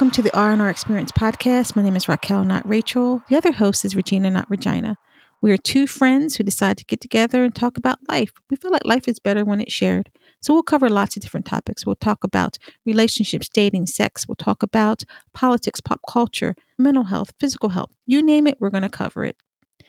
Welcome 0.00 0.12
to 0.12 0.22
the 0.22 0.34
R&R 0.34 0.70
Experience 0.70 1.12
podcast. 1.12 1.76
My 1.76 1.82
name 1.82 1.94
is 1.94 2.08
Raquel, 2.08 2.42
not 2.46 2.66
Rachel. 2.66 3.22
The 3.28 3.36
other 3.36 3.52
host 3.52 3.84
is 3.84 3.94
Regina, 3.94 4.30
not 4.30 4.48
Regina. 4.48 4.96
We 5.42 5.52
are 5.52 5.58
two 5.58 5.86
friends 5.86 6.34
who 6.34 6.42
decide 6.42 6.78
to 6.78 6.86
get 6.86 7.02
together 7.02 7.44
and 7.44 7.54
talk 7.54 7.76
about 7.76 7.98
life. 8.08 8.32
We 8.48 8.56
feel 8.56 8.70
like 8.70 8.86
life 8.86 9.08
is 9.08 9.18
better 9.18 9.44
when 9.44 9.60
it's 9.60 9.74
shared. 9.74 10.10
So 10.40 10.54
we'll 10.54 10.62
cover 10.62 10.88
lots 10.88 11.16
of 11.16 11.22
different 11.22 11.44
topics. 11.44 11.84
We'll 11.84 11.96
talk 11.96 12.24
about 12.24 12.56
relationships, 12.86 13.50
dating, 13.50 13.88
sex. 13.88 14.26
We'll 14.26 14.36
talk 14.36 14.62
about 14.62 15.04
politics, 15.34 15.82
pop 15.82 16.00
culture, 16.08 16.54
mental 16.78 17.04
health, 17.04 17.34
physical 17.38 17.68
health. 17.68 17.94
You 18.06 18.22
name 18.22 18.46
it, 18.46 18.56
we're 18.58 18.70
going 18.70 18.84
to 18.84 18.88
cover 18.88 19.26
it. 19.26 19.36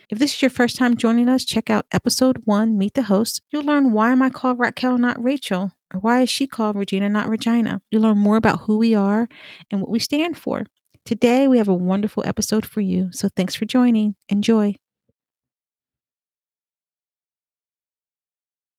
If 0.09 0.19
this 0.19 0.33
is 0.33 0.41
your 0.41 0.51
first 0.51 0.75
time 0.75 0.97
joining 0.97 1.29
us, 1.29 1.45
check 1.45 1.69
out 1.69 1.85
episode 1.93 2.41
one, 2.43 2.77
Meet 2.77 2.95
the 2.95 3.03
Host. 3.03 3.43
You'll 3.49 3.63
learn 3.63 3.93
why 3.93 4.11
am 4.11 4.21
I 4.21 4.29
called 4.29 4.59
Raquel, 4.59 4.97
not 4.97 5.23
Rachel? 5.23 5.71
Or 5.93 5.99
why 5.99 6.21
is 6.21 6.29
she 6.29 6.47
called 6.47 6.75
Regina, 6.75 7.09
not 7.09 7.29
Regina? 7.29 7.81
You'll 7.91 8.03
learn 8.03 8.17
more 8.17 8.37
about 8.37 8.61
who 8.61 8.77
we 8.77 8.95
are 8.95 9.27
and 9.69 9.81
what 9.81 9.89
we 9.89 9.99
stand 9.99 10.37
for. 10.37 10.63
Today, 11.05 11.47
we 11.47 11.57
have 11.57 11.67
a 11.67 11.73
wonderful 11.73 12.23
episode 12.25 12.65
for 12.65 12.81
you. 12.81 13.09
So 13.11 13.27
thanks 13.35 13.55
for 13.55 13.65
joining. 13.65 14.15
Enjoy. 14.29 14.75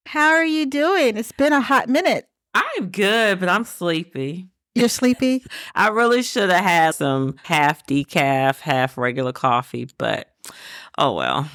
How 0.07 0.31
are 0.31 0.45
you 0.45 0.67
doing? 0.67 1.17
It's 1.17 1.33
been 1.33 1.53
a 1.53 1.61
hot 1.61 1.89
minute. 1.89 2.27
I'm 2.55 2.91
good, 2.91 3.41
but 3.41 3.49
I'm 3.49 3.65
sleepy. 3.65 4.49
You're 4.75 4.89
sleepy? 4.89 5.45
I 5.75 5.89
really 5.89 6.23
should 6.23 6.51
have 6.51 6.65
had 6.65 6.95
some 6.95 7.37
half 7.45 7.87
decaf, 7.87 8.61
half 8.61 8.97
regular 8.97 9.33
coffee, 9.33 9.89
but 9.99 10.29
oh 10.99 11.15
well. 11.15 11.51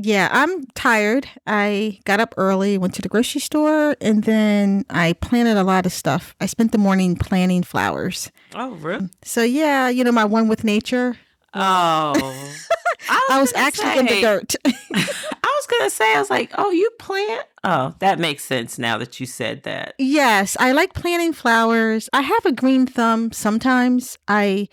Yeah, 0.00 0.28
I'm 0.30 0.64
tired. 0.74 1.28
I 1.46 1.98
got 2.04 2.20
up 2.20 2.32
early, 2.36 2.78
went 2.78 2.94
to 2.94 3.02
the 3.02 3.08
grocery 3.08 3.40
store, 3.40 3.96
and 4.00 4.22
then 4.22 4.84
I 4.90 5.14
planted 5.14 5.56
a 5.56 5.64
lot 5.64 5.86
of 5.86 5.92
stuff. 5.92 6.36
I 6.40 6.46
spent 6.46 6.70
the 6.70 6.78
morning 6.78 7.16
planting 7.16 7.64
flowers. 7.64 8.30
Oh, 8.54 8.70
really? 8.72 9.08
So, 9.24 9.42
yeah, 9.42 9.88
you 9.88 10.04
know, 10.04 10.12
my 10.12 10.24
one 10.24 10.46
with 10.46 10.62
nature. 10.62 11.16
Oh. 11.52 12.12
I 13.10 13.20
was, 13.28 13.30
I 13.30 13.40
was 13.40 13.52
actually 13.54 13.86
say, 13.86 13.98
in 13.98 14.06
the 14.06 14.20
dirt. 14.20 14.54
I 14.64 15.60
was 15.60 15.66
going 15.66 15.84
to 15.84 15.90
say, 15.90 16.14
I 16.14 16.20
was 16.20 16.30
like, 16.30 16.52
oh, 16.56 16.70
you 16.70 16.90
plant? 17.00 17.46
Oh, 17.64 17.94
that 17.98 18.20
makes 18.20 18.44
sense 18.44 18.78
now 18.78 18.98
that 18.98 19.18
you 19.18 19.26
said 19.26 19.64
that. 19.64 19.94
Yes, 19.98 20.56
I 20.60 20.72
like 20.72 20.94
planting 20.94 21.32
flowers. 21.32 22.08
I 22.12 22.20
have 22.20 22.46
a 22.46 22.52
green 22.52 22.86
thumb 22.86 23.32
sometimes. 23.32 24.16
I 24.28 24.68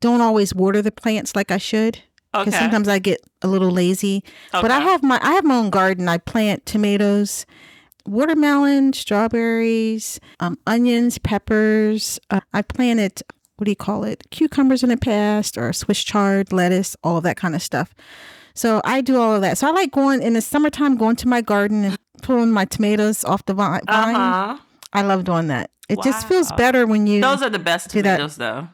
don't 0.00 0.20
always 0.20 0.54
water 0.54 0.82
the 0.82 0.90
plants 0.90 1.36
like 1.36 1.52
I 1.52 1.58
should 1.58 2.00
because 2.32 2.54
okay. 2.54 2.58
sometimes 2.58 2.88
I 2.88 2.98
get 2.98 3.20
a 3.42 3.48
little 3.48 3.70
lazy. 3.70 4.22
Okay. 4.54 4.62
But 4.62 4.70
I 4.70 4.80
have 4.80 5.02
my 5.02 5.18
I 5.22 5.32
have 5.32 5.44
my 5.44 5.56
own 5.56 5.70
garden. 5.70 6.08
I 6.08 6.18
plant 6.18 6.66
tomatoes, 6.66 7.46
watermelon, 8.06 8.92
strawberries, 8.92 10.20
um, 10.40 10.58
onions, 10.66 11.18
peppers. 11.18 12.18
Uh, 12.30 12.40
I 12.52 12.62
planted 12.62 13.22
what 13.56 13.64
do 13.64 13.70
you 13.70 13.76
call 13.76 14.04
it? 14.04 14.24
Cucumbers 14.30 14.82
in 14.82 14.90
the 14.90 14.96
past, 14.96 15.56
or 15.56 15.72
Swiss 15.72 16.04
chard, 16.04 16.52
lettuce, 16.52 16.94
all 17.02 17.16
of 17.16 17.24
that 17.24 17.36
kind 17.36 17.54
of 17.54 17.62
stuff. 17.62 17.94
So 18.54 18.80
I 18.84 19.00
do 19.00 19.20
all 19.20 19.34
of 19.34 19.42
that. 19.42 19.58
So 19.58 19.66
I 19.66 19.70
like 19.70 19.92
going 19.92 20.22
in 20.22 20.34
the 20.34 20.40
summertime, 20.40 20.96
going 20.96 21.16
to 21.16 21.28
my 21.28 21.40
garden 21.40 21.84
and 21.84 21.98
pulling 22.22 22.52
my 22.52 22.64
tomatoes 22.64 23.24
off 23.24 23.44
the 23.46 23.54
vine. 23.54 23.82
Uh-huh. 23.86 24.58
I 24.92 25.02
love 25.02 25.24
doing 25.24 25.48
that. 25.48 25.70
It 25.88 25.98
wow. 25.98 26.04
just 26.04 26.26
feels 26.26 26.50
better 26.52 26.86
when 26.86 27.06
you. 27.06 27.20
Those 27.20 27.42
are 27.42 27.50
the 27.50 27.58
best 27.58 27.90
tomatoes, 27.90 28.36
though. 28.36 28.68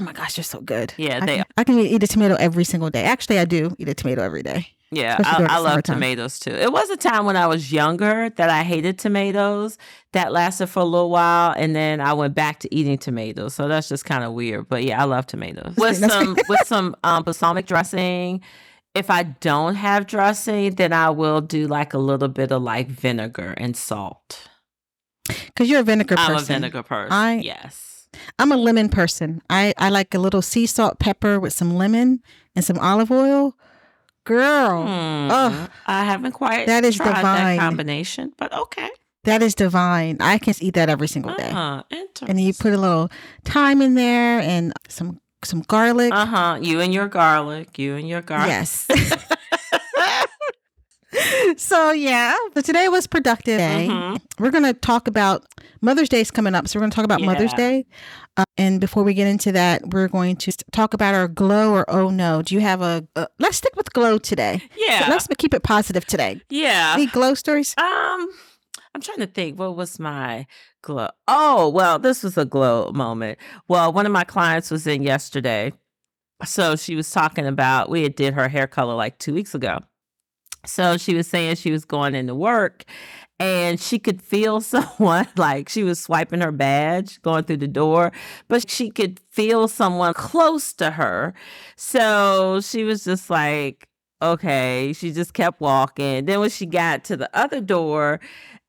Oh 0.00 0.04
my 0.04 0.12
gosh, 0.12 0.36
they're 0.36 0.44
so 0.44 0.60
good. 0.60 0.94
Yeah, 0.96 1.20
I 1.22 1.26
they. 1.26 1.36
Can, 1.36 1.44
I 1.56 1.64
can 1.64 1.78
eat 1.78 2.02
a 2.02 2.06
tomato 2.06 2.34
every 2.36 2.64
single 2.64 2.90
day. 2.90 3.02
Actually, 3.02 3.38
I 3.38 3.44
do 3.44 3.74
eat 3.78 3.88
a 3.88 3.94
tomato 3.94 4.22
every 4.22 4.42
day. 4.42 4.68
Yeah, 4.90 5.16
I, 5.24 5.46
I 5.48 5.58
love 5.58 5.82
tomatoes 5.84 6.38
too. 6.38 6.50
It 6.50 6.70
was 6.70 6.90
a 6.90 6.98
time 6.98 7.24
when 7.24 7.34
I 7.34 7.46
was 7.46 7.72
younger 7.72 8.28
that 8.28 8.50
I 8.50 8.62
hated 8.62 8.98
tomatoes. 8.98 9.78
That 10.12 10.32
lasted 10.32 10.66
for 10.66 10.80
a 10.80 10.84
little 10.84 11.08
while, 11.08 11.54
and 11.56 11.74
then 11.74 12.02
I 12.02 12.12
went 12.12 12.34
back 12.34 12.60
to 12.60 12.74
eating 12.74 12.98
tomatoes. 12.98 13.54
So 13.54 13.68
that's 13.68 13.88
just 13.88 14.04
kind 14.04 14.22
of 14.22 14.32
weird. 14.34 14.68
But 14.68 14.84
yeah, 14.84 15.00
I 15.00 15.04
love 15.04 15.26
tomatoes 15.26 15.76
with 15.76 15.96
some 15.96 16.36
with 16.48 16.66
some 16.66 16.94
um, 17.04 17.22
balsamic 17.22 17.66
dressing. 17.66 18.42
If 18.94 19.08
I 19.08 19.22
don't 19.22 19.76
have 19.76 20.06
dressing, 20.06 20.74
then 20.74 20.92
I 20.92 21.08
will 21.08 21.40
do 21.40 21.66
like 21.66 21.94
a 21.94 21.98
little 21.98 22.28
bit 22.28 22.52
of 22.52 22.62
like 22.62 22.88
vinegar 22.88 23.54
and 23.56 23.74
salt. 23.74 24.48
Because 25.26 25.70
you're 25.70 25.80
a 25.80 25.84
vinegar 25.84 26.16
person. 26.16 26.34
I'm 26.34 26.42
a 26.42 26.44
vinegar 26.44 26.82
person. 26.82 27.12
I, 27.12 27.36
yes. 27.36 27.91
I'm 28.38 28.52
a 28.52 28.56
lemon 28.56 28.88
person. 28.88 29.42
I, 29.48 29.74
I 29.76 29.88
like 29.88 30.14
a 30.14 30.18
little 30.18 30.42
sea 30.42 30.66
salt 30.66 30.98
pepper 30.98 31.38
with 31.40 31.52
some 31.52 31.74
lemon 31.76 32.22
and 32.54 32.64
some 32.64 32.78
olive 32.78 33.10
oil. 33.10 33.56
Girl, 34.24 34.82
hmm. 34.84 35.28
oh, 35.32 35.68
I 35.88 36.04
haven't 36.04 36.30
quite 36.30 36.68
that 36.68 36.84
is 36.84 36.96
tried 36.96 37.16
divine. 37.16 37.56
that 37.56 37.60
combination, 37.60 38.32
but 38.38 38.52
okay. 38.52 38.88
That 39.24 39.42
is 39.42 39.54
divine. 39.54 40.16
I 40.20 40.38
can 40.38 40.54
eat 40.60 40.74
that 40.74 40.88
every 40.88 41.08
single 41.08 41.34
day. 41.34 41.50
Uh-huh. 41.50 41.82
And 42.26 42.40
you 42.40 42.52
put 42.54 42.72
a 42.72 42.76
little 42.76 43.10
thyme 43.44 43.82
in 43.82 43.94
there 43.94 44.40
and 44.40 44.72
some 44.88 45.20
some 45.44 45.62
garlic. 45.62 46.12
Uh 46.12 46.26
huh. 46.26 46.58
You 46.60 46.80
and 46.80 46.94
your 46.94 47.08
garlic. 47.08 47.78
You 47.78 47.96
and 47.96 48.08
your 48.08 48.22
garlic. 48.22 48.48
Yes. 48.48 48.86
so 51.56 51.92
yeah, 51.92 52.36
but 52.54 52.64
today 52.64 52.88
was 52.88 53.06
productive 53.06 53.58
day. 53.58 53.88
Mm-hmm. 53.90 54.42
We're 54.42 54.50
gonna 54.50 54.72
talk 54.72 55.08
about 55.08 55.44
Mother's 55.80 56.08
Day 56.08 56.20
is 56.20 56.30
coming 56.30 56.54
up, 56.54 56.68
so 56.68 56.78
we're 56.78 56.82
gonna 56.82 56.92
talk 56.92 57.04
about 57.04 57.20
yeah. 57.20 57.26
Mother's 57.26 57.52
Day. 57.54 57.86
Uh, 58.36 58.44
and 58.56 58.80
before 58.80 59.02
we 59.02 59.12
get 59.12 59.26
into 59.26 59.52
that, 59.52 59.90
we're 59.90 60.08
going 60.08 60.36
to 60.36 60.52
talk 60.72 60.94
about 60.94 61.14
our 61.14 61.28
glow 61.28 61.72
or 61.72 61.88
oh 61.90 62.08
no. 62.08 62.42
Do 62.42 62.54
you 62.54 62.60
have 62.60 62.80
a? 62.80 63.06
Uh, 63.14 63.26
let's 63.38 63.58
stick 63.58 63.76
with 63.76 63.92
glow 63.92 64.18
today. 64.18 64.62
Yeah, 64.76 65.04
so 65.04 65.10
let's 65.10 65.26
keep 65.38 65.52
it 65.52 65.62
positive 65.62 66.06
today. 66.06 66.40
Yeah, 66.48 66.94
any 66.94 67.06
glow 67.06 67.34
stories? 67.34 67.74
Um, 67.76 68.28
I'm 68.94 69.00
trying 69.00 69.18
to 69.18 69.26
think. 69.26 69.58
What 69.58 69.76
was 69.76 69.98
my 69.98 70.46
glow? 70.80 71.08
Oh, 71.28 71.68
well, 71.68 71.98
this 71.98 72.22
was 72.22 72.38
a 72.38 72.46
glow 72.46 72.90
moment. 72.92 73.38
Well, 73.68 73.92
one 73.92 74.06
of 74.06 74.12
my 74.12 74.24
clients 74.24 74.70
was 74.70 74.86
in 74.86 75.02
yesterday, 75.02 75.74
so 76.44 76.74
she 76.74 76.94
was 76.94 77.10
talking 77.10 77.46
about 77.46 77.90
we 77.90 78.02
had 78.02 78.14
did 78.14 78.32
her 78.32 78.48
hair 78.48 78.66
color 78.66 78.94
like 78.94 79.18
two 79.18 79.34
weeks 79.34 79.54
ago 79.54 79.80
so 80.66 80.96
she 80.96 81.14
was 81.14 81.26
saying 81.26 81.56
she 81.56 81.70
was 81.72 81.84
going 81.84 82.14
into 82.14 82.34
work 82.34 82.84
and 83.38 83.80
she 83.80 83.98
could 83.98 84.22
feel 84.22 84.60
someone 84.62 85.26
like 85.36 85.68
she 85.68 85.82
was 85.82 86.00
swiping 86.00 86.40
her 86.40 86.52
badge 86.52 87.20
going 87.22 87.44
through 87.44 87.56
the 87.58 87.68
door, 87.68 88.12
but 88.48 88.70
she 88.70 88.90
could 88.90 89.20
feel 89.30 89.68
someone 89.68 90.14
close 90.14 90.72
to 90.74 90.92
her. 90.92 91.34
So 91.76 92.60
she 92.60 92.84
was 92.84 93.04
just 93.04 93.30
like, 93.30 93.88
okay. 94.22 94.92
She 94.92 95.12
just 95.12 95.34
kept 95.34 95.60
walking. 95.60 96.26
Then 96.26 96.40
when 96.40 96.50
she 96.50 96.66
got 96.66 97.04
to 97.04 97.16
the 97.16 97.28
other 97.36 97.60
door, 97.60 98.20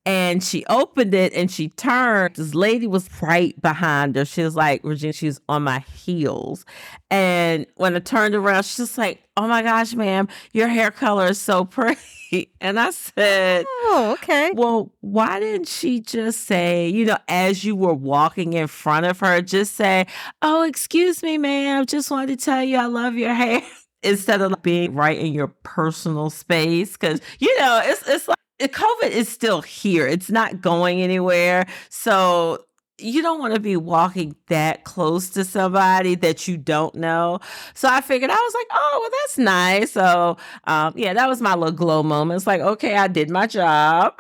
and 0.06 0.44
she 0.44 0.66
opened 0.66 1.14
it 1.14 1.34
and 1.34 1.50
she 1.50 1.69
turned. 1.69 2.36
This 2.36 2.53
lady 2.53 2.88
was 2.88 3.09
right 3.22 3.59
behind 3.62 4.16
her. 4.16 4.25
She 4.25 4.44
was 4.44 4.56
like, 4.56 4.81
Regina, 4.84 5.14
she's 5.14 5.40
on 5.47 5.64
my 5.64 5.80
heels. 5.80 6.66
And 7.09 7.66
when 7.75 7.96
I 7.96 8.00
turned 8.00 8.36
around, 8.36 8.63
she's 8.63 8.78
just 8.78 8.97
like, 8.97 9.24
Oh 9.38 9.47
my 9.47 9.63
gosh, 9.63 9.94
ma'am, 9.94 10.28
your 10.52 10.68
hair 10.68 10.92
color 10.92 11.28
is 11.28 11.40
so 11.40 11.66
pretty. 11.66 12.00
And 12.59 12.80
I 12.80 12.90
said, 12.90 13.63
Oh, 13.69 14.18
okay. 14.18 14.50
Well, 14.56 14.92
why 15.02 15.40
didn't 15.40 15.68
she 15.68 16.00
just 16.00 16.47
say, 16.47 16.90
you 16.90 17.06
know, 17.06 17.18
as 17.28 17.63
you 17.63 17.75
were 17.75 17.94
walking 17.94 18.53
in 18.53 18.66
front 18.66 19.06
of 19.06 19.19
her, 19.19 19.40
just 19.44 19.75
say, 19.75 20.08
Oh, 20.42 20.63
excuse 20.63 21.22
me, 21.22 21.38
ma'am, 21.38 21.86
just 21.86 22.09
wanted 22.09 22.40
to 22.40 22.44
tell 22.44 22.63
you 22.63 22.78
I 22.78 22.88
love 22.88 23.13
your 23.13 23.36
hair 23.36 23.62
instead 24.02 24.42
of 24.42 24.59
being 24.63 24.96
right 24.96 25.19
in 25.19 25.31
your 25.31 25.50
personal 25.62 26.31
space. 26.31 26.97
Cause, 26.97 27.22
you 27.38 27.56
know, 27.59 27.81
it's, 27.86 28.02
it's 28.09 28.28
like, 28.28 28.38
COVID 28.69 29.12
is 29.12 29.29
still 29.29 29.62
here. 29.62 30.07
It's 30.07 30.29
not 30.29 30.62
going 30.62 31.01
anywhere. 31.01 31.66
So 31.90 32.66
you 33.00 33.24
don't 33.24 33.40
want 33.40 33.56
to 33.56 33.59
be 33.59 33.75
walking 33.75 34.35
that 34.47 34.84
close 34.84 35.29
to 35.31 35.44
somebody 35.44 36.13
that 36.15 36.48
you 36.48 36.57
don't 36.57 36.94
know. 36.94 37.39
So 37.74 37.88
I 37.89 38.01
figured 38.01 38.30
I 38.30 38.36
was 38.36 38.54
like, 38.54 38.68
oh, 38.71 39.00
well, 39.01 39.10
that's 39.21 39.38
nice. 39.39 39.92
So 39.92 40.38
um, 40.65 40.94
yeah, 40.95 41.13
that 41.13 41.27
was 41.27 41.42
my 41.42 41.56
little 41.56 41.75
glow 41.75 42.04
moment. 42.04 42.38
It's 42.38 42.48
like, 42.48 42.62
okay, 42.62 42.95
I 42.95 43.07
did 43.07 43.31
my 43.31 43.48
job. 43.48 44.13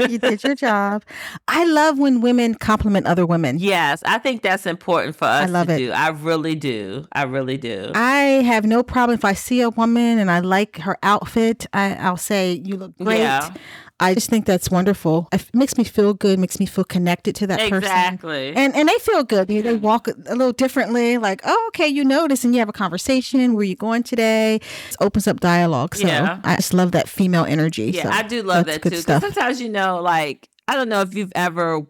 you 0.00 0.18
did 0.18 0.42
your 0.42 0.54
job. 0.66 1.04
I 1.48 1.64
love 1.64 1.98
when 1.98 2.22
women 2.22 2.54
compliment 2.54 3.06
other 3.06 3.26
women. 3.26 3.58
Yes, 3.58 4.02
I 4.06 4.18
think 4.18 4.42
that's 4.42 4.64
important 4.64 5.16
for 5.16 5.26
us 5.26 5.48
I 5.48 5.52
love 5.52 5.66
to 5.66 5.74
it. 5.74 5.78
do. 5.78 5.92
I 5.92 6.08
really 6.08 6.54
do. 6.54 7.06
I 7.12 7.24
really 7.24 7.58
do. 7.58 7.92
I 7.94 8.42
have 8.46 8.64
no 8.64 8.82
problem 8.82 9.14
if 9.18 9.24
I 9.24 9.34
see 9.34 9.60
a 9.60 9.70
woman 9.70 10.18
and 10.18 10.30
I 10.30 10.40
like 10.40 10.78
her 10.78 10.96
outfit. 11.02 11.66
I, 11.74 11.94
I'll 11.96 12.16
say, 12.16 12.62
you 12.64 12.76
look 12.78 12.96
great. 12.96 13.18
Yeah. 13.18 13.52
I 14.00 14.12
just 14.12 14.28
think 14.28 14.44
that's 14.44 14.70
wonderful. 14.70 15.28
It 15.32 15.48
makes 15.54 15.78
me 15.78 15.84
feel 15.84 16.14
good, 16.14 16.38
makes 16.38 16.58
me 16.58 16.66
feel 16.66 16.84
connected 16.84 17.36
to 17.36 17.46
that 17.46 17.60
exactly. 17.60 17.80
person. 17.80 17.96
Exactly. 17.96 18.56
And 18.56 18.74
and 18.74 18.88
they 18.88 18.98
feel 18.98 19.22
good. 19.22 19.46
They, 19.46 19.60
they 19.60 19.76
walk 19.76 20.08
a 20.08 20.34
little 20.34 20.52
differently, 20.52 21.16
like, 21.16 21.40
oh, 21.44 21.64
okay, 21.68 21.86
you 21.86 22.04
notice 22.04 22.44
and 22.44 22.54
you 22.54 22.58
have 22.58 22.68
a 22.68 22.72
conversation. 22.72 23.54
Where 23.54 23.64
you 23.64 23.76
going 23.76 24.02
today? 24.02 24.56
It 24.56 24.96
opens 25.00 25.28
up 25.28 25.38
dialogue. 25.38 25.94
So 25.94 26.08
yeah. 26.08 26.40
I 26.42 26.56
just 26.56 26.74
love 26.74 26.92
that 26.92 27.08
female 27.08 27.44
energy. 27.44 27.92
Yeah, 27.92 28.04
so 28.04 28.08
I 28.10 28.22
do 28.22 28.42
love 28.42 28.66
that 28.66 28.82
too. 28.82 28.96
Stuff. 28.96 29.22
Sometimes 29.22 29.60
you 29.60 29.68
know, 29.68 30.00
like, 30.00 30.48
I 30.66 30.74
don't 30.74 30.88
know 30.88 31.00
if 31.00 31.14
you've 31.14 31.32
ever 31.36 31.82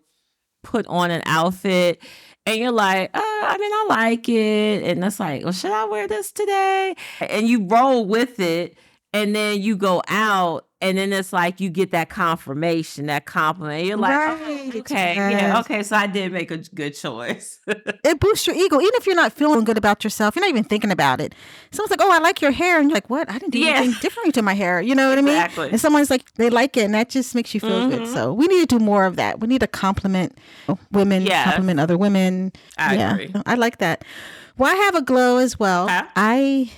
put 0.62 0.86
on 0.86 1.10
an 1.10 1.22
outfit 1.24 2.02
and 2.44 2.58
you're 2.58 2.70
like, 2.70 3.10
oh, 3.14 3.44
I 3.46 3.56
mean, 3.56 3.72
I 3.72 3.86
like 3.88 4.28
it. 4.28 4.82
And 4.82 5.02
it's 5.02 5.18
like, 5.18 5.42
well, 5.42 5.52
should 5.52 5.72
I 5.72 5.86
wear 5.86 6.06
this 6.06 6.32
today? 6.32 6.94
And 7.20 7.48
you 7.48 7.66
roll 7.66 8.04
with 8.04 8.40
it. 8.40 8.76
And 9.14 9.34
then 9.34 9.62
you 9.62 9.76
go 9.76 10.02
out 10.08 10.66
and 10.84 10.98
then 10.98 11.12
it's 11.12 11.32
like 11.32 11.60
you 11.60 11.70
get 11.70 11.90
that 11.92 12.10
confirmation, 12.10 13.06
that 13.06 13.25
compliment. 13.25 13.86
You're 13.86 13.96
like, 13.96 14.12
oh, 14.14 14.44
Right, 14.44 14.76
okay, 14.76 15.14
yeah, 15.16 15.60
okay, 15.60 15.82
so 15.82 15.96
I 15.96 16.06
did 16.06 16.32
make 16.32 16.50
a 16.50 16.58
good 16.58 16.90
choice. 16.92 17.58
it 17.66 18.20
boosts 18.20 18.46
your 18.46 18.54
ego, 18.54 18.81
even 18.81 18.90
if 18.94 19.06
you're 19.06 19.16
not 19.16 19.32
feeling 19.32 19.64
good 19.64 19.78
about 19.78 20.04
yourself. 20.04 20.36
You're 20.36 20.44
not 20.44 20.50
even 20.50 20.64
thinking 20.64 20.90
about 20.90 21.20
it. 21.20 21.34
Someone's 21.70 21.90
like, 21.90 22.00
"Oh, 22.02 22.12
I 22.12 22.19
like 22.19 22.40
your 22.42 22.50
hair," 22.50 22.78
and 22.78 22.88
you're 22.90 22.94
like, 22.96 23.08
"What? 23.10 23.28
I 23.31 23.38
didn't 23.38 23.50
do 23.52 23.66
anything 23.66 23.96
differently 24.00 24.32
to 24.32 24.42
my 24.42 24.54
hair." 24.54 24.81
You 24.81 24.94
know 24.94 25.08
what 25.08 25.19
I 25.19 25.22
mean? 25.22 25.34
Exactly. 25.34 25.70
And 25.70 25.81
someone's 25.81 26.10
like, 26.10 26.32
they 26.34 26.50
like 26.50 26.76
it, 26.76 26.84
and 26.84 26.94
that 26.94 27.08
just 27.08 27.34
makes 27.34 27.54
you 27.54 27.60
feel 27.60 27.88
good. 27.88 28.02
Mhm. 28.02 28.12
So 28.12 28.32
we 28.32 28.46
need 28.46 28.69
to 28.69 28.78
do 28.78 28.84
more 28.84 29.06
of 29.06 29.16
that. 29.16 29.40
We 29.40 29.48
need 29.48 29.60
to 29.60 29.66
compliment 29.66 30.36
women, 30.92 31.25
Yes. 31.26 31.44
compliment 31.46 31.81
other 31.81 31.96
women. 31.96 32.52
I 32.78 32.94
yeah, 32.96 33.12
agree. 33.14 33.32
I 33.46 33.54
like 33.54 33.78
that. 33.78 34.04
Well, 34.58 34.70
I 34.70 34.76
have 34.84 34.94
a 34.94 35.02
glow 35.02 35.38
as 35.38 35.58
well. 35.58 35.84
Okay. 35.86 36.02
I 36.16 36.70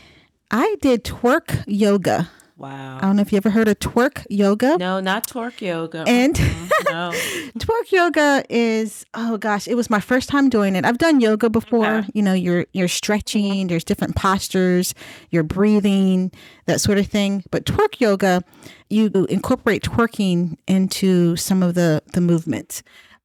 I 0.50 0.76
did 0.81 1.05
twerk 1.05 1.64
yoga. 1.67 2.31
I 2.64 3.00
don't 3.03 3.17
know 3.17 3.23
if 3.23 3.32
you 3.32 3.37
ever 3.37 3.50
heard 3.50 3.69
of 3.69 3.79
twerk 3.79 4.25
yoga. 4.31 4.79
No, 4.79 4.99
not 4.99 5.26
twerk 5.26 5.61
yoga. 5.61 6.05
And 6.06 6.38
no. 6.87 7.11
twerk 7.58 7.93
yoga 7.93 8.44
is 8.49 9.05
oh 9.12 9.37
gosh, 9.37 9.69
it 9.69 9.75
was 9.75 9.91
my 9.91 10.00
first 10.00 10.29
time 10.29 10.49
doing 10.49 10.75
it. 10.75 10.85
I've 10.85 10.97
done 10.99 11.20
yoga 11.20 11.50
before. 11.50 11.97
Okay. 11.97 12.08
You 12.14 12.23
know, 12.23 12.32
you're 12.32 12.67
you're 12.73 12.88
stretching, 12.88 13.67
there's 13.67 13.85
different 13.85 14.17
postures, 14.17 14.94
you're 15.31 15.43
breathing, 15.43 16.32
that 16.64 16.81
sort 16.81 16.99
of 16.99 17.06
thing. 17.06 17.44
But 17.50 17.67
twerk 17.67 18.00
yoga, 18.00 18.43
you 18.88 19.11
incorporate 19.29 19.82
twerking 19.82 20.56
into 20.67 21.37
some 21.37 21.62
of 21.62 21.75
the 21.75 22.03
the 22.14 22.23
movements. 22.23 22.82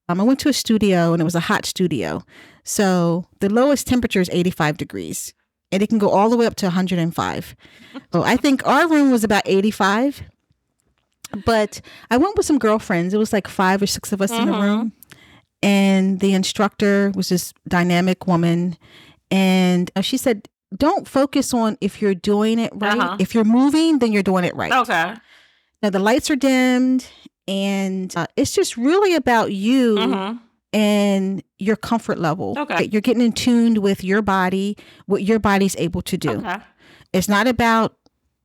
Um, 0.09 0.19
I 0.19 0.23
went 0.23 0.39
to 0.41 0.49
a 0.49 0.53
studio 0.53 1.13
and 1.13 1.21
it 1.21 1.25
was 1.25 1.35
a 1.35 1.39
hot 1.39 1.65
studio. 1.65 2.25
So 2.65 3.27
the 3.39 3.49
lowest 3.49 3.87
temperature 3.87 4.19
is 4.19 4.29
85 4.33 4.77
degrees 4.77 5.33
and 5.71 5.81
it 5.81 5.87
can 5.89 5.97
go 5.97 6.09
all 6.09 6.29
the 6.29 6.37
way 6.37 6.45
up 6.45 6.55
to 6.55 6.65
105. 6.65 7.55
So 8.13 8.23
I 8.23 8.35
think 8.37 8.65
our 8.67 8.87
room 8.89 9.11
was 9.11 9.23
about 9.23 9.43
85. 9.45 10.23
But 11.45 11.79
I 12.09 12.17
went 12.17 12.35
with 12.35 12.45
some 12.45 12.59
girlfriends. 12.59 13.13
It 13.13 13.17
was 13.17 13.31
like 13.31 13.47
five 13.47 13.81
or 13.81 13.87
six 13.87 14.11
of 14.11 14.21
us 14.21 14.31
in 14.31 14.45
the 14.45 14.51
Mhm. 14.51 14.61
room. 14.61 14.91
And 15.63 16.19
the 16.19 16.33
instructor 16.33 17.11
was 17.15 17.29
this 17.29 17.53
dynamic 17.67 18.27
woman. 18.27 18.77
And 19.29 19.89
uh, 19.95 20.01
she 20.01 20.17
said, 20.17 20.49
don't 20.75 21.07
focus 21.07 21.53
on 21.53 21.77
if 21.79 22.01
you're 22.01 22.15
doing 22.15 22.59
it 22.59 22.71
right. 22.75 22.97
Uh-huh. 22.99 23.15
If 23.19 23.33
you're 23.33 23.43
moving, 23.45 23.99
then 23.99 24.11
you're 24.11 24.23
doing 24.23 24.43
it 24.43 24.55
right. 24.55 24.71
Okay. 24.73 25.13
Now, 25.81 25.89
the 25.89 25.99
lights 25.99 26.29
are 26.29 26.35
dimmed. 26.35 27.05
And 27.47 28.15
uh, 28.17 28.27
it's 28.35 28.51
just 28.53 28.75
really 28.77 29.15
about 29.15 29.51
you 29.51 29.97
hmm 30.13 30.37
and 30.73 31.43
your 31.59 31.75
comfort 31.75 32.17
level. 32.17 32.55
Okay. 32.57 32.89
You're 32.91 33.01
getting 33.01 33.21
in 33.21 33.33
tuned 33.33 33.79
with 33.79 34.03
your 34.03 34.21
body, 34.21 34.77
what 35.05 35.23
your 35.23 35.39
body's 35.39 35.75
able 35.77 36.01
to 36.03 36.17
do. 36.17 36.31
Okay. 36.31 36.57
It's 37.13 37.27
not 37.27 37.47
about 37.47 37.97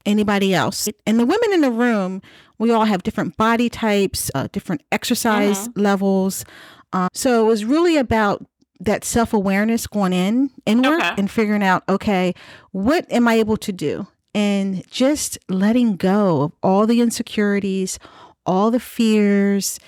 anybody 0.05 0.55
else. 0.55 0.89
And 1.07 1.19
the 1.21 1.27
women 1.27 1.53
in 1.53 1.61
the 1.61 1.71
room, 1.71 2.23
we 2.59 2.71
all 2.71 2.85
have 2.85 3.03
different 3.03 3.37
body 3.37 3.69
types, 3.69 4.31
uh, 4.35 4.49
different 4.53 4.83
exercise 4.93 5.69
levels. 5.77 6.45
Uh, 6.93 7.09
so 7.13 7.45
it 7.45 7.47
was 7.47 7.65
really 7.65 7.97
about 7.97 8.45
that 8.81 9.05
self 9.05 9.33
awareness 9.33 9.87
going 9.87 10.13
in 10.13 10.51
inward 10.67 11.01
Okay. 11.01 11.15
and 11.19 11.31
figuring 11.31 11.63
out, 11.63 11.83
okay, 11.89 12.35
what 12.73 13.11
am 13.11 13.27
I 13.29 13.35
able 13.35 13.57
to 13.59 13.73
do? 13.73 14.07
And 14.35 14.87
just 14.91 15.39
letting 15.49 15.97
go 15.97 16.43
of 16.43 16.53
all 16.63 16.87
the 16.87 17.01
insecurities, 17.01 17.99
all 18.45 18.71
the 18.71 18.81
fears, 18.81 19.81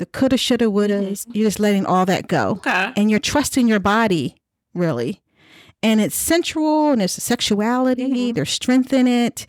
the 0.00 0.06
coulda, 0.06 0.36
shoulda, 0.36 0.64
wouldas. 0.66 1.26
You're 1.32 1.46
just 1.46 1.60
letting 1.60 1.86
all 1.86 2.04
that 2.06 2.26
go 2.26 2.52
Okay. 2.58 2.92
and 2.96 3.10
you're 3.10 3.20
trusting 3.20 3.68
your 3.68 3.80
body 3.80 4.34
really 4.74 5.20
and 5.82 6.00
it's 6.00 6.14
sensual 6.16 6.90
and 6.92 7.00
there's 7.00 7.12
sexuality 7.12 8.08
Mhm. 8.08 8.34
there's 8.34 8.50
strength 8.50 8.92
in 8.92 9.06
it 9.06 9.46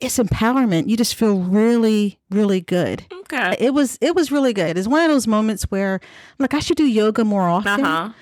it's 0.00 0.18
empowerment 0.18 0.88
you 0.88 0.96
just 0.96 1.14
feel 1.14 1.38
really 1.40 2.18
really 2.30 2.60
good 2.60 3.04
Okay. 3.22 3.54
it 3.58 3.72
was 3.74 3.98
it 4.00 4.14
was 4.14 4.30
really 4.32 4.52
good 4.52 4.76
it's 4.78 4.88
one 4.88 5.02
of 5.04 5.10
those 5.10 5.26
moments 5.26 5.64
where 5.70 6.00
like 6.38 6.54
i 6.54 6.58
should 6.60 6.76
do 6.76 6.86
yoga 6.86 7.24
more 7.24 7.48
often 7.48 7.84
Uh 7.84 8.08
huh. 8.08 8.12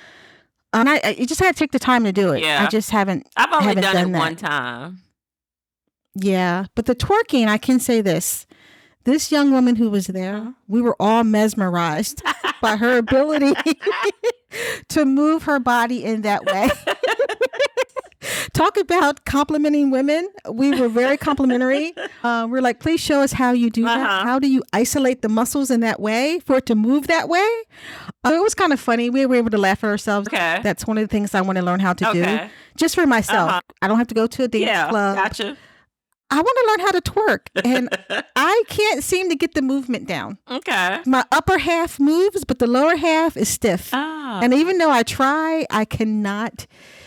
and 0.74 0.88
I, 0.90 1.00
I 1.04 1.24
just 1.24 1.40
had 1.40 1.54
to 1.54 1.58
take 1.58 1.72
the 1.72 1.78
time 1.78 2.04
to 2.04 2.12
do 2.12 2.32
it 2.32 2.42
Yeah. 2.42 2.64
i 2.64 2.66
just 2.68 2.90
haven't 2.90 3.26
I've 3.36 3.52
only 3.52 3.66
haven't 3.68 3.82
done, 3.82 3.94
done 3.94 4.08
it 4.08 4.12
that. 4.12 4.18
one 4.18 4.36
time. 4.36 4.98
yeah 6.14 6.66
but 6.74 6.86
the 6.86 6.94
twerking 6.94 7.46
i 7.48 7.58
can 7.58 7.78
say 7.78 8.00
this 8.00 8.46
this 9.06 9.32
young 9.32 9.50
woman 9.52 9.76
who 9.76 9.88
was 9.88 10.06
there 10.08 10.52
we 10.68 10.82
were 10.82 10.96
all 11.00 11.24
mesmerized 11.24 12.22
by 12.60 12.76
her 12.76 12.98
ability 12.98 13.54
to 14.88 15.04
move 15.04 15.44
her 15.44 15.58
body 15.58 16.04
in 16.04 16.22
that 16.22 16.44
way. 16.44 16.68
Talk 18.54 18.76
about 18.78 19.24
complimenting 19.26 19.90
women. 19.90 20.28
We 20.50 20.80
were 20.80 20.88
very 20.88 21.16
complimentary. 21.18 21.92
Uh, 22.24 22.48
we're 22.50 22.62
like, 22.62 22.80
please 22.80 23.00
show 23.00 23.20
us 23.20 23.30
how 23.32 23.52
you 23.52 23.70
do 23.70 23.84
that. 23.84 24.00
Uh-huh. 24.00 24.24
How 24.24 24.38
do 24.38 24.48
you 24.48 24.62
isolate 24.72 25.20
the 25.22 25.28
muscles 25.28 25.70
in 25.70 25.80
that 25.80 26.00
way 26.00 26.40
for 26.40 26.56
it 26.56 26.66
to 26.66 26.74
move 26.74 27.06
that 27.06 27.28
way? 27.28 27.46
Uh, 28.24 28.32
it 28.32 28.42
was 28.42 28.54
kind 28.54 28.72
of 28.72 28.80
funny. 28.80 29.10
We 29.10 29.26
were 29.26 29.36
able 29.36 29.50
to 29.50 29.58
laugh 29.58 29.84
at 29.84 29.90
ourselves. 29.90 30.28
Okay. 30.28 30.60
That's 30.62 30.86
one 30.86 30.96
of 30.98 31.02
the 31.04 31.08
things 31.08 31.34
I 31.34 31.42
want 31.42 31.56
to 31.58 31.62
learn 31.62 31.80
how 31.80 31.92
to 31.92 32.12
do 32.12 32.48
just 32.76 32.94
for 32.94 33.06
myself. 33.06 33.50
Uh-huh. 33.50 33.60
I 33.82 33.88
don't 33.88 33.98
have 33.98 34.08
to 34.08 34.14
go 34.14 34.26
to 34.26 34.44
a 34.44 34.48
dance 34.48 34.64
Yeah. 34.64 34.88
club. 34.88 35.16
Gotcha. 35.16 35.56
I 36.30 36.36
want 36.36 36.46
to 36.48 36.66
learn 36.68 36.80
how 36.86 36.90
to 36.92 37.00
twerk, 37.00 37.64
and 37.64 38.24
I 38.36 38.62
can't 38.68 39.02
seem 39.04 39.28
to 39.30 39.36
get 39.36 39.54
the 39.54 39.62
movement 39.62 40.08
down. 40.08 40.38
okay. 40.50 41.00
My 41.06 41.24
upper 41.30 41.58
half 41.58 42.00
moves, 42.00 42.44
but 42.44 42.58
the 42.58 42.66
lower 42.66 42.96
half 42.96 43.36
is 43.36 43.48
stiff. 43.48 43.90
Ah. 43.92 44.40
And 44.42 44.52
even 44.52 44.78
though 44.78 44.90
I 44.90 45.02
try, 45.04 45.64
I 45.70 45.84
cannot 45.84 46.66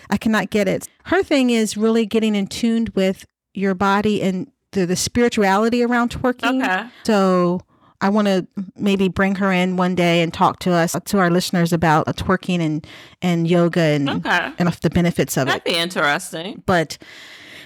I 0.10 0.18
cannot 0.18 0.50
get 0.50 0.68
it. 0.68 0.88
Her 1.06 1.22
thing 1.22 1.50
is 1.50 1.76
really 1.78 2.06
getting 2.06 2.34
in 2.36 2.48
tuned 2.48 2.90
with 2.90 3.26
your 3.54 3.76
body 3.76 4.22
and 4.24 4.50
the, 4.72 4.86
the 4.86 4.96
spirituality 4.96 5.84
around 5.84 6.12
twerking. 6.12 6.64
okay. 6.64 6.88
So 7.04 7.62
I 8.02 8.08
want 8.10 8.28
to 8.28 8.48
maybe 8.78 9.10
bring 9.10 9.36
her 9.36 9.52
in 9.52 9.76
one 9.76 9.94
day 9.96 10.22
and 10.22 10.34
talk 10.34 10.60
to 10.60 10.72
us 10.72 10.96
to 11.06 11.18
our 11.20 11.30
listeners 11.30 11.74
about 11.74 12.08
uh, 12.08 12.14
twerking 12.14 12.62
and 12.62 12.88
and 13.22 13.48
yoga 13.50 13.82
and 13.82 14.10
Okay. 14.10 14.54
and 14.58 14.70
of 14.70 14.80
the 14.80 14.90
benefits 14.90 15.36
of 15.36 15.44
it. 15.50 15.52
That'd 15.52 15.64
be 15.66 15.76
interesting. 15.76 16.64
But 16.66 16.98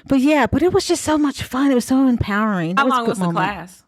but 0.08 0.20
yeah, 0.20 0.46
but 0.48 0.62
it 0.64 0.74
was 0.74 0.86
just 0.88 1.04
so 1.04 1.18
much 1.18 1.44
fun. 1.44 1.72
It 1.72 1.76
was 1.76 1.86
so 1.86 2.08
empowering. 2.08 2.78
How 2.78 2.86
was 2.86 2.92
long 2.92 3.08
was 3.08 3.18
the 3.20 3.26
moment. 3.26 3.46
class? 3.46 3.84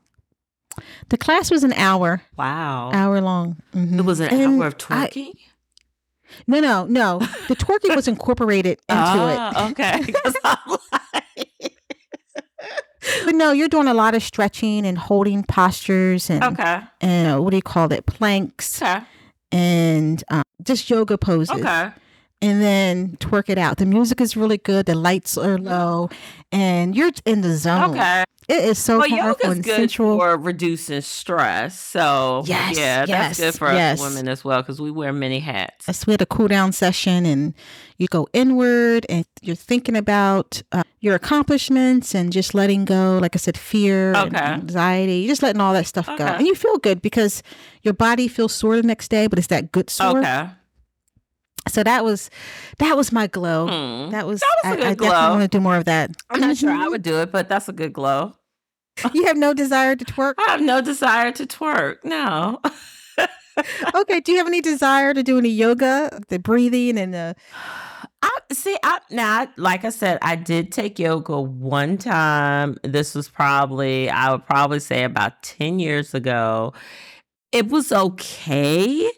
The 1.09 1.17
class 1.17 1.49
was 1.51 1.63
an 1.63 1.73
hour, 1.73 2.21
Wow. 2.37 2.91
hour 2.93 3.21
long. 3.21 3.57
Mhm. 3.73 3.99
It 3.99 4.01
was 4.05 4.19
an 4.19 4.29
And 4.29 4.59
hour 4.61 4.67
of 4.67 4.73
I- 4.89 5.07
twerking. 5.07 5.33
no, 6.47 6.59
no, 6.59 6.85
no. 6.85 7.19
The 7.47 7.55
twerking 7.55 7.95
was 7.95 8.07
incorporated 8.07 8.79
into 8.89 9.01
it. 9.01 9.37
Ah, 9.39 9.69
okay. 9.71 10.03
'Cause 10.23 10.35
I'm 10.43 10.57
like- 10.91 11.73
But 13.23 13.35
no, 13.35 13.51
you're 13.51 13.67
doing 13.69 13.87
a 13.87 13.93
lot 13.93 14.15
of 14.15 14.23
stretching 14.23 14.85
and 14.85 14.97
holding 14.97 15.43
postures 15.43 16.29
and 16.29 16.43
okay. 16.43 16.81
and 17.01 17.35
uh, 17.37 17.41
what 17.41 17.51
do 17.51 17.55
you 17.57 17.61
call 17.61 17.91
it? 17.93 18.05
Planks 18.07 18.81
Okay. 18.81 18.99
and 19.51 20.23
um, 20.29 20.43
just 20.63 20.89
yoga 20.89 21.17
poses. 21.17 21.51
Okay. 21.57 21.91
And 22.41 22.61
then 22.61 23.17
twerk 23.17 23.49
it 23.49 23.57
out. 23.57 23.77
The 23.77 23.85
music 23.85 24.21
is 24.21 24.35
really 24.37 24.57
good. 24.59 24.85
The 24.85 24.93
lights 24.93 25.37
are 25.37 25.57
low, 25.57 26.09
and 26.51 26.95
you're 26.95 27.11
in 27.25 27.41
the 27.41 27.55
zone. 27.57 27.91
Okay. 27.91 28.23
It 28.47 28.63
is 28.63 28.77
so 28.77 28.99
Well, 28.99 29.09
powerful 29.09 29.49
and 29.51 29.63
good 29.63 29.75
sensual. 29.75 30.19
for 30.19 30.37
reducing 30.37 31.01
stress. 31.01 31.79
So 31.79 32.43
Yes, 32.45 32.77
yeah, 32.77 33.05
yes, 33.07 33.37
that's 33.37 33.39
good 33.39 33.57
for 33.57 33.73
yes. 33.73 33.99
us 33.99 34.05
women 34.07 34.27
as 34.27 34.43
well 34.45 34.61
because 34.61 34.79
we 34.79 34.91
wear 34.91 35.11
many 35.11 35.39
hats. 35.39 35.85
Yes, 35.87 36.05
we 36.05 36.11
had 36.13 36.21
a 36.21 36.27
cool 36.27 36.47
down 36.47 36.71
session, 36.71 37.25
and 37.25 37.55
you 37.97 38.05
go 38.07 38.27
inward, 38.33 39.07
and 39.09 39.25
you're 39.41 39.55
thinking 39.55 39.95
about 39.95 40.61
uh, 40.71 40.83
your 40.99 41.15
accomplishments 41.15 42.13
and 42.13 42.31
just 42.31 42.53
letting 42.53 42.85
go. 42.85 43.17
Like 43.19 43.35
I 43.35 43.39
said, 43.39 43.57
fear, 43.57 44.13
and 44.13 44.35
Okay. 44.35 44.45
anxiety. 44.45 45.15
You're 45.19 45.29
just 45.29 45.41
letting 45.41 45.61
all 45.61 45.73
that 45.73 45.87
stuff 45.87 46.05
go, 46.05 46.13
Okay. 46.13 46.35
and 46.35 46.45
you 46.45 46.53
feel 46.53 46.77
good 46.77 47.01
because 47.01 47.41
your 47.81 47.95
body 47.95 48.27
feels 48.27 48.53
sore 48.53 48.75
the 48.75 48.83
next 48.83 49.07
day, 49.07 49.25
but 49.25 49.39
it's 49.39 49.47
that 49.47 49.71
good 49.71 49.89
sore. 49.89 50.19
Okay. 50.19 50.49
So 51.67 51.83
that 51.83 52.03
was 52.03 52.29
that 52.79 52.95
was 52.95 53.11
my 53.11 53.27
glow. 53.27 53.67
Hmm. 53.67 54.11
That 54.11 54.27
was, 54.27 54.39
That 54.41 54.55
was 54.63 54.65
a 54.65 54.67
I, 54.67 54.75
good 54.75 54.85
I 54.85 54.89
definitely 54.89 55.07
glow. 55.09 55.29
want 55.31 55.41
to 55.41 55.47
do 55.47 55.61
more 55.61 55.77
of 55.77 55.85
that. 55.85 56.11
I'm 56.29 56.39
not 56.39 56.57
sure 56.57 56.71
I 56.71 56.87
would 56.93 57.01
do 57.03 57.21
it, 57.21 57.31
but 57.31 57.49
that's 57.49 57.67
a 57.69 57.73
good 57.73 57.93
glow. 57.93 58.35
You 59.13 59.25
have 59.25 59.35
no 59.37 59.53
desire 59.53 59.95
to 59.95 60.05
twerk. 60.05 60.35
I 60.39 60.51
have 60.51 60.61
no 60.61 60.81
desire 60.81 61.31
to 61.33 61.45
twerk. 61.45 61.97
No. 62.05 62.61
okay. 63.95 64.19
Do 64.21 64.31
you 64.31 64.37
have 64.37 64.47
any 64.47 64.61
desire 64.61 65.13
to 65.13 65.23
do 65.23 65.37
any 65.37 65.49
yoga, 65.49 66.21
the 66.29 66.39
breathing 66.39 66.97
and 66.97 67.13
the? 67.13 67.35
I 68.21 68.29
see. 68.53 68.77
I 68.83 68.99
now, 69.11 69.47
like 69.57 69.83
I 69.85 69.89
said, 69.89 70.17
I 70.21 70.35
did 70.35 70.71
take 70.71 70.97
yoga 70.97 71.39
one 71.39 71.97
time. 71.97 72.77
This 72.83 73.13
was 73.15 73.27
probably, 73.29 74.09
I 74.09 74.31
would 74.31 74.45
probably 74.45 74.79
say, 74.79 75.03
about 75.03 75.43
ten 75.43 75.79
years 75.79 76.13
ago. 76.13 76.73
It 77.51 77.67
was 77.69 77.91
okay. 77.91 79.11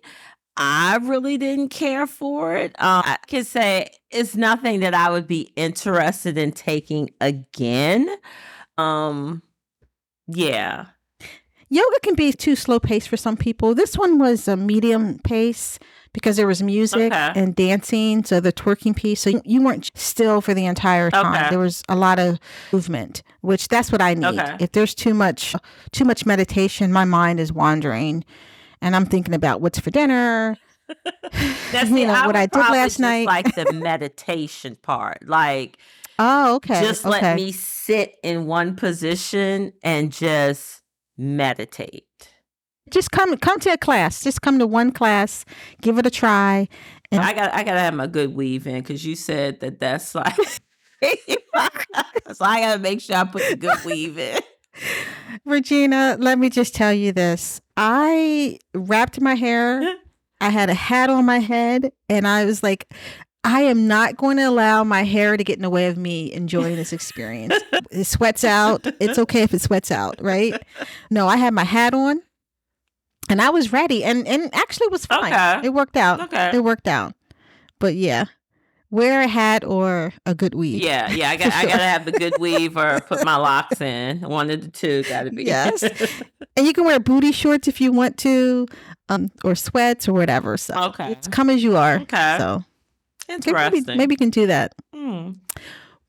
I 0.57 0.97
really 1.01 1.37
didn't 1.37 1.69
care 1.69 2.07
for 2.07 2.55
it. 2.55 2.71
Um, 2.81 3.03
I 3.05 3.17
can 3.27 3.43
say 3.43 3.89
it's 4.11 4.35
nothing 4.35 4.79
that 4.81 4.93
I 4.93 5.11
would 5.11 5.27
be 5.27 5.51
interested 5.55 6.37
in 6.37 6.51
taking 6.51 7.09
again. 7.21 8.09
Um, 8.77 9.43
yeah. 10.27 10.87
yoga 11.69 11.99
can 12.01 12.15
be 12.15 12.31
too 12.31 12.55
slow 12.55 12.79
paced 12.79 13.09
for 13.09 13.17
some 13.17 13.35
people. 13.37 13.75
This 13.75 13.97
one 13.97 14.17
was 14.19 14.47
a 14.47 14.55
medium 14.57 15.19
pace 15.19 15.77
because 16.13 16.37
there 16.37 16.47
was 16.47 16.63
music 16.63 17.11
Okay. 17.13 17.31
and 17.35 17.53
dancing, 17.55 18.23
so 18.23 18.39
the 18.39 18.53
twerking 18.53 18.95
piece. 18.95 19.21
So 19.21 19.29
you- 19.31 19.41
you 19.45 19.61
weren't 19.61 19.91
still 19.93 20.39
for 20.41 20.53
the 20.53 20.65
entire 20.65 21.11
time. 21.11 21.35
Okay. 21.35 21.49
There 21.49 21.59
was 21.59 21.83
a 21.89 21.95
lot 21.95 22.17
of 22.19 22.39
movement, 22.71 23.21
which 23.41 23.67
that's 23.67 23.91
what 23.91 24.01
I 24.01 24.13
need. 24.13 24.39
Okay. 24.39 24.55
If 24.59 24.71
there's 24.71 24.95
too 24.95 25.13
much 25.13 25.53
too 25.91 26.05
much 26.05 26.25
meditation, 26.25 26.91
my 26.93 27.05
mind 27.05 27.39
is 27.39 27.51
wandering, 27.53 28.23
and 28.81 28.95
I'm 28.95 29.05
thinking 29.05 29.33
about 29.33 29.61
what's 29.61 29.79
for 29.79 29.91
dinner. 29.91 30.57
That's 31.71 31.89
You 31.91 32.07
know, 32.07 32.23
what 32.25 32.35
I 32.35 32.45
did 32.45 32.57
last 32.59 32.83
just 32.93 32.99
night. 32.99 33.25
like 33.27 33.53
the 33.55 33.71
meditation 33.73 34.77
part. 34.81 35.27
Like 35.27 35.77
Oh, 36.19 36.55
okay. 36.55 36.81
just 36.81 37.05
okay. 37.05 37.21
let 37.21 37.35
me 37.35 37.51
sit 37.51 38.15
in 38.23 38.47
one 38.47 38.75
position 38.75 39.73
and 39.83 40.11
just 40.11 40.81
meditate. 41.17 42.05
just 42.89 43.11
come 43.11 43.35
come 43.37 43.59
to 43.59 43.71
a 43.73 43.77
class. 43.77 44.23
Just 44.23 44.41
come 44.41 44.57
to 44.59 44.65
one 44.67 44.91
class, 44.91 45.45
give 45.81 45.97
it 45.99 46.05
a 46.05 46.09
try. 46.09 46.67
And- 47.11 47.21
I 47.21 47.33
got 47.33 47.53
I 47.53 47.63
gotta 47.63 47.79
have 47.81 47.93
my 47.93 48.07
good 48.07 48.33
weave 48.33 48.65
in 48.67 48.75
because 48.81 49.05
you 49.05 49.15
said 49.15 49.59
that 49.59 49.79
that's 49.79 50.15
like 50.15 50.35
so 52.33 52.45
I 52.45 52.61
gotta 52.61 52.79
make 52.79 53.01
sure 53.01 53.15
I 53.15 53.23
put 53.25 53.43
the 53.49 53.55
good 53.55 53.83
weave 53.85 54.17
in. 54.17 54.39
Regina, 55.45 56.17
let 56.19 56.39
me 56.39 56.49
just 56.49 56.75
tell 56.75 56.93
you 56.93 57.11
this. 57.11 57.61
I 57.75 58.59
wrapped 58.73 59.21
my 59.21 59.35
hair. 59.35 59.95
I 60.41 60.49
had 60.49 60.69
a 60.69 60.73
hat 60.75 61.09
on 61.09 61.25
my 61.25 61.39
head, 61.39 61.91
and 62.09 62.27
I 62.27 62.45
was 62.45 62.61
like, 62.61 62.93
I 63.43 63.61
am 63.61 63.87
not 63.87 64.17
going 64.17 64.37
to 64.37 64.43
allow 64.43 64.83
my 64.83 65.03
hair 65.03 65.35
to 65.35 65.43
get 65.43 65.55
in 65.55 65.61
the 65.63 65.69
way 65.69 65.87
of 65.87 65.97
me 65.97 66.31
enjoying 66.31 66.75
this 66.75 66.93
experience. 66.93 67.55
it 67.91 68.03
sweats 68.03 68.43
out. 68.43 68.85
It's 68.99 69.17
okay 69.17 69.43
if 69.43 69.53
it 69.53 69.61
sweats 69.61 69.89
out, 69.89 70.21
right? 70.21 70.61
No, 71.09 71.27
I 71.27 71.37
had 71.37 71.53
my 71.53 71.63
hat 71.63 71.93
on 71.93 72.21
and 73.29 73.41
I 73.41 73.49
was 73.49 73.71
ready 73.71 74.03
and 74.03 74.27
and 74.27 74.53
actually 74.53 74.85
it 74.85 74.91
was 74.91 75.05
fine. 75.05 75.33
Okay. 75.33 75.67
It 75.67 75.73
worked 75.73 75.97
out. 75.97 76.21
Okay. 76.21 76.51
It 76.53 76.63
worked 76.63 76.87
out. 76.87 77.13
But 77.79 77.95
yeah, 77.95 78.25
wear 78.89 79.21
a 79.21 79.27
hat 79.27 79.63
or 79.63 80.13
a 80.25 80.33
good 80.33 80.53
weave. 80.55 80.81
Yeah, 80.81 81.11
yeah. 81.11 81.29
I 81.29 81.35
got 81.37 81.53
I 81.53 81.65
gotta 81.65 81.83
have 81.83 82.05
the 82.05 82.11
good 82.13 82.33
weave 82.39 82.77
or 82.77 82.99
put 83.01 83.23
my 83.25 83.35
locks 83.35 83.81
in. 83.81 84.21
One 84.21 84.49
of 84.49 84.61
the 84.61 84.69
two 84.69 85.03
gotta 85.03 85.31
be. 85.31 85.43
Yes. 85.45 85.83
And 86.55 86.65
you 86.65 86.73
can 86.73 86.85
wear 86.85 86.99
booty 86.99 87.31
shorts 87.31 87.67
if 87.67 87.79
you 87.79 87.91
want 87.91 88.17
to, 88.19 88.65
um, 89.09 89.29
or 89.43 89.53
sweats 89.53 90.07
or 90.07 90.13
whatever. 90.13 90.57
So 90.57 90.73
Okay. 90.85 91.11
it's 91.11 91.27
come 91.27 91.51
as 91.51 91.61
you 91.61 91.77
are. 91.77 91.97
Okay. 91.99 92.35
So 92.39 92.63
okay, 93.29 93.35
Interesting. 93.35 93.83
maybe, 93.85 93.97
maybe 93.97 94.13
you 94.13 94.17
can 94.17 94.31
do 94.31 94.47
that. 94.47 94.73
Hmm. 94.91 95.33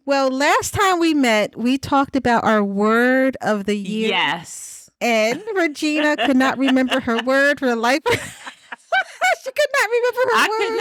Well, 0.07 0.31
last 0.31 0.73
time 0.73 1.01
we 1.01 1.13
met, 1.13 1.55
we 1.59 1.77
talked 1.77 2.17
about 2.17 2.45
our 2.45 2.65
word 2.65 3.37
of 3.43 3.67
the 3.67 3.77
year. 3.77 4.09
Yes. 4.09 4.89
And 5.03 5.43
Regina 5.55 6.17
could 6.17 6.37
not 6.39 6.57
remember 6.57 6.99
her 7.01 7.23
word 7.23 7.59
for 7.59 7.67
the 7.67 7.77
life. 7.77 8.01
she 8.09 9.51
could 9.53 9.67
not 9.81 9.91
remember 9.91 10.21
her 10.21 10.25
word. 10.25 10.35
I 10.35 10.49
word. 10.49 10.59
could 10.59 10.77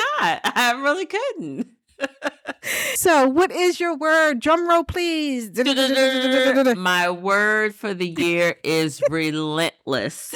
not. 0.46 0.58
I 0.58 0.82
really 0.82 1.06
couldn't. 1.06 1.68
So, 2.96 3.28
what 3.30 3.52
is 3.52 3.80
your 3.80 3.96
word? 3.96 4.40
Drum 4.42 4.68
roll, 4.68 4.84
please. 4.84 5.52
My 6.76 7.10
word 7.10 7.74
for 7.76 7.94
the 7.94 8.08
year 8.10 8.56
is 8.64 9.02
relentless. 9.10 10.34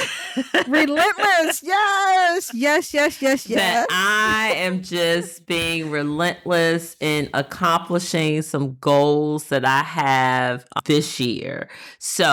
Relentless. 0.67 1.61
Yes. 1.63 2.51
Yes. 2.53 2.93
Yes. 2.93 3.21
Yes. 3.21 3.43
that 3.45 3.49
Yes. 3.49 3.85
I 3.89 4.53
am 4.55 4.81
just 4.81 5.45
being 5.45 5.89
relentless 5.91 6.95
in 6.99 7.29
accomplishing 7.33 8.41
some 8.43 8.77
goals 8.79 9.45
that 9.49 9.65
I 9.65 9.79
have 9.83 10.65
this 10.85 11.19
year. 11.19 11.67
So 11.99 12.23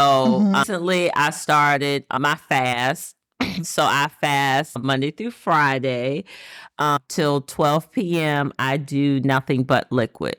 Mhm. 0.43 0.59
recently 0.59 1.13
I 1.15 1.31
started 1.31 2.05
uh, 2.11 2.19
my 2.21 2.37
fast. 2.37 3.17
So 3.63 3.83
I 3.83 4.09
fast 4.21 4.79
Monday 4.79 5.11
through 5.11 5.33
Friday 5.33 6.25
um, 6.79 6.99
till 7.09 7.41
12 7.41 7.91
p.m. 7.91 8.53
I 8.59 8.77
do 8.77 9.21
nothing 9.21 9.65
but 9.65 9.91
liquid. 9.91 10.37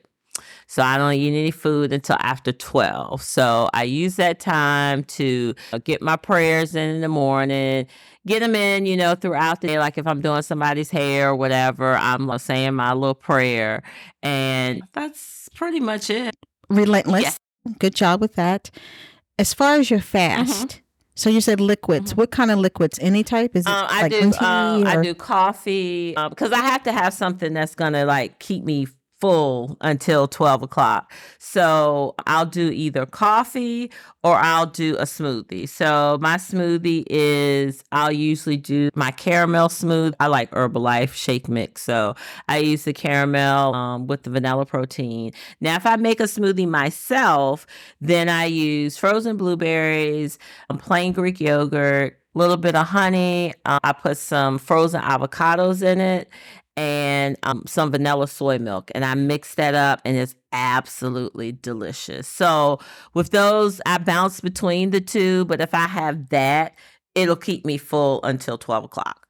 So 0.67 0.83
I 0.83 0.97
don't 0.97 1.13
eat 1.13 1.29
any 1.29 1.51
food 1.51 1.91
until 1.91 2.15
after 2.19 2.51
12. 2.51 3.21
So 3.21 3.69
I 3.73 3.83
use 3.83 4.15
that 4.17 4.39
time 4.39 5.03
to 5.05 5.53
uh, 5.73 5.79
get 5.79 6.01
my 6.01 6.15
prayers 6.15 6.75
in 6.75 6.95
in 6.95 7.01
the 7.01 7.09
morning, 7.09 7.87
get 8.25 8.39
them 8.39 8.55
in, 8.55 8.85
you 8.85 8.95
know, 8.95 9.15
throughout 9.15 9.61
the 9.61 9.67
day. 9.67 9.79
Like 9.79 9.97
if 9.97 10.07
I'm 10.07 10.21
doing 10.21 10.41
somebody's 10.41 10.91
hair 10.91 11.29
or 11.29 11.35
whatever, 11.35 11.95
I'm 11.95 12.29
uh, 12.29 12.37
saying 12.37 12.75
my 12.75 12.93
little 12.93 13.15
prayer. 13.15 13.83
And 14.23 14.81
that's 14.93 15.49
pretty 15.55 15.79
much 15.79 16.09
it. 16.09 16.35
Relentless. 16.69 17.23
Yes. 17.23 17.39
Good 17.79 17.95
job 17.95 18.21
with 18.21 18.35
that. 18.35 18.69
As 19.37 19.53
far 19.53 19.75
as 19.75 19.89
your 19.89 20.01
fast, 20.01 20.81
so 21.19 21.29
you 21.29 21.41
said 21.41 21.59
liquids. 21.59 22.13
Mhm. 22.13 22.17
What 22.17 22.31
kind 22.31 22.49
of 22.51 22.59
liquids? 22.59 22.97
Any 23.01 23.23
type? 23.23 23.55
Is 23.55 23.65
it 23.65 23.69
Um, 23.69 23.85
I 23.89 24.01
like 24.03 24.11
do. 24.11 24.19
green 24.19 24.31
tea 24.31 24.37
Um, 24.45 24.87
I 24.87 25.01
do 25.01 25.13
coffee 25.13 26.15
because 26.29 26.51
I 26.51 26.59
have 26.59 26.83
to 26.83 26.91
have 26.91 27.13
something 27.13 27.53
that's 27.53 27.75
gonna 27.75 28.05
like 28.05 28.39
keep 28.39 28.63
me 28.63 28.87
full 29.19 29.77
until 29.81 30.27
twelve 30.27 30.61
o'clock. 30.63 31.11
So 31.37 32.15
I'll 32.27 32.45
do 32.45 32.69
either 32.69 33.05
coffee 33.05 33.91
or 34.23 34.35
I'll 34.35 34.65
do 34.65 34.95
a 34.97 35.03
smoothie. 35.03 35.67
So 35.67 36.17
my 36.21 36.35
smoothie 36.35 37.05
is 37.09 37.83
I'll 37.91 38.11
usually 38.11 38.57
do 38.57 38.89
my 38.95 39.11
caramel 39.11 39.69
smooth. 39.69 40.13
I 40.19 40.27
like 40.27 40.51
Herbalife 40.51 41.13
shake 41.13 41.47
mix, 41.47 41.81
so 41.81 42.15
I 42.47 42.57
use 42.57 42.83
the 42.83 42.93
caramel 42.93 43.73
um, 43.73 44.07
with 44.07 44.23
the 44.23 44.29
vanilla 44.29 44.65
protein. 44.65 45.31
Now, 45.61 45.75
if 45.75 45.85
I 45.85 45.95
make 45.95 46.19
a 46.19 46.23
smoothie 46.23 46.67
myself, 46.67 47.65
then 48.01 48.29
I 48.29 48.45
use 48.45 48.97
frozen 48.97 49.37
blueberries, 49.37 50.37
um, 50.69 50.77
plain 50.77 51.13
Greek 51.13 51.39
yogurt, 51.39 52.19
a 52.35 52.37
little 52.37 52.57
bit 52.57 52.75
of 52.75 52.87
honey. 52.87 53.53
Uh, 53.65 53.79
I 53.83 53.93
put 53.93 54.17
some 54.17 54.57
frozen 54.57 55.01
avocados 55.01 55.81
in 55.81 55.99
it 55.99 56.29
and 56.79 57.35
um, 57.43 57.61
some 57.67 57.91
vanilla 57.91 58.25
soy 58.25 58.57
milk. 58.57 58.89
And 58.95 59.03
I 59.03 59.13
mix 59.13 59.55
that 59.55 59.75
up 59.75 59.99
and 60.05 60.15
it's 60.15 60.33
absolutely 60.53 61.51
delicious. 61.51 62.25
So 62.25 62.79
with 63.13 63.31
those, 63.31 63.81
I 63.85 63.97
bounce 63.97 64.39
between 64.39 64.91
the 64.91 65.01
two. 65.01 65.43
But 65.43 65.59
if 65.59 65.73
I 65.73 65.87
have 65.87 66.29
that, 66.29 66.75
it'll 67.15 67.35
keep 67.35 67.65
me 67.65 67.77
full 67.77 68.21
until 68.23 68.57
12 68.57 68.85
o'clock. 68.85 69.27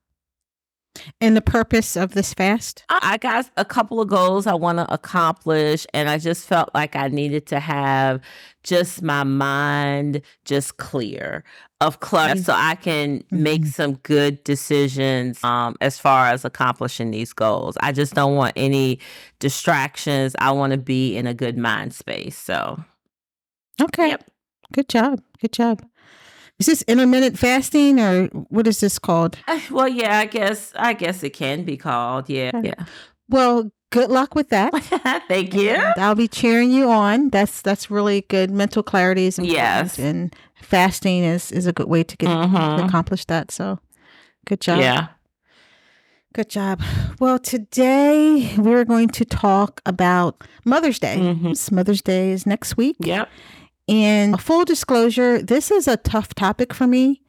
And 1.22 1.36
the 1.36 1.42
purpose 1.42 1.96
of 1.96 2.14
this 2.14 2.34
fast? 2.34 2.84
I 2.90 3.18
got 3.18 3.50
a 3.58 3.66
couple 3.66 4.00
of 4.02 4.08
goals 4.08 4.48
I 4.48 4.54
want 4.54 4.78
to 4.80 4.92
accomplish, 4.94 5.86
and 5.94 6.10
I 6.10 6.18
just 6.18 6.46
felt 6.48 6.70
like 6.74 6.96
I 6.96 7.08
needed 7.08 7.46
to 7.48 7.60
have 7.60 8.22
just 8.64 9.02
my 9.02 9.24
mind 9.24 10.22
just 10.46 10.78
clear 10.78 11.44
of 11.82 12.02
clutter 12.02 12.42
so 12.42 12.54
I 12.54 12.76
can 12.76 13.24
make 13.32 13.62
Mhm. 13.62 13.74
some 13.74 13.94
good 14.04 14.44
decisions 14.44 15.42
um, 15.44 15.76
as 15.80 15.98
far 15.98 16.28
as 16.28 16.44
accomplishing 16.44 17.12
these 17.12 17.32
goals. 17.32 17.78
I 17.80 17.94
just 17.94 18.14
don't 18.16 18.36
want 18.36 18.54
any 18.58 19.00
distractions. 19.40 20.36
I 20.40 20.52
want 20.52 20.72
to 20.72 20.78
be 20.78 21.16
in 21.16 21.26
a 21.26 21.34
good 21.34 21.58
mind 21.58 21.94
space. 21.94 22.38
So, 22.38 22.84
Okay. 23.82 24.10
Yep. 24.10 24.24
Good 24.74 24.90
job. 24.90 25.22
Good 25.40 25.54
job. 25.54 25.82
Is 26.60 26.66
this 26.66 26.82
intermittent 26.88 27.40
fasting 27.40 28.00
or 28.00 28.28
what 28.50 28.68
is 28.68 28.80
this 28.82 29.00
called? 29.00 29.38
eh, 29.48 29.62
well, 29.72 29.88
yeah, 29.88 30.20
I 30.20 30.26
guess 30.26 30.74
I 30.76 30.94
guess 30.94 31.24
it 31.24 31.32
can 31.32 31.64
be 31.64 31.78
called. 31.78 32.30
Yeah, 32.30 32.52
Okay. 32.54 32.74
yeah. 32.78 32.86
Well, 33.30 33.72
good 33.92 34.10
luck 34.12 34.36
with 34.36 34.50
that. 34.50 34.72
Thank 35.28 35.54
you. 35.54 35.70
And 35.70 35.94
I'll 36.02 36.16
be 36.16 36.28
cheering 36.28 36.72
you 36.72 36.90
on. 36.90 37.30
That's 37.30 37.62
that's 37.62 37.90
really 37.90 38.22
good. 38.30 38.52
Mental 38.52 38.84
clarity 38.84 39.26
is 39.28 39.38
important, 39.40 39.58
Yes. 39.58 40.00
and 40.00 40.36
fasting 40.62 41.24
is 41.24 41.52
is 41.52 41.66
a 41.66 41.72
good 41.74 41.88
way 41.88 42.04
to 42.04 42.18
get 42.18 42.28
to 42.28 42.34
Mhm. 42.36 42.86
accomplish 42.86 43.26
that. 43.26 43.52
So, 43.52 43.80
good 44.46 44.60
job. 44.60 44.80
Yeah. 44.80 45.08
Good 46.34 46.50
job. 46.50 46.82
Well, 47.20 47.40
today 47.40 48.54
we're 48.58 48.86
going 48.86 49.10
to 49.10 49.26
talk 49.26 49.82
about 49.86 50.44
Mother's 50.64 51.00
Day. 51.00 51.18
Mhm. 51.18 51.72
Mother's 51.72 52.02
Day 52.04 52.32
is 52.32 52.46
next 52.46 52.78
week. 52.78 52.98
Yep. 53.00 53.30
And 53.90 54.40
full 54.42 54.66
disclosure, 54.66 55.42
this 55.42 55.72
is 55.72 55.88
a 55.88 55.98
tough 55.98 56.36
topic 56.36 56.74
for 56.74 56.86
me. 56.88 57.22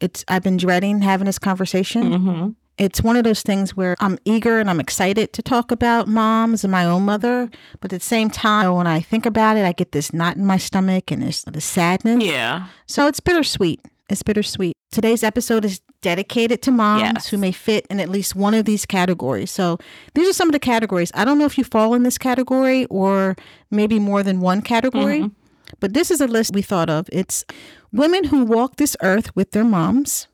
It's 0.00 0.24
I've 0.28 0.42
been 0.42 0.56
dreading 0.56 1.02
having 1.02 1.26
this 1.26 1.38
conversation. 1.38 2.12
hmm 2.12 2.48
It's 2.78 3.02
one 3.02 3.16
of 3.16 3.24
those 3.24 3.42
things 3.42 3.76
where 3.76 3.94
I'm 4.00 4.18
eager 4.24 4.58
and 4.58 4.70
I'm 4.70 4.80
excited 4.80 5.32
to 5.34 5.42
talk 5.42 5.70
about 5.70 6.08
moms 6.08 6.64
and 6.64 6.72
my 6.72 6.84
own 6.86 7.02
mother, 7.04 7.50
but 7.80 7.92
at 7.92 8.00
the 8.00 8.06
same 8.06 8.30
time, 8.30 8.72
when 8.74 8.86
I 8.86 9.00
think 9.00 9.26
about 9.26 9.56
it, 9.58 9.64
I 9.66 9.72
get 9.72 9.92
this 9.92 10.12
knot 10.12 10.36
in 10.36 10.46
my 10.46 10.56
stomach 10.56 11.10
and 11.12 11.22
there's 11.22 11.42
the 11.44 11.60
sadness. 11.60 12.24
Yeah. 12.24 12.66
So 12.86 13.06
it's 13.06 13.20
bittersweet. 13.20 13.80
It's 14.08 14.22
bittersweet. 14.22 14.74
Today's 14.90 15.22
episode 15.22 15.64
is 15.64 15.80
dedicated 16.00 16.62
to 16.62 16.70
moms 16.72 17.02
Yes. 17.02 17.28
who 17.28 17.36
may 17.38 17.52
fit 17.52 17.86
in 17.88 18.00
at 18.00 18.08
least 18.08 18.34
one 18.34 18.54
of 18.54 18.64
these 18.64 18.84
categories. 18.86 19.50
So 19.50 19.78
these 20.14 20.28
are 20.28 20.32
some 20.32 20.48
of 20.48 20.52
the 20.52 20.58
categories. 20.58 21.12
I 21.14 21.24
don't 21.24 21.38
know 21.38 21.44
if 21.46 21.56
you 21.58 21.64
fall 21.64 21.94
in 21.94 22.02
this 22.02 22.18
category 22.18 22.86
or 22.86 23.36
maybe 23.70 23.98
more 24.00 24.22
than 24.24 24.40
one 24.40 24.60
category, 24.62 25.20
Mhm. 25.20 25.30
But 25.80 25.94
this 25.94 26.10
is 26.10 26.20
a 26.20 26.26
list 26.26 26.54
we 26.54 26.62
thought 26.62 26.90
of. 26.90 27.08
It's 27.12 27.44
women 27.92 28.24
who 28.24 28.44
walk 28.44 28.76
this 28.76 28.96
earth 29.02 29.34
with 29.36 29.52
their 29.52 29.64
moms. 29.64 30.28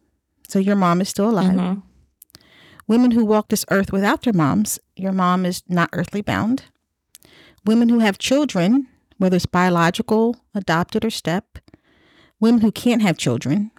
So 0.49 0.59
your 0.59 0.77
mom 0.77 1.01
is 1.01 1.09
still 1.09 1.31
alive. 1.31 1.55
Mhm. 1.55 1.83
Women 2.87 3.11
who 3.11 3.25
walk 3.25 3.49
this 3.49 3.67
earth 3.71 3.93
without 3.93 4.23
their 4.23 4.33
moms, 4.33 4.79
your 4.97 5.13
mom 5.13 5.45
is 5.45 5.63
not 5.69 5.91
earthly 5.93 6.23
bound. 6.23 6.65
Women 7.67 7.91
who 7.91 7.99
have 7.99 8.17
children, 8.19 8.87
whether 9.19 9.37
it's 9.37 9.45
biological, 9.47 10.37
adopted, 10.55 11.05
or 11.05 11.11
step. 11.11 11.59
Women 12.41 12.61
who 12.63 12.73
can't 12.73 13.03
have 13.03 13.19
children. 13.19 13.71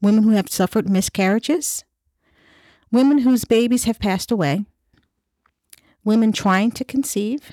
women 0.00 0.24
who 0.24 0.30
have 0.30 0.48
suffered 0.50 0.90
miscarriages, 0.90 1.84
women 2.90 3.18
whose 3.18 3.44
babies 3.44 3.84
have 3.84 4.00
passed 4.00 4.32
away, 4.32 4.64
women 6.02 6.32
trying 6.32 6.72
to 6.72 6.84
conceive, 6.84 7.52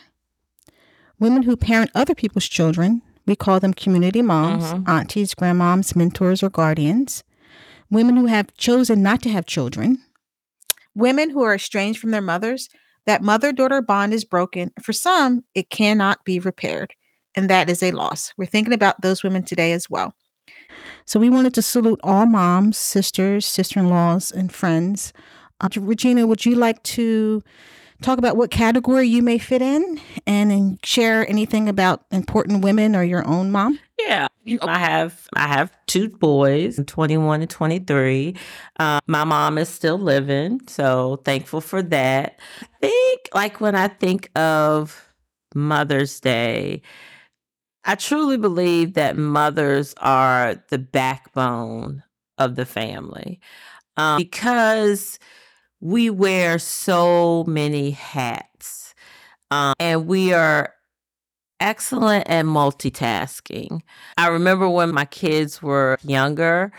women 1.20 1.44
who 1.44 1.56
parent 1.58 1.92
other 1.94 2.16
people's 2.16 2.48
children. 2.48 3.02
We 3.26 3.36
call 3.36 3.60
them 3.60 3.74
community 3.74 4.22
moms, 4.22 4.64
Mhm. 4.64 4.88
aunties, 4.88 5.36
grandmoms, 5.36 5.96
mentors, 5.96 6.42
or 6.42 6.50
guardians. 6.50 7.24
Women 7.92 8.18
who 8.18 8.26
have 8.28 8.54
chosen 8.58 9.02
not 9.04 9.22
to 9.24 9.30
have 9.30 9.46
children. 9.46 10.00
Women 10.96 11.30
who 11.30 11.42
are 11.44 11.56
estranged 11.56 12.00
from 12.00 12.12
their 12.12 12.22
mothers. 12.22 12.70
That 13.06 13.24
mother 13.24 13.52
daughter 13.52 13.82
bond 13.82 14.14
is 14.14 14.24
broken. 14.26 14.72
For 14.82 14.94
some, 14.94 15.44
it 15.56 15.70
cannot 15.70 16.24
be 16.26 16.40
repaired. 16.40 16.94
And 17.36 17.50
that 17.50 17.70
is 17.70 17.82
a 17.82 17.92
loss. 17.92 18.34
We're 18.38 18.46
thinking 18.46 18.74
about 18.74 19.02
those 19.02 19.24
women 19.24 19.44
today 19.44 19.72
as 19.72 19.90
well. 19.90 20.14
So 21.06 21.20
we 21.20 21.30
wanted 21.30 21.54
to 21.56 21.62
salute 21.62 22.00
all 22.04 22.26
moms, 22.26 22.78
sisters, 22.78 23.46
sister 23.46 23.80
in 23.80 23.90
laws, 23.90 24.32
and 24.32 24.52
friends. 24.52 25.14
Uh, 25.62 25.70
Regina, 25.78 26.28
would 26.28 26.46
you 26.46 26.56
like 26.56 26.82
to 26.84 27.42
talk 28.02 28.18
about 28.18 28.38
what 28.38 28.52
category 28.52 29.08
you 29.08 29.22
may 29.22 29.38
fit 29.38 29.62
in 29.62 30.00
and 30.26 30.52
then 30.52 30.80
share 30.84 31.28
anything 31.28 31.68
about 31.68 32.06
important 32.12 32.64
women 32.64 32.96
or 32.96 33.04
your 33.04 33.28
own 33.28 33.52
mom? 33.52 33.80
Yeah, 33.98 34.28
I 34.62 34.80
have 34.80 35.28
I 35.36 35.48
have 35.48 35.72
two 35.88 36.10
boys, 36.10 36.80
21 36.86 37.42
and 37.42 37.50
23. 37.50 38.36
Uh, 38.80 39.00
my 39.08 39.24
mom 39.24 39.58
is 39.58 39.70
still 39.70 39.98
living, 39.98 40.62
so 40.68 41.22
thankful 41.26 41.62
for 41.62 41.82
that. 41.84 42.40
I 42.62 42.66
think 42.82 43.30
like 43.34 43.60
when 43.60 43.76
I 43.76 43.90
think 43.90 44.32
of 44.38 45.10
Mother's 45.54 46.20
Day, 46.20 46.82
I 47.84 47.96
truly 47.96 48.38
believe 48.38 48.94
that 48.94 49.18
mothers 49.18 49.94
are 49.98 50.64
the 50.70 50.78
backbone 50.78 52.04
of 52.38 52.56
the 52.56 52.66
family 52.66 53.42
um, 53.98 54.18
because 54.18 55.20
we 55.82 56.10
wear 56.10 56.60
so 56.60 57.44
many 57.48 57.92
hats 57.92 58.94
um, 59.52 59.74
and 59.80 60.08
we 60.08 60.34
are 60.34 60.74
excellent 61.60 62.28
at 62.28 62.46
multitasking. 62.46 63.82
I 64.18 64.28
remember 64.28 64.70
when 64.70 64.94
my 64.94 65.06
kids 65.06 65.62
were 65.62 65.98
younger 66.04 66.72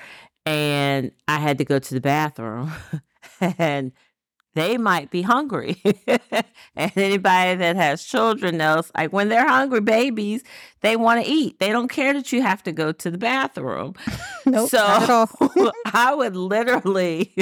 and 0.46 1.12
I 1.28 1.38
had 1.38 1.58
to 1.58 1.64
go 1.64 1.78
to 1.78 1.94
the 1.94 2.00
bathroom 2.00 2.72
and 3.40 3.92
they 4.54 4.76
might 4.76 5.10
be 5.10 5.22
hungry. 5.22 5.80
and 6.76 6.92
anybody 6.96 7.54
that 7.56 7.76
has 7.76 8.04
children 8.04 8.56
knows 8.56 8.90
like 8.96 9.12
when 9.12 9.28
they're 9.28 9.48
hungry 9.48 9.80
babies, 9.80 10.42
they 10.80 10.96
want 10.96 11.24
to 11.24 11.30
eat. 11.30 11.58
They 11.60 11.70
don't 11.70 11.88
care 11.88 12.12
that 12.12 12.32
you 12.32 12.42
have 12.42 12.62
to 12.64 12.72
go 12.72 12.92
to 12.92 13.10
the 13.10 13.18
bathroom. 13.18 13.94
Nope, 14.46 14.70
so 14.70 14.78
not 14.78 15.02
at 15.02 15.10
all. 15.10 15.72
I 15.92 16.14
would 16.14 16.34
literally 16.34 17.32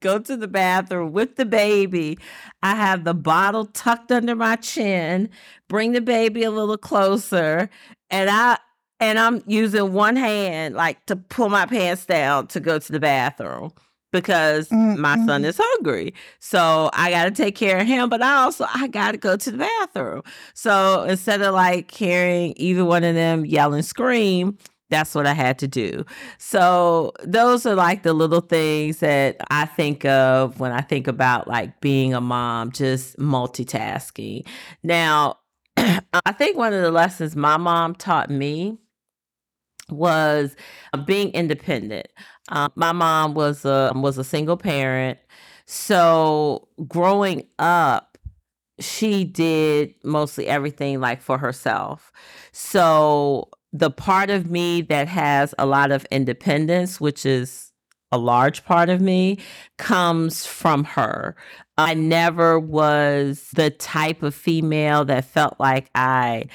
go 0.00 0.18
to 0.18 0.36
the 0.36 0.46
bathroom 0.46 1.12
with 1.12 1.36
the 1.36 1.46
baby. 1.46 2.18
I 2.62 2.76
have 2.76 3.04
the 3.04 3.14
bottle 3.14 3.64
tucked 3.64 4.12
under 4.12 4.36
my 4.36 4.56
chin, 4.56 5.30
bring 5.68 5.92
the 5.92 6.02
baby 6.02 6.44
a 6.44 6.50
little 6.50 6.76
closer, 6.76 7.70
and 8.10 8.28
I 8.30 8.58
and 9.00 9.18
I'm 9.18 9.42
using 9.46 9.94
one 9.94 10.16
hand 10.16 10.74
like 10.74 11.04
to 11.06 11.16
pull 11.16 11.48
my 11.48 11.64
pants 11.64 12.04
down 12.04 12.46
to 12.48 12.60
go 12.60 12.78
to 12.78 12.92
the 12.92 13.00
bathroom 13.00 13.72
because 14.14 14.70
my 14.70 15.16
son 15.26 15.44
is 15.44 15.60
hungry. 15.60 16.14
So 16.38 16.88
I 16.92 17.10
got 17.10 17.24
to 17.24 17.32
take 17.32 17.56
care 17.56 17.78
of 17.80 17.86
him, 17.86 18.08
but 18.08 18.22
I 18.22 18.44
also 18.44 18.64
I 18.72 18.86
got 18.86 19.10
to 19.10 19.18
go 19.18 19.36
to 19.36 19.50
the 19.50 19.58
bathroom. 19.58 20.22
So 20.54 21.02
instead 21.02 21.42
of 21.42 21.52
like 21.52 21.90
hearing 21.90 22.54
either 22.56 22.84
one 22.84 23.02
of 23.02 23.16
them 23.16 23.44
yell 23.44 23.74
and 23.74 23.84
scream, 23.84 24.56
that's 24.88 25.16
what 25.16 25.26
I 25.26 25.32
had 25.32 25.58
to 25.58 25.68
do. 25.68 26.04
So 26.38 27.12
those 27.24 27.66
are 27.66 27.74
like 27.74 28.04
the 28.04 28.12
little 28.12 28.40
things 28.40 28.98
that 28.98 29.36
I 29.50 29.66
think 29.66 30.04
of 30.04 30.60
when 30.60 30.70
I 30.70 30.80
think 30.80 31.08
about 31.08 31.48
like 31.48 31.80
being 31.80 32.14
a 32.14 32.20
mom, 32.20 32.70
just 32.70 33.18
multitasking. 33.18 34.46
Now, 34.84 35.38
I 35.76 36.32
think 36.38 36.56
one 36.56 36.72
of 36.72 36.82
the 36.82 36.92
lessons 36.92 37.34
my 37.34 37.56
mom 37.56 37.96
taught 37.96 38.30
me 38.30 38.78
was 39.88 40.56
uh, 40.92 40.98
being 40.98 41.30
independent. 41.30 42.06
Uh, 42.50 42.68
my 42.74 42.92
mom 42.92 43.34
was 43.34 43.64
a 43.64 43.92
was 43.94 44.18
a 44.18 44.24
single 44.24 44.56
parent, 44.56 45.18
so 45.66 46.68
growing 46.86 47.46
up, 47.58 48.18
she 48.80 49.24
did 49.24 49.94
mostly 50.04 50.46
everything 50.46 51.00
like 51.00 51.22
for 51.22 51.38
herself. 51.38 52.12
So 52.52 53.48
the 53.72 53.90
part 53.90 54.30
of 54.30 54.50
me 54.50 54.82
that 54.82 55.08
has 55.08 55.54
a 55.58 55.66
lot 55.66 55.90
of 55.90 56.06
independence, 56.10 57.00
which 57.00 57.24
is 57.26 57.72
a 58.12 58.18
large 58.18 58.64
part 58.64 58.88
of 58.88 59.00
me, 59.00 59.38
comes 59.78 60.46
from 60.46 60.84
her. 60.84 61.34
I 61.76 61.94
never 61.94 62.60
was 62.60 63.50
the 63.54 63.70
type 63.70 64.22
of 64.22 64.34
female 64.34 65.04
that 65.06 65.24
felt 65.24 65.58
like 65.58 65.90
I 65.94 66.46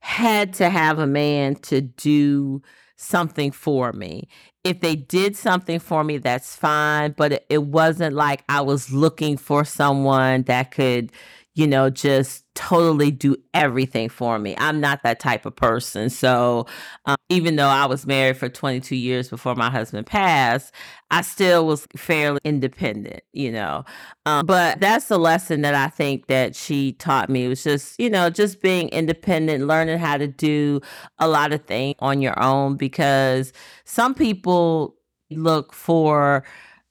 had 0.00 0.54
to 0.54 0.70
have 0.70 0.98
a 0.98 1.06
man 1.06 1.56
to 1.56 1.80
do 1.80 2.62
something 2.96 3.50
for 3.50 3.92
me. 3.92 4.28
If 4.64 4.80
they 4.80 4.96
did 4.96 5.36
something 5.36 5.78
for 5.78 6.02
me, 6.04 6.18
that's 6.18 6.56
fine. 6.56 7.12
But 7.12 7.44
it, 7.50 7.64
wasn't 7.64 8.16
like 8.16 8.44
I 8.48 8.62
was 8.62 8.90
looking 8.92 9.36
for 9.36 9.64
someone 9.64 10.42
that 10.44 10.70
could, 10.70 11.12
you 11.54 11.66
know, 11.68 11.88
just 11.88 12.44
totally 12.54 13.10
do 13.12 13.36
everything 13.52 14.08
for 14.08 14.38
me. 14.38 14.56
I'm 14.58 14.80
not 14.80 15.02
that 15.04 15.20
type 15.20 15.46
of 15.46 15.54
person. 15.54 16.10
So 16.10 16.66
um, 17.06 17.16
even 17.28 17.56
though 17.56 17.68
I 17.68 17.86
was 17.86 18.06
married 18.06 18.36
for 18.36 18.48
22 18.48 18.96
years 18.96 19.28
before 19.28 19.54
my 19.54 19.70
husband 19.70 20.06
passed, 20.06 20.74
I 21.10 21.22
still 21.22 21.66
was 21.66 21.86
fairly 21.96 22.40
independent, 22.44 23.22
you 23.32 23.52
know. 23.52 23.84
Um, 24.26 24.46
but 24.46 24.80
that's 24.80 25.06
the 25.06 25.18
lesson 25.18 25.62
that 25.62 25.74
I 25.74 25.88
think 25.88 26.26
that 26.26 26.56
she 26.56 26.92
taught 26.94 27.28
me. 27.30 27.44
It 27.44 27.48
was 27.48 27.62
just, 27.62 28.00
you 28.00 28.10
know, 28.10 28.30
just 28.30 28.60
being 28.60 28.88
independent, 28.88 29.66
learning 29.66 29.98
how 29.98 30.16
to 30.16 30.26
do 30.26 30.80
a 31.18 31.28
lot 31.28 31.52
of 31.52 31.64
things 31.66 31.94
on 32.00 32.20
your 32.20 32.40
own 32.42 32.76
because 32.76 33.52
some 33.84 34.14
people 34.14 34.96
look 35.30 35.72
for 35.72 36.44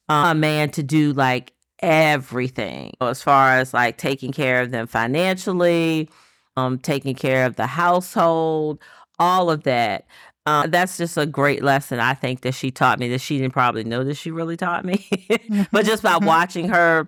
uh, 0.09 0.27
a 0.31 0.35
man 0.35 0.69
to 0.71 0.83
do 0.83 1.13
like 1.13 1.52
everything 1.83 2.93
as 3.01 3.21
far 3.21 3.51
as 3.51 3.73
like 3.73 3.97
taking 3.97 4.31
care 4.31 4.61
of 4.61 4.71
them 4.71 4.87
financially, 4.87 6.09
um, 6.55 6.79
taking 6.79 7.13
care 7.13 7.45
of 7.45 7.57
the 7.57 7.67
household, 7.67 8.79
all 9.19 9.51
of 9.51 9.63
that. 9.63 10.07
Uh, 10.45 10.65
that's 10.67 10.97
just 10.97 11.17
a 11.17 11.25
great 11.25 11.61
lesson 11.63 11.99
I 11.99 12.13
think 12.13 12.41
that 12.41 12.53
she 12.53 12.71
taught 12.71 12.99
me 12.99 13.09
that 13.09 13.19
she 13.21 13.37
didn't 13.37 13.53
probably 13.53 13.83
know 13.83 14.03
that 14.03 14.15
she 14.15 14.31
really 14.31 14.57
taught 14.57 14.83
me, 14.83 15.07
but 15.71 15.85
just 15.85 16.03
by 16.03 16.17
watching 16.17 16.69
her 16.69 17.07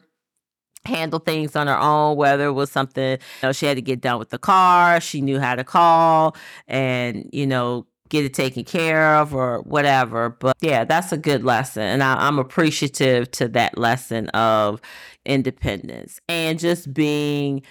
handle 0.86 1.20
things 1.20 1.56
on 1.56 1.68
her 1.68 1.78
own, 1.78 2.16
whether 2.16 2.46
it 2.46 2.54
was 2.54 2.72
something 2.72 3.12
you 3.14 3.18
know, 3.44 3.52
she 3.52 3.66
had 3.66 3.76
to 3.76 3.82
get 3.82 4.02
done 4.02 4.20
with 4.20 4.30
the 4.30 4.38
car, 4.38 5.02
she 5.02 5.22
knew 5.22 5.40
how 5.40 5.56
to 5.56 5.64
call 5.64 6.36
and, 6.68 7.30
you 7.34 7.48
know, 7.48 7.88
get 8.10 8.26
it 8.26 8.34
taken 8.34 8.64
care 8.64 9.16
of 9.16 9.34
or 9.34 9.62
whatever. 9.62 10.30
But 10.30 10.58
yeah, 10.62 10.84
that's 10.84 11.12
a 11.12 11.18
good 11.18 11.44
lesson. 11.44 11.84
And 11.84 12.04
I, 12.04 12.16
I'm 12.28 12.40
appreciative 12.40 13.32
to 13.32 13.48
that 13.50 13.78
lesson 13.78 14.30
of 14.30 14.82
independence 15.26 16.20
and 16.30 16.60
just 16.60 16.94
being 16.94 17.64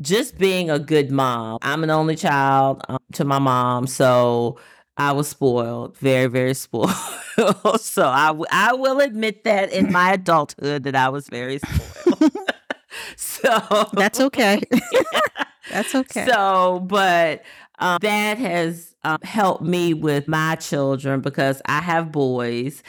just 0.00 0.38
being 0.38 0.70
a 0.70 0.78
good 0.78 1.10
mom. 1.10 1.58
I'm 1.62 1.84
an 1.84 1.90
only 1.90 2.16
child 2.16 2.82
um, 2.88 2.98
to 3.12 3.24
my 3.24 3.38
mom, 3.38 3.86
so 3.86 4.58
I 4.96 5.12
was 5.12 5.28
spoiled, 5.28 5.96
very, 5.98 6.26
very 6.26 6.54
spoiled. 6.54 6.90
so 7.80 8.06
I, 8.08 8.28
w- 8.28 8.46
I 8.50 8.72
will 8.72 9.00
admit 9.00 9.44
that 9.44 9.72
in 9.72 9.92
my 9.92 10.12
adulthood 10.12 10.84
that 10.84 10.96
I 10.96 11.10
was 11.10 11.28
very 11.28 11.58
spoiled. 11.58 12.32
so 13.16 13.86
That's 13.92 14.20
okay. 14.20 14.62
That's 15.70 15.94
okay. 15.94 16.26
so, 16.26 16.80
but 16.80 17.42
um, 17.80 17.98
that 18.02 18.38
has 18.38 18.94
um, 19.04 19.18
helped 19.22 19.62
me 19.62 19.94
with 19.94 20.28
my 20.28 20.54
children 20.56 21.20
because 21.20 21.60
I 21.66 21.80
have 21.80 22.12
boys 22.12 22.82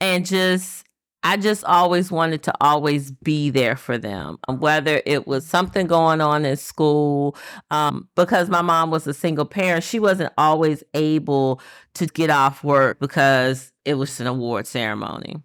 and 0.00 0.26
just, 0.26 0.84
I 1.22 1.36
just 1.36 1.64
always 1.64 2.10
wanted 2.10 2.42
to 2.42 2.52
always 2.60 3.12
be 3.12 3.48
there 3.48 3.76
for 3.76 3.96
them, 3.96 4.36
um, 4.48 4.58
whether 4.60 5.00
it 5.06 5.26
was 5.26 5.46
something 5.46 5.86
going 5.86 6.20
on 6.20 6.44
in 6.44 6.56
school. 6.56 7.36
Um, 7.70 8.08
because 8.16 8.50
my 8.50 8.60
mom 8.60 8.90
was 8.90 9.06
a 9.06 9.14
single 9.14 9.46
parent, 9.46 9.84
she 9.84 9.98
wasn't 9.98 10.32
always 10.36 10.82
able 10.92 11.60
to 11.94 12.06
get 12.06 12.28
off 12.28 12.62
work 12.62 12.98
because 13.00 13.72
it 13.84 13.94
was 13.94 14.20
an 14.20 14.26
award 14.26 14.66
ceremony. 14.66 15.36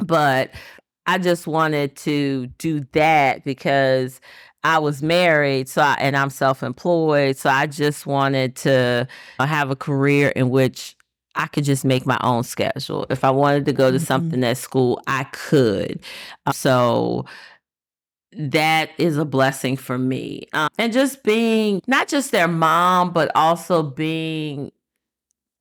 But 0.00 0.50
I 1.06 1.18
just 1.18 1.46
wanted 1.46 1.96
to 1.98 2.46
do 2.58 2.80
that 2.92 3.44
because 3.44 4.20
I 4.64 4.78
was 4.78 5.02
married, 5.02 5.68
so 5.68 5.82
I, 5.82 5.94
and 6.00 6.16
I'm 6.16 6.30
self-employed, 6.30 7.36
so 7.36 7.50
I 7.50 7.66
just 7.66 8.06
wanted 8.06 8.56
to 8.56 9.06
have 9.38 9.70
a 9.70 9.76
career 9.76 10.30
in 10.30 10.50
which 10.50 10.96
I 11.36 11.46
could 11.48 11.64
just 11.64 11.84
make 11.84 12.06
my 12.06 12.18
own 12.22 12.44
schedule. 12.44 13.06
If 13.10 13.24
I 13.24 13.30
wanted 13.30 13.66
to 13.66 13.72
go 13.72 13.90
to 13.90 13.98
Mhm. 13.98 14.06
something 14.06 14.42
at 14.44 14.56
school, 14.56 15.00
I 15.06 15.24
could. 15.24 16.00
Uh, 16.46 16.52
So 16.52 17.26
that 18.36 18.90
is 18.98 19.16
a 19.16 19.24
blessing 19.24 19.76
for 19.76 19.96
me. 19.98 20.46
Um, 20.52 20.68
and 20.78 20.92
just 20.92 21.22
being 21.22 21.80
not 21.86 22.08
just 22.08 22.32
their 22.32 22.48
mom, 22.48 23.12
but 23.12 23.30
also 23.34 23.82
being 23.82 24.72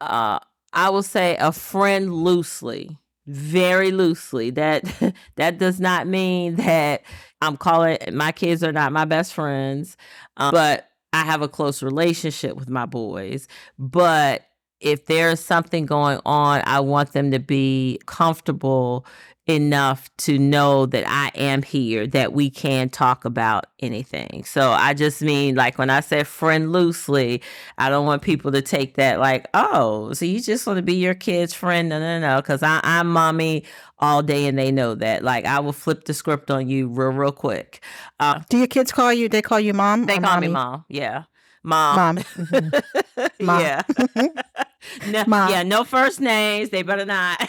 uh, 0.01 0.39
I 0.73 0.89
will 0.89 1.03
say 1.03 1.37
a 1.37 1.51
friend 1.51 2.13
loosely, 2.13 2.97
very 3.27 3.91
loosely. 3.91 4.49
That 4.49 4.83
that 5.35 5.57
does 5.57 5.79
not 5.79 6.07
mean 6.07 6.55
that 6.55 7.03
I'm 7.43 7.57
calling 7.57 7.97
my 8.11 8.31
kids 8.31 8.63
are 8.63 8.71
not 8.71 8.91
my 8.91 9.05
best 9.05 9.33
friends, 9.33 9.97
um, 10.37 10.51
but 10.51 10.89
I 11.11 11.23
have 11.23 11.41
a 11.41 11.47
close 11.47 11.83
relationship 11.83 12.55
with 12.55 12.69
my 12.69 12.85
boys. 12.85 13.47
But 13.77 14.47
if 14.79 15.05
there's 15.05 15.39
something 15.39 15.85
going 15.85 16.19
on, 16.25 16.61
I 16.65 16.79
want 16.79 17.13
them 17.13 17.31
to 17.31 17.39
be 17.39 17.99
comfortable 18.05 19.05
enough 19.45 20.09
to 20.17 20.39
know 20.39 20.85
that 20.85 21.03
I 21.05 21.29
am 21.35 21.63
here, 21.63 22.07
that 22.07 22.31
we 22.31 22.49
can 22.49 22.89
talk 22.89 23.25
about 23.25 23.65
anything. 23.81 24.45
So 24.45 24.71
I 24.71 24.93
just 24.93 25.21
mean, 25.21 25.55
like, 25.55 25.77
when 25.77 25.89
I 25.89 25.99
say 25.99 26.23
friend 26.23 26.71
loosely, 26.71 27.41
I 27.77 27.89
don't 27.89 28.05
want 28.05 28.21
people 28.21 28.53
to 28.53 28.61
take 28.61 28.95
that 28.95 29.19
like, 29.19 29.47
oh, 29.53 30.13
so 30.13 30.23
you 30.23 30.41
just 30.41 30.65
want 30.65 30.77
to 30.77 30.83
be 30.83 30.95
your 30.95 31.13
kid's 31.13 31.53
friend. 31.53 31.89
No, 31.89 31.99
no, 31.99 32.19
no, 32.19 32.41
because 32.41 32.63
I'm 32.63 33.07
mommy 33.07 33.65
all 34.03 34.21
day 34.21 34.45
and 34.47 34.57
they 34.59 34.71
know 34.71 34.95
that. 34.95 35.23
Like, 35.23 35.45
I 35.45 35.59
will 35.59 35.71
flip 35.73 36.03
the 36.03 36.13
script 36.13 36.51
on 36.51 36.67
you 36.67 36.87
real, 36.87 37.09
real 37.11 37.31
quick. 37.31 37.81
Uh, 38.19 38.41
Do 38.49 38.57
your 38.57 38.67
kids 38.67 38.91
call 38.91 39.13
you, 39.13 39.29
they 39.29 39.41
call 39.41 39.59
you 39.59 39.73
mom? 39.73 40.05
They 40.05 40.15
call 40.19 40.35
mommy? 40.35 40.47
me 40.47 40.53
mom. 40.53 40.85
Yeah. 40.89 41.23
Mom. 41.63 41.95
Mom. 41.95 42.17
Mm-hmm. 43.15 43.45
mom. 43.45 43.61
Yeah. 43.61 43.81
no, 45.07 45.23
mom. 45.27 45.49
Yeah, 45.49 45.63
no 45.63 45.83
first 45.85 46.19
names. 46.19 46.69
They 46.71 46.81
better 46.81 47.05
not. 47.05 47.47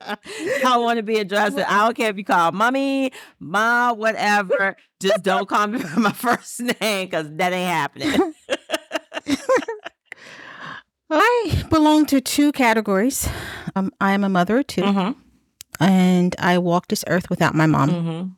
I 0.00 0.76
want 0.78 0.98
to 0.98 1.02
be 1.02 1.18
addressed. 1.18 1.58
I 1.58 1.84
don't 1.84 1.96
care 1.96 2.10
if 2.10 2.16
you 2.16 2.24
call 2.24 2.52
mommy, 2.52 3.12
mom, 3.40 3.98
whatever. 3.98 4.76
Just 5.00 5.22
don't 5.22 5.48
call 5.48 5.66
me 5.66 5.78
by 5.82 5.94
my 5.96 6.12
first 6.12 6.60
name 6.60 7.06
because 7.06 7.30
that 7.36 7.52
ain't 7.52 7.68
happening. 7.70 8.34
I 11.20 11.62
belong 11.70 12.06
to 12.06 12.20
two 12.20 12.52
categories. 12.52 13.28
Um, 13.76 13.92
I 14.00 14.12
am 14.12 14.24
a 14.24 14.28
mother 14.28 14.62
too, 14.62 14.82
mm-hmm. 14.82 15.12
and 15.82 16.36
I 16.38 16.58
walk 16.58 16.88
this 16.88 17.04
earth 17.06 17.30
without 17.30 17.54
my 17.54 17.66
mom. 17.66 17.90
Mm-hmm. 17.90 18.28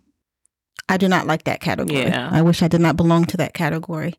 I 0.89 0.97
do 0.97 1.09
not 1.09 1.27
like 1.27 1.45
that 1.45 1.61
category. 1.61 2.03
Yeah. 2.03 2.29
I 2.33 2.43
wish 2.43 2.63
I 2.63 2.69
did 2.69 2.81
not 2.81 2.97
belong 2.97 3.25
to 3.27 3.37
that 3.39 3.55
category. 3.55 4.15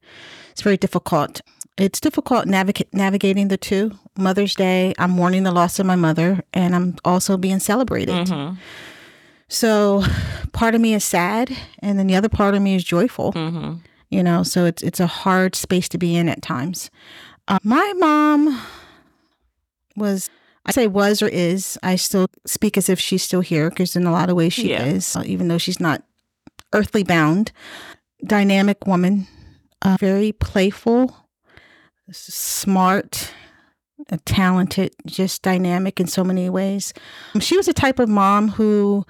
It's 0.51 0.61
very 0.61 0.77
difficult. 0.77 1.41
It's 1.77 1.99
difficult 1.99 2.45
naviga- 2.45 2.91
navigating 2.91 3.47
the 3.47 3.57
two. 3.57 3.91
Mother's 4.17 4.55
Day, 4.55 4.93
I'm 4.97 5.11
mourning 5.11 5.43
the 5.43 5.51
loss 5.51 5.79
of 5.79 5.85
my 5.85 5.95
mother, 5.95 6.43
and 6.53 6.75
I'm 6.75 6.95
also 7.05 7.37
being 7.37 7.59
celebrated. 7.59 8.27
Mm-hmm. 8.27 8.55
So, 9.47 10.03
part 10.51 10.75
of 10.75 10.81
me 10.81 10.93
is 10.93 11.05
sad, 11.05 11.55
and 11.79 11.97
then 11.97 12.07
the 12.07 12.15
other 12.15 12.29
part 12.29 12.55
of 12.55 12.61
me 12.61 12.75
is 12.75 12.83
joyful. 12.83 13.31
Mm-hmm. 13.33 13.75
You 14.09 14.23
know, 14.23 14.43
so 14.43 14.65
it's 14.65 14.81
it's 14.81 14.99
a 14.99 15.07
hard 15.07 15.55
space 15.55 15.89
to 15.89 15.97
be 15.97 16.15
in 16.15 16.29
at 16.29 16.41
times. 16.41 16.89
Uh, 17.47 17.59
my 17.63 17.93
mom 17.97 18.61
was 19.95 20.29
I 20.67 20.71
say 20.71 20.87
was 20.87 21.21
or 21.21 21.29
is. 21.29 21.79
I 21.81 21.95
still 21.95 22.27
speak 22.45 22.77
as 22.77 22.89
if 22.89 22.99
she's 22.99 23.23
still 23.23 23.39
here 23.39 23.69
because 23.69 23.95
in 23.95 24.05
a 24.05 24.11
lot 24.11 24.29
of 24.29 24.35
ways 24.35 24.53
she 24.53 24.71
yeah. 24.71 24.83
is, 24.83 25.15
uh, 25.15 25.23
even 25.25 25.47
though 25.47 25.57
she's 25.57 25.79
not 25.79 26.03
earthly 26.73 27.03
bound. 27.03 27.53
Dynamic 28.25 28.85
woman, 28.85 29.27
uh, 29.81 29.95
very 29.99 30.33
playful, 30.33 31.15
smart, 32.11 33.31
talented, 34.25 34.93
just 35.05 35.41
dynamic 35.41 35.99
in 35.99 36.07
so 36.07 36.23
many 36.23 36.49
ways. 36.49 36.93
She 37.39 37.55
was 37.55 37.67
a 37.67 37.73
type 37.73 37.99
of 37.99 38.09
mom 38.09 38.49
who 38.49 39.05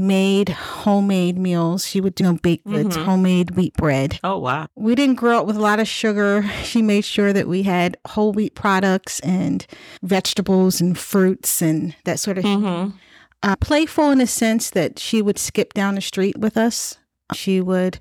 made 0.00 0.48
homemade 0.48 1.38
meals. 1.38 1.86
She 1.86 2.00
would 2.00 2.14
do 2.14 2.24
you 2.24 2.32
know, 2.32 2.38
baked 2.42 2.66
goods, 2.66 2.96
mm-hmm. 2.96 3.04
homemade 3.04 3.50
wheat 3.52 3.74
bread. 3.74 4.18
Oh, 4.24 4.38
wow. 4.38 4.68
We 4.74 4.94
didn't 4.94 5.16
grow 5.16 5.38
up 5.38 5.46
with 5.46 5.56
a 5.56 5.60
lot 5.60 5.80
of 5.80 5.88
sugar. 5.88 6.44
She 6.70 6.82
made 6.82 7.04
sure 7.04 7.32
that 7.32 7.48
we 7.48 7.64
had 7.64 7.96
whole 8.06 8.32
wheat 8.32 8.54
products 8.54 9.18
and 9.20 9.66
vegetables 10.02 10.80
and 10.80 10.96
fruits 10.96 11.60
and 11.60 11.96
that 12.04 12.20
sort 12.20 12.38
of 12.38 12.44
mm-hmm. 12.44 12.96
uh, 13.42 13.56
playful 13.56 14.10
in 14.10 14.20
a 14.20 14.26
sense 14.26 14.70
that 14.70 14.98
she 14.98 15.20
would 15.20 15.36
skip 15.36 15.74
down 15.74 15.96
the 15.96 16.00
street 16.00 16.38
with 16.38 16.56
us. 16.56 16.98
She 17.34 17.60
would 17.60 17.98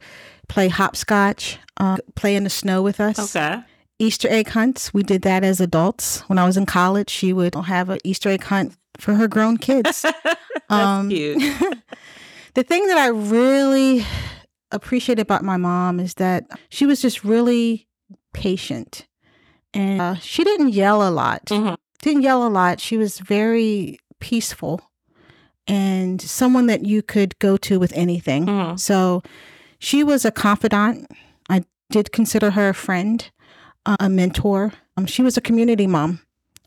play 0.47 0.67
hopscotch, 0.67 1.57
uh, 1.77 1.97
play 2.15 2.35
in 2.35 2.43
the 2.43 2.49
snow 2.49 2.83
with 2.83 2.99
us. 2.99 3.35
Okay. 3.35 3.63
Easter 3.97 4.29
egg 4.29 4.49
hunts. 4.49 4.93
We 4.93 5.03
did 5.03 5.23
that 5.23 5.43
as 5.43 5.59
adults. 5.59 6.21
When 6.29 6.37
I 6.37 6.45
was 6.45 6.55
in 6.55 6.65
college, 6.65 7.09
she 7.09 7.33
would 7.33 7.55
have 7.55 7.89
an 7.89 7.99
Easter 8.03 8.29
egg 8.29 8.43
hunt 8.43 8.75
for 8.99 9.15
her 9.15 9.27
grown 9.27 9.57
kids. 9.57 10.05
Um, 10.71 11.09
cute. 11.09 11.41
the 12.53 12.61
thing 12.61 12.85
that 12.87 12.97
I 12.99 13.07
really 13.07 14.05
appreciate 14.71 15.17
about 15.17 15.43
my 15.43 15.57
mom 15.57 15.99
is 15.99 16.13
that 16.15 16.45
she 16.69 16.85
was 16.85 17.01
just 17.01 17.23
really 17.23 17.87
patient, 18.35 19.07
and 19.73 19.99
uh, 19.99 20.15
she 20.15 20.43
didn't 20.43 20.73
yell 20.73 21.07
a 21.07 21.09
lot. 21.09 21.45
Mm-hmm. 21.45 21.73
Didn't 22.03 22.21
yell 22.21 22.45
a 22.45 22.49
lot. 22.49 22.79
She 22.79 22.97
was 22.97 23.17
very 23.17 23.97
peaceful 24.19 24.81
and 25.65 26.21
someone 26.21 26.67
that 26.67 26.85
you 26.85 27.01
could 27.01 27.39
go 27.39 27.57
to 27.57 27.79
with 27.79 27.93
anything. 27.95 28.45
Mm-hmm. 28.45 28.75
So 28.75 29.23
she 29.79 30.03
was 30.03 30.23
a 30.23 30.31
confidant. 30.31 31.09
I 31.49 31.63
did 31.89 32.11
consider 32.11 32.51
her 32.51 32.69
a 32.69 32.75
friend 32.75 33.27
a 33.99 34.09
mentor. 34.09 34.73
Um, 34.97 35.05
she 35.05 35.21
was 35.21 35.37
a 35.37 35.41
community 35.41 35.87
mom. 35.87 36.19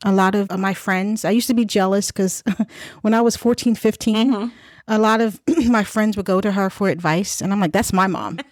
A 0.03 0.11
lot 0.11 0.35
of 0.35 0.49
my 0.57 0.73
friends, 0.73 1.25
I 1.25 1.31
used 1.31 1.47
to 1.47 1.53
be 1.53 1.65
jealous 1.65 2.11
because 2.11 2.43
when 3.01 3.13
I 3.13 3.21
was 3.21 3.35
14, 3.35 3.75
15, 3.75 4.33
mm-hmm. 4.33 4.47
a 4.87 4.99
lot 4.99 5.21
of 5.21 5.39
my 5.67 5.83
friends 5.83 6.17
would 6.17 6.25
go 6.25 6.41
to 6.41 6.51
her 6.51 6.69
for 6.69 6.89
advice. 6.89 7.41
And 7.41 7.53
I'm 7.53 7.59
like, 7.59 7.71
that's 7.71 7.93
my 7.93 8.07
mom. 8.07 8.39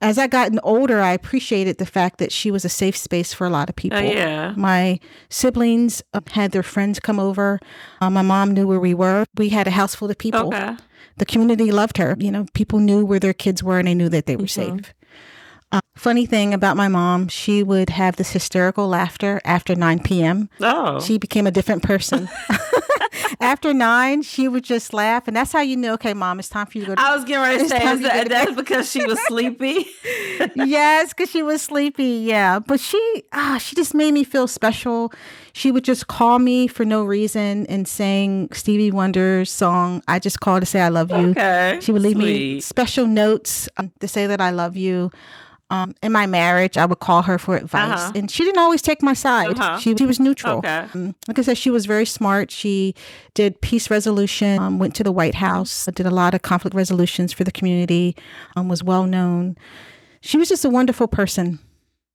As 0.00 0.18
I 0.18 0.26
gotten 0.26 0.58
older, 0.64 1.00
I 1.00 1.12
appreciated 1.12 1.78
the 1.78 1.86
fact 1.86 2.18
that 2.18 2.32
she 2.32 2.50
was 2.50 2.64
a 2.64 2.68
safe 2.68 2.96
space 2.96 3.32
for 3.32 3.46
a 3.46 3.50
lot 3.50 3.70
of 3.70 3.76
people. 3.76 4.00
Uh, 4.00 4.02
yeah. 4.02 4.52
My 4.56 4.98
siblings 5.28 6.02
uh, 6.12 6.20
had 6.32 6.50
their 6.50 6.64
friends 6.64 6.98
come 6.98 7.20
over. 7.20 7.60
Uh, 8.00 8.10
my 8.10 8.22
mom 8.22 8.50
knew 8.50 8.66
where 8.66 8.80
we 8.80 8.94
were. 8.94 9.24
We 9.36 9.50
had 9.50 9.68
a 9.68 9.70
house 9.70 9.94
full 9.94 10.10
of 10.10 10.18
people. 10.18 10.48
Okay. 10.48 10.76
The 11.18 11.26
community 11.26 11.70
loved 11.70 11.98
her. 11.98 12.16
You 12.18 12.32
know, 12.32 12.46
people 12.52 12.80
knew 12.80 13.04
where 13.04 13.20
their 13.20 13.32
kids 13.32 13.62
were 13.62 13.78
and 13.78 13.86
they 13.86 13.94
knew 13.94 14.08
that 14.08 14.26
they 14.26 14.34
were 14.34 14.44
mm-hmm. 14.44 14.78
safe. 14.78 14.94
Uh, 15.72 15.80
funny 15.94 16.26
thing 16.26 16.52
about 16.52 16.76
my 16.76 16.86
mom, 16.86 17.28
she 17.28 17.62
would 17.62 17.88
have 17.88 18.16
this 18.16 18.30
hysterical 18.32 18.88
laughter 18.88 19.40
after 19.44 19.74
9 19.74 20.00
p.m. 20.00 20.50
Oh. 20.60 21.00
She 21.00 21.16
became 21.16 21.46
a 21.46 21.50
different 21.50 21.82
person. 21.82 22.28
after 23.40 23.72
nine, 23.72 24.20
she 24.20 24.48
would 24.48 24.64
just 24.64 24.92
laugh. 24.92 25.26
And 25.26 25.34
that's 25.34 25.50
how 25.50 25.60
you 25.60 25.76
knew. 25.76 25.92
okay, 25.92 26.12
mom, 26.12 26.38
it's 26.38 26.50
time 26.50 26.66
for 26.66 26.76
you 26.76 26.84
to 26.84 26.90
go 26.90 26.94
to 26.96 27.00
I 27.00 27.14
was 27.16 27.24
getting 27.24 27.42
ready 27.42 27.62
to 27.62 27.68
say, 27.70 27.96
that, 28.02 28.28
that's 28.28 28.54
because 28.54 28.90
she 28.90 29.04
was 29.06 29.18
sleepy? 29.26 29.86
yes, 30.54 31.14
because 31.14 31.30
she 31.30 31.42
was 31.42 31.62
sleepy. 31.62 32.22
Yeah. 32.24 32.58
But 32.58 32.78
she, 32.78 33.22
ah, 33.32 33.56
she 33.58 33.74
just 33.74 33.94
made 33.94 34.12
me 34.12 34.24
feel 34.24 34.46
special. 34.46 35.10
She 35.54 35.72
would 35.72 35.84
just 35.84 36.06
call 36.06 36.38
me 36.38 36.66
for 36.66 36.84
no 36.84 37.02
reason 37.02 37.66
and 37.66 37.88
sing 37.88 38.50
Stevie 38.52 38.90
Wonder's 38.90 39.50
song, 39.50 40.02
I 40.06 40.18
Just 40.18 40.40
Called 40.40 40.60
to 40.60 40.66
Say 40.66 40.80
I 40.80 40.88
Love 40.88 41.10
You. 41.10 41.30
Okay. 41.30 41.78
She 41.80 41.92
would 41.92 42.02
leave 42.02 42.16
Sweet. 42.16 42.24
me 42.24 42.60
special 42.60 43.06
notes 43.06 43.70
um, 43.78 43.90
to 44.00 44.08
say 44.08 44.26
that 44.26 44.40
I 44.40 44.50
love 44.50 44.76
you. 44.76 45.10
Um, 45.72 45.94
in 46.02 46.12
my 46.12 46.26
marriage, 46.26 46.76
I 46.76 46.84
would 46.84 46.98
call 46.98 47.22
her 47.22 47.38
for 47.38 47.56
advice, 47.56 47.98
uh-huh. 47.98 48.12
and 48.14 48.30
she 48.30 48.44
didn't 48.44 48.58
always 48.58 48.82
take 48.82 49.02
my 49.02 49.14
side. 49.14 49.58
Uh-huh. 49.58 49.78
She 49.78 49.96
she 49.96 50.04
was 50.04 50.20
neutral. 50.20 50.58
Okay. 50.58 50.86
Um, 50.94 51.14
like 51.26 51.38
I 51.38 51.42
said, 51.42 51.56
she 51.56 51.70
was 51.70 51.86
very 51.86 52.04
smart. 52.04 52.50
She 52.50 52.94
did 53.32 53.58
peace 53.62 53.88
resolution. 53.90 54.58
Um, 54.58 54.78
went 54.78 54.94
to 54.96 55.02
the 55.02 55.12
White 55.12 55.36
House. 55.36 55.86
Did 55.86 56.04
a 56.04 56.10
lot 56.10 56.34
of 56.34 56.42
conflict 56.42 56.74
resolutions 56.74 57.32
for 57.32 57.44
the 57.44 57.52
community. 57.52 58.14
Um, 58.54 58.68
was 58.68 58.84
well 58.84 59.04
known. 59.04 59.56
She 60.20 60.36
was 60.36 60.50
just 60.50 60.64
a 60.66 60.70
wonderful 60.70 61.08
person. 61.08 61.58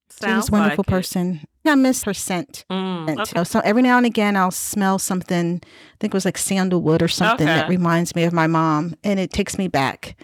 Sounds 0.09 0.31
she 0.31 0.35
was 0.35 0.49
a 0.49 0.51
wonderful 0.51 0.85
like 0.87 0.87
person. 0.87 1.47
I 1.65 1.75
miss 1.75 2.03
her 2.03 2.13
scent. 2.13 2.63
Mm, 2.71 3.19
okay. 3.19 3.43
So 3.43 3.59
every 3.61 3.81
now 3.81 3.97
and 3.97 4.05
again, 4.05 4.37
I'll 4.37 4.51
smell 4.51 4.99
something. 4.99 5.61
I 5.63 5.95
think 5.99 6.13
it 6.13 6.15
was 6.15 6.25
like 6.25 6.37
sandalwood 6.37 7.01
or 7.01 7.07
something 7.07 7.47
okay. 7.47 7.59
that 7.59 7.69
reminds 7.69 8.15
me 8.15 8.23
of 8.23 8.33
my 8.33 8.47
mom, 8.47 8.95
and 9.03 9.19
it 9.19 9.31
takes 9.31 9.57
me 9.57 9.67
back. 9.67 10.15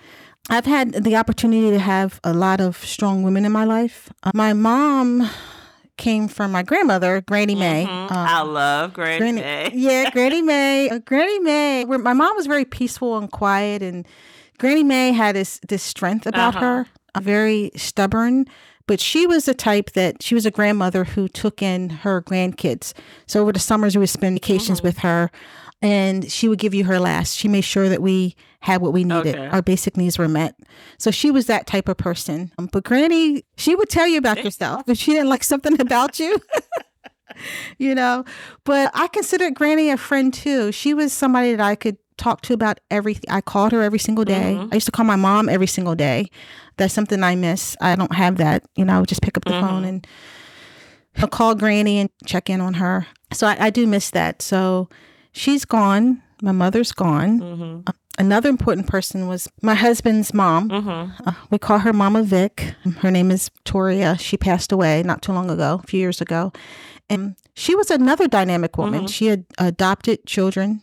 I've 0.49 0.65
had 0.65 0.91
the 1.03 1.15
opportunity 1.15 1.71
to 1.71 1.79
have 1.79 2.19
a 2.23 2.33
lot 2.33 2.59
of 2.59 2.77
strong 2.77 3.23
women 3.23 3.45
in 3.45 3.51
my 3.51 3.63
life. 3.63 4.11
Uh, 4.23 4.31
my 4.33 4.53
mom 4.53 5.29
came 5.97 6.27
from 6.27 6.51
my 6.51 6.63
grandmother, 6.63 7.21
Granny 7.21 7.55
May. 7.55 7.85
Mm-hmm. 7.85 8.13
Um, 8.13 8.27
I 8.27 8.41
love 8.41 8.93
Granny, 8.93 9.19
Granny, 9.19 9.41
May. 9.41 9.71
yeah, 9.73 10.09
Granny 10.09 10.41
May. 10.41 10.89
Uh, 10.89 10.99
Granny 10.99 11.39
May. 11.39 11.85
Where 11.85 11.99
my 11.99 12.13
mom 12.13 12.35
was 12.35 12.45
very 12.45 12.65
peaceful 12.65 13.17
and 13.17 13.31
quiet, 13.31 13.81
and 13.81 14.05
Granny 14.57 14.83
May 14.83 15.11
had 15.13 15.35
this 15.35 15.59
this 15.67 15.83
strength 15.83 16.25
about 16.25 16.55
uh-huh. 16.55 16.65
her, 16.65 16.87
uh, 17.15 17.19
very 17.21 17.71
stubborn. 17.75 18.45
But 18.85 18.99
she 18.99 19.25
was 19.25 19.45
the 19.45 19.53
type 19.53 19.91
that 19.91 20.21
she 20.21 20.35
was 20.35 20.45
a 20.45 20.51
grandmother 20.51 21.05
who 21.05 21.29
took 21.29 21.61
in 21.61 21.89
her 21.89 22.21
grandkids. 22.21 22.91
So 23.27 23.41
over 23.41 23.53
the 23.53 23.59
summers, 23.59 23.95
we 23.95 24.01
would 24.01 24.09
spend 24.09 24.35
vacations 24.35 24.79
mm-hmm. 24.79 24.87
with 24.87 24.97
her 24.99 25.31
and 25.83 26.31
she 26.31 26.47
would 26.47 26.59
give 26.59 26.73
you 26.73 26.85
her 26.85 26.97
last. 26.97 27.37
She 27.37 27.49
made 27.49 27.65
sure 27.65 27.89
that 27.89 28.01
we 28.01 28.35
had 28.61 28.81
what 28.81 28.93
we 28.93 29.03
needed. 29.03 29.35
Okay. 29.35 29.47
Our 29.47 29.61
basic 29.61 29.97
needs 29.97 30.17
were 30.17 30.29
met. 30.29 30.55
So 30.97 31.11
she 31.11 31.29
was 31.29 31.47
that 31.47 31.67
type 31.67 31.89
of 31.89 31.97
person. 31.97 32.53
Um, 32.57 32.69
but 32.71 32.85
Granny, 32.85 33.43
she 33.57 33.75
would 33.75 33.89
tell 33.89 34.07
you 34.07 34.17
about 34.17 34.41
yourself 34.41 34.87
if 34.87 34.97
she 34.97 35.11
didn't 35.11 35.27
like 35.27 35.43
something 35.43 35.79
about 35.81 36.19
you. 36.19 36.37
you 37.77 37.93
know, 37.93 38.23
but 38.63 38.91
I 38.93 39.09
considered 39.09 39.55
Granny 39.55 39.89
a 39.89 39.97
friend 39.97 40.33
too. 40.33 40.71
She 40.71 40.93
was 40.93 41.11
somebody 41.11 41.53
that 41.53 41.59
I 41.59 41.75
could 41.75 41.97
talk 42.15 42.39
to 42.43 42.53
about 42.53 42.79
everything. 42.89 43.29
I 43.29 43.41
called 43.41 43.73
her 43.73 43.81
every 43.81 43.99
single 43.99 44.23
day. 44.23 44.55
Mm-hmm. 44.57 44.69
I 44.71 44.75
used 44.75 44.85
to 44.85 44.91
call 44.91 45.03
my 45.03 45.17
mom 45.17 45.49
every 45.49 45.67
single 45.67 45.95
day. 45.95 46.29
That's 46.77 46.93
something 46.93 47.21
I 47.23 47.35
miss. 47.35 47.75
I 47.81 47.97
don't 47.97 48.15
have 48.15 48.37
that. 48.37 48.63
You 48.77 48.85
know, 48.85 48.95
I 48.95 48.99
would 49.01 49.09
just 49.09 49.21
pick 49.21 49.35
up 49.35 49.43
the 49.43 49.51
mm-hmm. 49.51 49.67
phone 49.67 49.83
and 49.83 50.07
I'll 51.17 51.27
call 51.27 51.55
Granny 51.55 51.99
and 51.99 52.09
check 52.25 52.49
in 52.49 52.61
on 52.61 52.75
her. 52.75 53.05
So 53.33 53.47
I, 53.47 53.57
I 53.65 53.69
do 53.69 53.85
miss 53.85 54.11
that. 54.11 54.41
So 54.41 54.87
she's 55.33 55.65
gone. 55.65 56.21
My 56.41 56.51
mother's 56.51 56.91
gone. 56.91 57.39
Mm-hmm. 57.39 57.81
Uh, 57.87 57.91
another 58.17 58.49
important 58.49 58.87
person 58.87 59.27
was 59.27 59.49
my 59.61 59.75
husband's 59.75 60.33
mom. 60.33 60.69
Mm-hmm. 60.69 61.27
Uh, 61.27 61.33
we 61.49 61.57
call 61.57 61.79
her 61.79 61.93
Mama 61.93 62.23
Vic. 62.23 62.75
Her 62.99 63.11
name 63.11 63.31
is 63.31 63.49
Toria. 63.65 64.17
She 64.17 64.37
passed 64.37 64.71
away 64.71 65.03
not 65.03 65.21
too 65.21 65.31
long 65.33 65.49
ago, 65.49 65.79
a 65.83 65.87
few 65.87 65.99
years 65.99 66.21
ago. 66.21 66.51
And 67.09 67.35
she 67.55 67.75
was 67.75 67.91
another 67.91 68.27
dynamic 68.27 68.77
woman. 68.77 69.03
Mhm. 69.03 69.09
She 69.09 69.27
had 69.27 69.45
adopted 69.57 70.25
children 70.25 70.81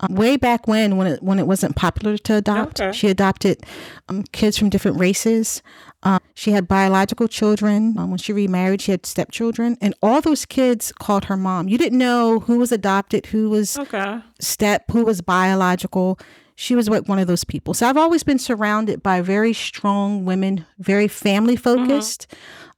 um, 0.00 0.14
way 0.14 0.36
back 0.36 0.66
when, 0.66 0.96
when 0.96 1.06
it 1.06 1.22
when 1.22 1.38
it 1.38 1.46
wasn't 1.46 1.76
popular 1.76 2.16
to 2.18 2.36
adopt. 2.36 2.80
Okay. 2.80 2.92
She 2.92 3.08
adopted 3.08 3.62
um, 4.08 4.24
kids 4.32 4.56
from 4.58 4.68
different 4.70 4.98
races. 4.98 5.62
Um, 6.02 6.20
she 6.34 6.52
had 6.52 6.66
biological 6.66 7.28
children. 7.28 7.96
Um, 7.98 8.10
when 8.10 8.18
she 8.18 8.32
remarried, 8.32 8.80
she 8.80 8.90
had 8.92 9.04
stepchildren, 9.04 9.76
and 9.80 9.94
all 10.02 10.20
those 10.22 10.46
kids 10.46 10.92
called 10.98 11.26
her 11.26 11.36
mom. 11.36 11.68
You 11.68 11.76
didn't 11.78 11.98
know 11.98 12.40
who 12.40 12.58
was 12.58 12.72
adopted, 12.72 13.26
who 13.26 13.50
was 13.50 13.76
Okay. 13.78 14.20
step, 14.40 14.84
who 14.90 15.04
was 15.04 15.20
biological. 15.20 16.18
She 16.54 16.74
was 16.74 16.90
what 16.90 17.08
one 17.08 17.18
of 17.18 17.26
those 17.26 17.44
people. 17.44 17.72
So 17.74 17.88
I've 17.88 17.96
always 17.96 18.22
been 18.22 18.38
surrounded 18.38 19.02
by 19.02 19.20
very 19.22 19.52
strong 19.54 20.24
women, 20.26 20.66
very 20.78 21.08
family 21.08 21.56
focused, 21.56 22.26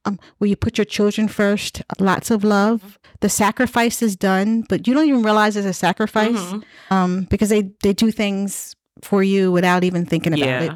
um, 0.05 0.19
where 0.37 0.49
you 0.49 0.55
put 0.55 0.77
your 0.77 0.85
children 0.85 1.27
first, 1.27 1.81
lots 1.99 2.31
of 2.31 2.43
love. 2.45 2.97
The 3.23 3.29
sacrifice 3.29 4.01
is 4.01 4.17
done, 4.17 4.65
but 4.67 4.85
you 4.85 4.93
don't 4.93 5.07
even 5.07 5.23
realize 5.23 5.55
it's 5.55 5.65
a 5.65 5.71
sacrifice 5.73 6.35
Mhm. 6.35 6.63
um, 6.91 7.21
because 7.29 7.47
they, 7.47 7.71
they 7.81 7.93
do 7.93 8.11
things 8.11 8.75
for 9.01 9.23
you 9.23 9.49
without 9.49 9.83
even 9.85 10.05
thinking 10.05 10.33
about 10.33 10.61
it. 10.61 10.71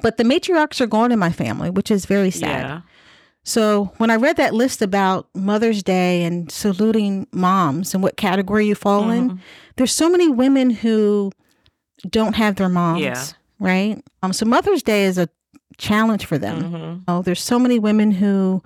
But 0.00 0.16
the 0.16 0.22
matriarchs 0.24 0.80
are 0.80 0.86
gone 0.86 1.10
in 1.10 1.18
my 1.18 1.32
family, 1.32 1.68
which 1.70 1.90
is 1.90 2.06
very 2.06 2.30
sad. 2.30 2.62
Yeah. 2.66 2.80
So 3.44 3.92
when 3.98 4.10
I 4.10 4.16
read 4.16 4.36
that 4.36 4.54
list 4.54 4.80
about 4.80 5.28
Mother's 5.34 5.82
Day 5.82 6.22
and 6.22 6.50
saluting 6.52 7.26
moms 7.32 7.94
and 7.94 8.02
what 8.02 8.16
category 8.16 8.66
you 8.68 8.74
fall 8.76 9.10
in, 9.10 9.30
Mhm. 9.30 9.38
there's 9.76 9.92
so 9.92 10.08
many 10.08 10.28
women 10.28 10.70
who 10.70 11.32
don't 12.08 12.34
have 12.36 12.56
their 12.56 12.68
moms, 12.68 13.00
Yeah. 13.02 13.24
right? 13.58 14.02
Um, 14.22 14.32
so 14.32 14.46
Mother's 14.46 14.82
Day 14.84 15.04
is 15.04 15.18
a 15.18 15.28
challenge 15.78 16.26
for 16.26 16.38
them. 16.38 16.62
Mhm. 16.62 17.02
Oh, 17.08 17.22
there's 17.22 17.42
so 17.42 17.58
many 17.58 17.78
women 17.80 18.12
who 18.12 18.62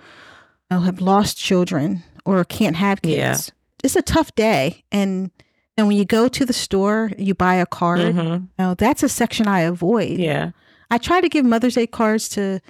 have 0.71 1.01
lost 1.01 1.37
children 1.37 2.05
or 2.25 2.45
can't 2.45 2.77
have 2.77 3.03
kids. 3.03 3.17
Yeah. 3.17 3.55
It's 3.85 3.97
a 3.97 4.03
tough 4.03 4.35
day, 4.35 4.85
and 4.93 5.31
and 5.77 5.87
when 5.89 5.97
you 5.97 6.05
go 6.05 6.29
to 6.29 6.45
the 6.45 6.53
store, 6.53 7.11
you 7.17 7.35
buy 7.35 7.55
a 7.55 7.65
card. 7.67 8.01
Mhm. 8.01 8.49
Know, 8.59 8.75
that's 8.75 9.03
a 9.03 9.09
section 9.09 9.47
I 9.49 9.61
avoid. 9.61 10.19
Yeah. 10.19 10.51
I 10.91 10.99
try 10.99 11.21
to 11.21 11.29
give 11.29 11.45
Mother's 11.47 11.75
Day 11.77 11.87
cards 11.87 12.29
to 12.31 12.61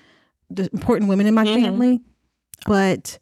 the 0.50 0.68
important 0.72 1.08
women 1.08 1.26
in 1.26 1.34
my 1.34 1.44
Mhm. 1.44 1.62
family, 1.62 2.00
but 2.66 3.18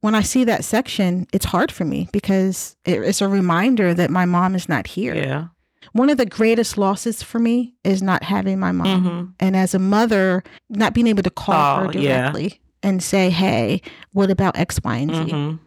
when 0.00 0.14
I 0.14 0.22
see 0.22 0.44
that 0.44 0.64
section, 0.64 1.26
it's 1.32 1.46
hard 1.46 1.72
for 1.72 1.84
me 1.84 2.08
because 2.12 2.76
it, 2.84 3.00
it's 3.02 3.20
a 3.20 3.28
reminder 3.28 3.92
that 3.94 4.10
my 4.10 4.24
mom 4.24 4.54
is 4.54 4.68
not 4.68 4.86
here. 4.86 5.14
Yeah. 5.14 5.46
One 5.92 6.08
of 6.10 6.16
the 6.18 6.26
greatest 6.26 6.78
losses 6.78 7.22
for 7.22 7.38
me 7.38 7.74
is 7.84 8.00
not 8.02 8.22
having 8.22 8.58
my 8.60 8.72
mom. 8.72 9.04
Mhm. 9.04 9.32
And 9.40 9.56
as 9.56 9.74
a 9.74 9.78
mother, 9.78 10.42
not 10.70 10.94
being 10.94 11.06
able 11.08 11.22
to 11.24 11.30
call 11.30 11.86
her 11.86 11.92
directly. 11.92 12.44
yeah. 12.44 12.58
And 12.82 13.02
say, 13.02 13.30
hey, 13.30 13.80
what 14.12 14.30
about 14.30 14.56
X, 14.56 14.78
Y, 14.84 14.96
and 14.96 15.10
Z? 15.14 15.32
Mhm. 15.32 15.58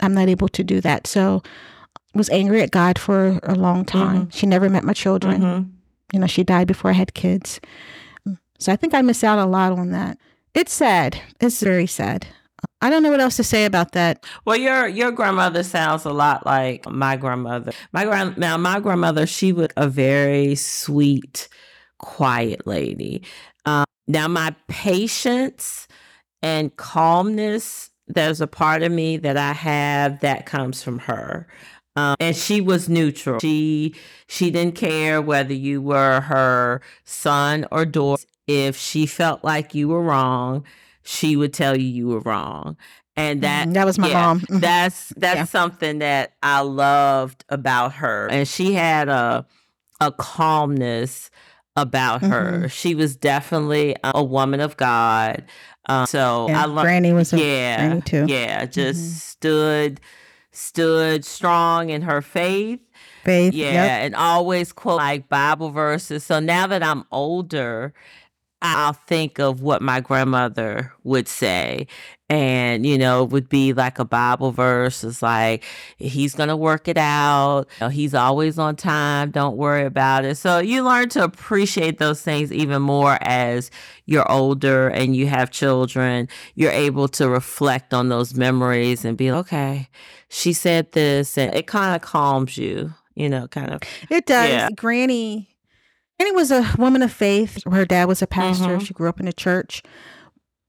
I'm 0.00 0.14
not 0.14 0.28
able 0.28 0.48
to 0.48 0.64
do 0.64 0.80
that. 0.80 1.06
So 1.06 1.42
was 2.14 2.30
angry 2.30 2.62
at 2.62 2.70
God 2.70 2.98
for 2.98 3.38
a 3.42 3.54
long 3.54 3.84
time. 3.84 4.30
She 4.30 4.46
never 4.46 4.68
met 4.68 4.84
my 4.84 4.92
children. 4.94 5.40
Mhm. 5.42 5.70
You 6.12 6.18
know, 6.20 6.26
she 6.26 6.42
died 6.42 6.66
before 6.66 6.90
I 6.90 6.94
had 6.94 7.14
kids. 7.14 7.60
So 8.58 8.72
I 8.72 8.76
think 8.76 8.94
I 8.94 9.02
miss 9.02 9.22
out 9.24 9.38
a 9.38 9.46
lot 9.46 9.72
on 9.72 9.90
that. 9.92 10.18
It's 10.54 10.72
sad. 10.72 11.20
It's 11.40 11.60
very 11.62 11.86
sad. 11.86 12.26
I 12.82 12.90
don't 12.90 13.02
know 13.02 13.10
what 13.10 13.20
else 13.20 13.36
to 13.36 13.44
say 13.44 13.64
about 13.64 13.92
that. 13.92 14.24
Well, 14.44 14.56
your 14.56 14.86
your 14.88 15.12
grandmother 15.12 15.62
sounds 15.62 16.04
a 16.04 16.10
lot 16.12 16.44
like 16.44 16.86
my 16.90 17.16
grandmother. 17.16 17.72
My 17.92 18.04
grand 18.04 18.36
now 18.38 18.56
my 18.56 18.80
grandmother, 18.80 19.26
she 19.26 19.52
was 19.52 19.68
a 19.76 19.88
very 19.88 20.54
sweet, 20.56 21.48
quiet 21.98 22.66
lady. 22.66 23.22
Um, 23.66 23.84
now 24.08 24.28
my 24.28 24.54
patience 24.68 25.86
and 26.42 26.74
calmness, 26.76 27.90
there's 28.08 28.40
a 28.40 28.46
part 28.46 28.82
of 28.82 28.92
me 28.92 29.16
that 29.18 29.36
I 29.36 29.52
have 29.52 30.20
that 30.20 30.46
comes 30.46 30.82
from 30.82 31.00
her. 31.00 31.46
Um, 31.96 32.16
and 32.20 32.36
she 32.36 32.60
was 32.60 32.88
neutral. 32.88 33.40
She 33.40 33.94
she 34.28 34.50
didn't 34.50 34.76
care 34.76 35.20
whether 35.20 35.52
you 35.52 35.82
were 35.82 36.20
her 36.22 36.82
son 37.04 37.66
or 37.70 37.84
daughter. 37.84 38.24
If 38.46 38.76
she 38.76 39.06
felt 39.06 39.44
like 39.44 39.74
you 39.74 39.88
were 39.88 40.02
wrong, 40.02 40.64
she 41.02 41.36
would 41.36 41.52
tell 41.52 41.76
you 41.76 41.86
you 41.86 42.08
were 42.08 42.20
wrong. 42.20 42.76
And 43.16 43.42
that 43.42 43.68
Mhm, 43.68 43.74
that 43.74 43.84
was 43.86 43.98
my 43.98 44.08
yeah, 44.08 44.20
mom. 44.20 44.40
Mhm. 44.40 44.60
that's 44.60 45.12
that's 45.16 45.36
Yeah. 45.36 45.44
something 45.44 45.98
that 45.98 46.32
I 46.42 46.60
loved 46.60 47.44
about 47.48 47.94
her. 47.94 48.28
And 48.30 48.46
she 48.48 48.72
had 48.74 49.08
a 49.08 49.44
a 50.00 50.10
calmness 50.12 51.30
about 51.76 52.22
her. 52.22 52.52
Mm-hmm. 52.52 52.66
She 52.68 52.94
was 52.94 53.16
definitely 53.16 53.94
a 54.02 54.22
woman 54.24 54.60
of 54.60 54.76
God. 54.76 55.44
Um, 55.90 56.06
so 56.06 56.46
Yeah, 56.48 56.62
I 56.62 56.66
learned 56.66 56.80
Granny 56.84 57.12
was 57.12 57.32
a 57.32 57.38
yeah, 57.38 57.76
Granny 57.86 58.00
too. 58.02 58.24
yeah, 58.28 58.64
just 58.66 59.00
Mhm. 59.00 59.20
stood 59.20 60.00
stood 60.52 61.24
strong 61.24 61.90
in 61.90 62.02
her 62.02 62.20
faith. 62.22 62.80
Faith. 63.24 63.54
Yeah, 63.54 63.72
Yep. 63.72 64.06
and 64.06 64.14
always 64.16 64.72
quote 64.72 64.96
like 64.96 65.28
Bible 65.28 65.70
verses. 65.70 66.24
So 66.24 66.40
now 66.40 66.66
that 66.66 66.82
I'm 66.82 67.04
older, 67.12 67.92
I'll 68.62 68.92
think 68.92 69.38
of 69.38 69.62
what 69.62 69.80
my 69.80 70.00
grandmother 70.00 70.92
would 71.02 71.28
say. 71.28 71.86
And, 72.28 72.86
you 72.86 72.96
know, 72.96 73.24
it 73.24 73.30
would 73.30 73.48
be 73.48 73.72
like 73.72 73.98
a 73.98 74.04
Bible 74.04 74.52
verse. 74.52 75.02
It's 75.02 75.20
like, 75.20 75.64
he's 75.96 76.34
going 76.34 76.48
to 76.48 76.56
work 76.56 76.86
it 76.86 76.96
out. 76.96 77.64
You 77.80 77.86
know, 77.86 77.88
he's 77.88 78.14
always 78.14 78.56
on 78.56 78.76
time. 78.76 79.32
Don't 79.32 79.56
worry 79.56 79.84
about 79.84 80.24
it. 80.24 80.36
So 80.36 80.58
you 80.58 80.84
learn 80.84 81.08
to 81.10 81.24
appreciate 81.24 81.98
those 81.98 82.22
things 82.22 82.52
even 82.52 82.82
more 82.82 83.18
as 83.22 83.72
you're 84.06 84.30
older 84.30 84.88
and 84.88 85.16
you 85.16 85.26
have 85.26 85.50
children. 85.50 86.28
You're 86.54 86.70
able 86.70 87.08
to 87.08 87.28
reflect 87.28 87.92
on 87.92 88.10
those 88.10 88.34
memories 88.34 89.04
and 89.04 89.16
be, 89.16 89.30
okay, 89.32 89.88
she 90.28 90.52
said 90.52 90.92
this. 90.92 91.36
And 91.36 91.52
it 91.52 91.66
kind 91.66 91.96
of 91.96 92.02
calms 92.02 92.56
you, 92.56 92.94
you 93.16 93.28
know, 93.28 93.48
kind 93.48 93.72
of. 93.72 93.80
It 94.08 94.26
does. 94.26 94.50
Yeah. 94.50 94.68
Granny 94.76 95.49
Granny 96.20 96.32
was 96.36 96.50
a 96.50 96.74
woman 96.76 97.00
of 97.00 97.10
faith. 97.10 97.62
Her 97.64 97.86
dad 97.86 98.06
was 98.06 98.20
a 98.20 98.26
pastor. 98.26 98.76
Mhm. 98.76 98.86
She 98.86 98.92
grew 98.92 99.08
up 99.08 99.20
in 99.20 99.26
a 99.26 99.32
church. 99.32 99.82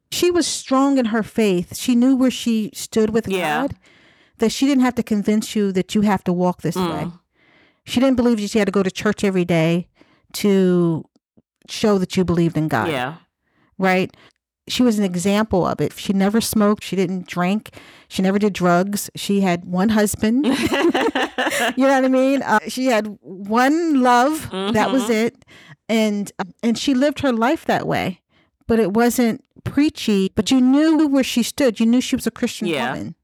She 0.10 0.32
was 0.32 0.48
strong 0.48 0.98
in 0.98 1.08
her 1.08 1.24
faith. 1.24 1.76
She 1.76 1.94
knew 1.94 2.16
where 2.16 2.32
she 2.32 2.72
stood 2.74 3.10
with 3.10 3.28
Yeah. 3.28 3.64
God. 3.64 3.76
That 4.38 4.54
she 4.54 4.66
didn't 4.66 4.84
have 4.86 4.96
to 4.96 5.04
convince 5.04 5.54
you 5.54 5.74
that 5.74 5.94
you 5.94 6.02
have 6.02 6.24
to 6.24 6.32
walk 6.32 6.62
this 6.62 6.78
way. 6.78 7.04
Mm. 7.04 7.20
She 7.84 8.00
didn't 8.00 8.16
believe 8.16 8.40
that 8.40 8.50
she 8.50 8.60
had 8.60 8.68
to 8.68 8.72
go 8.72 8.82
to 8.82 8.90
church 8.90 9.26
every 9.26 9.44
day 9.44 9.90
to 10.36 11.04
show 11.68 11.98
that 11.98 12.16
you 12.16 12.24
believed 12.24 12.56
in 12.56 12.70
God. 12.70 12.88
Yeah. 12.88 13.16
Right? 13.78 14.16
She 14.68 14.84
was 14.84 15.00
an 15.00 15.04
example 15.06 15.66
of 15.66 15.82
it. 15.82 15.94
She 15.98 16.14
never 16.14 16.40
smoked. 16.40 16.84
She 16.84 16.96
didn't 16.96 17.28
drink. 17.28 17.72
She 18.08 18.22
never 18.22 18.38
did 18.40 18.54
drugs. 18.54 19.10
She 19.16 19.42
had 19.42 19.66
one 19.66 19.90
husband. 19.90 20.46
you 20.46 20.54
know 20.54 21.94
what 21.94 22.06
I 22.06 22.08
mean? 22.08 22.42
Uh, 22.44 22.60
she 22.68 22.86
had 22.86 23.18
one 23.22 24.02
love. 24.02 24.50
That 24.52 24.92
was 24.92 25.06
Mhm. 25.06 25.26
it, 25.26 25.46
and 25.90 26.32
uh, 26.40 26.44
and 26.64 26.78
she 26.78 26.94
lived 26.94 27.20
her 27.22 27.34
life 27.34 27.66
that 27.66 27.88
way. 27.88 28.22
But 28.68 28.80
it 28.80 28.94
wasn't 28.94 29.44
preachy. 29.64 30.32
But 30.36 30.52
you 30.52 30.62
knew 30.62 31.08
where 31.08 31.24
she 31.24 31.44
stood. 31.44 31.80
You 31.80 31.86
knew 31.88 32.00
she 32.02 32.16
was 32.16 32.28
a 32.28 32.32
Christian 32.32 32.68
Yeah. 32.68 32.92
woman, 32.94 33.16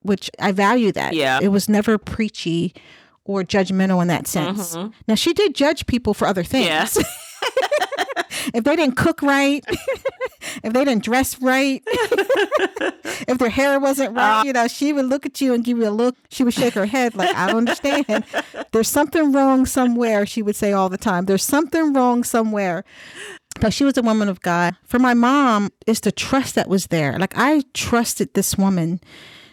which 0.00 0.30
I 0.40 0.52
value 0.52 0.90
that. 0.92 1.12
Yeah. 1.14 1.38
it 1.42 1.48
was 1.48 1.68
never 1.68 1.98
preachy 1.98 2.74
or 3.24 3.42
judgmental 3.42 4.00
in 4.02 4.08
that 4.08 4.26
sense. 4.26 4.74
Mhm. 4.74 4.92
Now 5.06 5.14
she 5.16 5.32
did 5.34 5.54
judge 5.54 5.86
people 5.86 6.14
for 6.14 6.26
other 6.26 6.42
things. 6.44 6.66
Yeah. 6.66 6.88
if 8.52 8.64
they 8.64 8.76
didn't 8.76 8.96
cook 8.96 9.22
right, 9.22 9.64
if 10.62 10.72
they 10.72 10.84
didn't 10.84 11.02
dress 11.04 11.40
right, 11.40 11.82
if 13.28 13.38
their 13.38 13.48
hair 13.50 13.78
wasn't 13.80 14.14
right, 14.16 14.40
Uh. 14.40 14.44
you 14.44 14.52
know, 14.52 14.66
she 14.68 14.92
would 14.92 15.06
look 15.06 15.26
at 15.26 15.40
you 15.40 15.54
and 15.54 15.64
give 15.64 15.78
you 15.78 15.88
a 15.88 15.90
look. 15.90 16.16
She 16.30 16.44
would 16.44 16.54
shake 16.54 16.74
her 16.74 16.86
head 16.86 17.14
like, 17.14 17.34
I 17.34 17.46
don't 17.48 17.68
understand. 17.68 18.24
There's 18.72 18.88
something 18.88 19.32
wrong 19.32 19.66
somewhere, 19.66 20.26
she 20.26 20.42
would 20.42 20.56
say 20.56 20.72
all 20.72 20.88
the 20.88 20.98
time. 20.98 21.26
There's 21.26 21.44
something 21.44 21.92
wrong 21.92 22.24
somewhere. 22.24 22.84
But 23.60 23.72
she 23.72 23.84
was 23.84 23.96
a 23.96 24.02
woman 24.02 24.28
of 24.28 24.40
God. 24.40 24.74
For 24.84 24.98
my 24.98 25.14
mom, 25.14 25.70
it's 25.86 26.00
the 26.00 26.10
trust 26.12 26.56
that 26.56 26.68
was 26.68 26.88
there. 26.88 27.18
Like 27.18 27.34
I 27.36 27.62
trusted 27.72 28.34
this 28.34 28.58
woman 28.58 29.00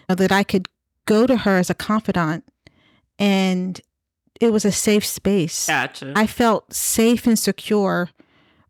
that 0.08 0.32
I 0.32 0.44
could 0.44 0.68
go 1.06 1.28
to 1.28 1.38
her 1.38 1.58
as 1.58 1.70
a 1.70 1.74
confidant 1.76 2.44
and 3.20 3.80
it 4.40 4.52
was 4.52 4.66
a 4.66 4.72
safe 4.72 5.06
space. 5.06 5.68
Gotcha. 5.68 6.14
I 6.16 6.26
felt 6.26 6.74
safe 6.74 7.28
and 7.28 7.38
secure 7.38 8.10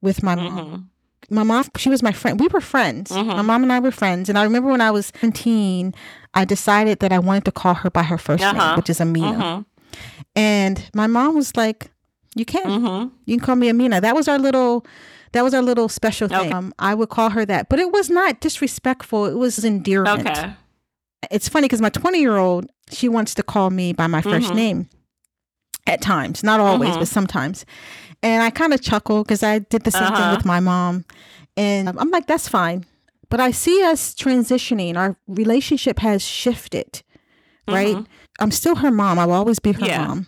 with 0.01 0.23
my 0.23 0.35
mom. 0.35 0.57
Mhm. 0.57 0.83
My 1.29 1.43
mom, 1.43 1.65
she 1.77 1.89
was 1.89 2.01
my 2.03 2.11
friend. 2.11 2.39
We 2.39 2.47
were 2.47 2.59
friends. 2.61 3.11
Mhm. 3.11 3.27
My 3.27 3.41
mom 3.41 3.63
and 3.63 3.71
I 3.71 3.79
were 3.79 3.91
friends. 3.91 4.27
And 4.27 4.37
I 4.37 4.43
remember 4.43 4.69
when 4.69 4.81
I 4.81 4.91
was 4.91 5.11
17, 5.15 5.93
I 6.33 6.45
decided 6.45 6.99
that 6.99 7.11
I 7.13 7.19
wanted 7.19 7.45
to 7.45 7.51
call 7.51 7.75
her 7.75 7.89
by 7.89 8.03
her 8.03 8.17
1st 8.17 8.43
Uh-huh. 8.43 8.67
name, 8.69 8.75
which 8.77 8.89
is 8.89 8.99
Amina. 8.99 9.37
Mhm. 9.37 9.65
And 10.35 10.89
my 10.93 11.07
mom 11.07 11.35
was 11.35 11.55
like, 11.55 11.91
"You 12.35 12.45
can, 12.45 12.63
Mhm. 12.65 13.11
you 13.25 13.37
can 13.37 13.45
call 13.45 13.55
me 13.55 13.69
Amina." 13.69 14.01
That 14.01 14.15
was 14.15 14.27
our 14.27 14.39
little, 14.39 14.85
that 15.33 15.43
was 15.43 15.53
our 15.53 15.61
little 15.61 15.87
special 15.89 16.27
thing. 16.27 16.39
Okay. 16.47 16.51
Um, 16.51 16.73
I 16.79 16.93
would 16.95 17.09
call 17.09 17.29
her 17.29 17.45
that, 17.45 17.69
but 17.69 17.79
it 17.79 17.91
was 17.91 18.09
not 18.09 18.39
disrespectful. 18.41 19.25
It 19.25 19.35
was 19.37 19.63
endearment. 19.63 20.27
Okay. 20.29 20.53
It's 21.29 21.47
funny 21.47 21.65
because 21.65 21.81
my 21.81 21.89
20 21.89 22.19
year 22.19 22.37
old, 22.37 22.65
she 22.89 23.07
wants 23.07 23.33
to 23.35 23.43
call 23.43 23.69
me 23.69 23.93
by 23.93 24.07
my 24.07 24.21
1st 24.21 24.51
Mhm. 24.51 24.55
name 24.55 24.89
at 25.87 26.01
times, 26.01 26.43
not 26.43 26.59
always, 26.59 26.95
Mhm. 26.95 26.99
but 26.99 27.07
sometimes. 27.07 27.65
And 28.23 28.43
I 28.43 28.49
kind 28.51 28.73
of 28.73 28.81
chuckle 28.81 29.23
because 29.23 29.41
I 29.43 29.59
did 29.59 29.83
the 29.83 29.91
same 29.91 30.03
thing 30.07 30.13
Uh-huh. 30.15 30.35
with 30.37 30.45
my 30.45 30.59
mom. 30.59 31.05
And 31.57 31.89
I'm 31.89 32.09
like, 32.11 32.27
that's 32.27 32.47
fine. 32.47 32.85
But 33.29 33.39
I 33.39 33.51
see 33.51 33.83
us 33.83 34.13
transitioning. 34.13 34.95
Our 34.97 35.15
relationship 35.27 35.99
has 35.99 36.21
shifted, 36.23 37.01
right? 37.67 37.95
Mhm. 37.95 38.05
I'm 38.39 38.51
still 38.51 38.75
her 38.75 38.91
mom. 38.91 39.17
I'll 39.19 39.31
always 39.31 39.59
be 39.59 39.71
her 39.73 39.85
Yeah. 39.85 40.05
mom. 40.07 40.27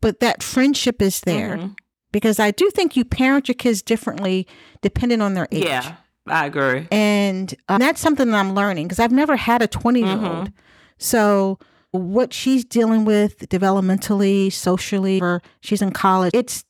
But 0.00 0.20
that 0.20 0.42
friendship 0.42 1.02
is 1.02 1.20
there 1.20 1.56
Mhm. 1.58 1.74
because 2.12 2.38
I 2.38 2.50
do 2.52 2.70
think 2.70 2.96
you 2.96 3.04
parent 3.04 3.48
your 3.48 3.54
kids 3.56 3.82
differently 3.82 4.46
depending 4.80 5.20
on 5.20 5.34
their 5.34 5.48
age. 5.50 5.64
Yeah, 5.64 5.94
I 6.28 6.46
agree. 6.46 6.86
And 6.90 7.54
uh, 7.68 7.78
that's 7.78 8.00
something 8.00 8.30
that 8.30 8.38
I'm 8.38 8.54
learning 8.54 8.86
because 8.86 9.00
I've 9.00 9.12
never 9.12 9.36
had 9.36 9.60
a 9.60 9.66
20 9.66 10.00
year 10.00 10.12
old. 10.12 10.48
Mhm. 10.48 10.52
So, 10.98 11.58
what 11.90 12.32
she's 12.32 12.64
dealing 12.64 13.04
with 13.04 13.48
developmentally, 13.50 14.50
socially, 14.52 15.20
or 15.20 15.42
she's 15.60 15.82
in 15.82 15.90
college, 15.90 16.30
it's 16.32 16.64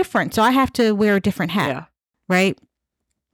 different. 0.00 0.34
So, 0.34 0.42
I 0.42 0.52
have 0.60 0.70
to 0.74 0.84
wear 0.92 1.16
a 1.16 1.20
different 1.20 1.52
hat, 1.52 1.68
Yeah. 1.68 1.84
right? 2.28 2.56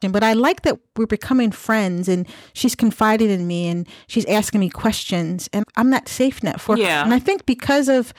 And, 0.04 0.12
but 0.12 0.22
I 0.24 0.32
like 0.32 0.62
that 0.62 0.76
we're 0.96 1.06
becoming 1.18 1.52
friends 1.52 2.08
and 2.08 2.26
she's 2.54 2.74
confided 2.74 3.30
in 3.30 3.46
me 3.46 3.68
and 3.68 3.86
she's 4.08 4.26
asking 4.26 4.60
me 4.60 4.68
questions 4.70 5.48
and 5.52 5.64
I'm 5.76 5.90
that 5.90 6.08
safe 6.08 6.42
net 6.42 6.60
for 6.60 6.76
her. 6.76 6.82
And 7.04 7.14
I 7.14 7.20
think 7.20 7.46
because 7.46 7.88
of 7.88 8.12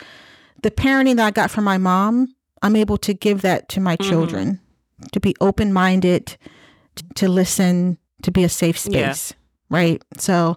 the 0.62 0.72
parenting 0.72 1.18
that 1.18 1.26
I 1.26 1.32
got 1.32 1.52
from 1.52 1.66
my 1.66 1.78
mom, 1.78 2.34
I'm 2.62 2.78
able 2.78 2.98
to 3.00 3.14
give 3.14 3.42
that 3.42 3.68
to 3.74 3.82
my 3.82 3.98
Mhm. 3.98 4.10
children 4.10 4.60
to 5.12 5.20
be 5.20 5.36
open 5.42 5.74
minded, 5.74 6.38
to, 6.96 7.04
to 7.16 7.28
listen, 7.28 7.98
to 8.22 8.32
be 8.32 8.44
a 8.46 8.50
safe 8.50 8.78
Yeah. 8.88 9.12
space. 9.12 9.34
Right. 9.70 10.02
So 10.18 10.56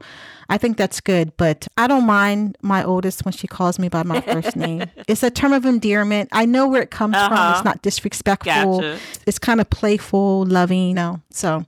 I 0.48 0.58
think 0.58 0.76
that's 0.76 1.00
good. 1.00 1.36
But 1.36 1.66
I 1.76 1.86
don't 1.86 2.06
mind 2.06 2.56
my 2.62 2.84
oldest 2.84 3.24
when 3.24 3.32
she 3.32 3.46
calls 3.46 3.78
me 3.78 3.88
by 3.88 4.02
my 4.02 4.20
first 4.20 4.56
name. 4.66 4.84
It's 5.08 5.22
a 5.22 5.30
term 5.30 5.52
of 5.52 5.64
endearment. 5.66 6.28
I 6.32 6.44
know 6.46 6.68
where 6.68 6.82
it 6.82 6.90
comes 6.90 7.16
from. 7.16 7.32
Uh-huh. 7.32 7.54
It's 7.56 7.64
not 7.64 7.82
disrespectful. 7.82 8.80
Gotcha. 8.80 8.98
It's 9.26 9.38
kind 9.38 9.60
of 9.60 9.68
playful, 9.70 10.46
loving, 10.46 10.88
you 10.88 10.94
know. 10.94 11.20
So 11.30 11.64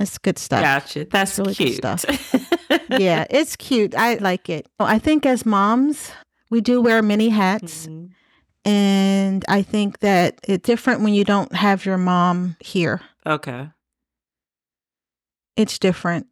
it's 0.00 0.18
good 0.18 0.38
stuff. 0.38 0.62
Gotcha. 0.62 1.06
That's 1.10 1.38
really 1.38 1.54
good 1.54 1.66
cute. 1.66 1.76
stuff. 1.76 2.04
yeah, 2.98 3.26
it's 3.30 3.56
cute. 3.56 3.94
I 3.94 4.14
like 4.14 4.48
it. 4.48 4.66
I 4.80 4.98
think 4.98 5.26
as 5.26 5.46
moms, 5.46 6.10
we 6.50 6.60
do 6.60 6.80
wear 6.80 7.02
many 7.02 7.28
hats. 7.28 7.86
Mhm. 7.86 8.10
And 8.64 9.44
I 9.48 9.62
think 9.62 9.98
that 10.00 10.38
it's 10.46 10.64
different 10.64 11.00
when 11.00 11.14
you 11.14 11.24
don't 11.24 11.52
have 11.52 11.84
your 11.84 11.98
mom 11.98 12.56
here. 12.60 13.00
Okay. 13.26 13.68
It's 15.56 15.78
different. 15.78 16.26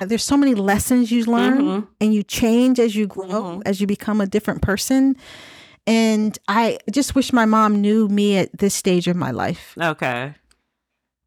There's 0.00 0.22
so 0.24 0.36
many 0.36 0.54
lessons 0.54 1.10
you 1.10 1.24
learn 1.24 1.62
Mhm. 1.62 1.86
and 2.00 2.14
you 2.14 2.22
change 2.22 2.78
as 2.78 2.94
you 2.96 3.06
grow, 3.06 3.26
Mhm. 3.58 3.62
as 3.66 3.80
you 3.80 3.86
become 3.86 4.20
a 4.20 4.26
different 4.26 4.62
person. 4.62 5.16
And 5.86 6.38
I 6.48 6.78
just 6.90 7.14
wish 7.14 7.32
my 7.32 7.44
mom 7.44 7.80
knew 7.80 8.08
me 8.08 8.38
at 8.38 8.56
this 8.58 8.74
stage 8.74 9.06
of 9.06 9.16
my 9.16 9.30
life. 9.30 9.74
Okay. 9.80 10.34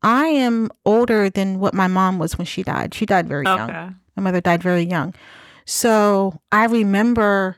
I 0.04 0.26
am 0.28 0.70
older 0.86 1.30
than 1.30 1.60
what 1.60 1.74
my 1.74 1.88
mom 1.88 2.18
was 2.20 2.38
when 2.38 2.46
she 2.46 2.64
died. 2.64 2.94
She 2.94 3.06
died 3.06 3.28
very 3.28 3.46
young. 3.46 3.96
My 4.16 4.24
mother 4.24 4.42
died 4.42 4.64
very 4.64 4.84
young. 4.84 5.14
So 5.66 6.40
I 6.52 6.66
remember 6.66 7.58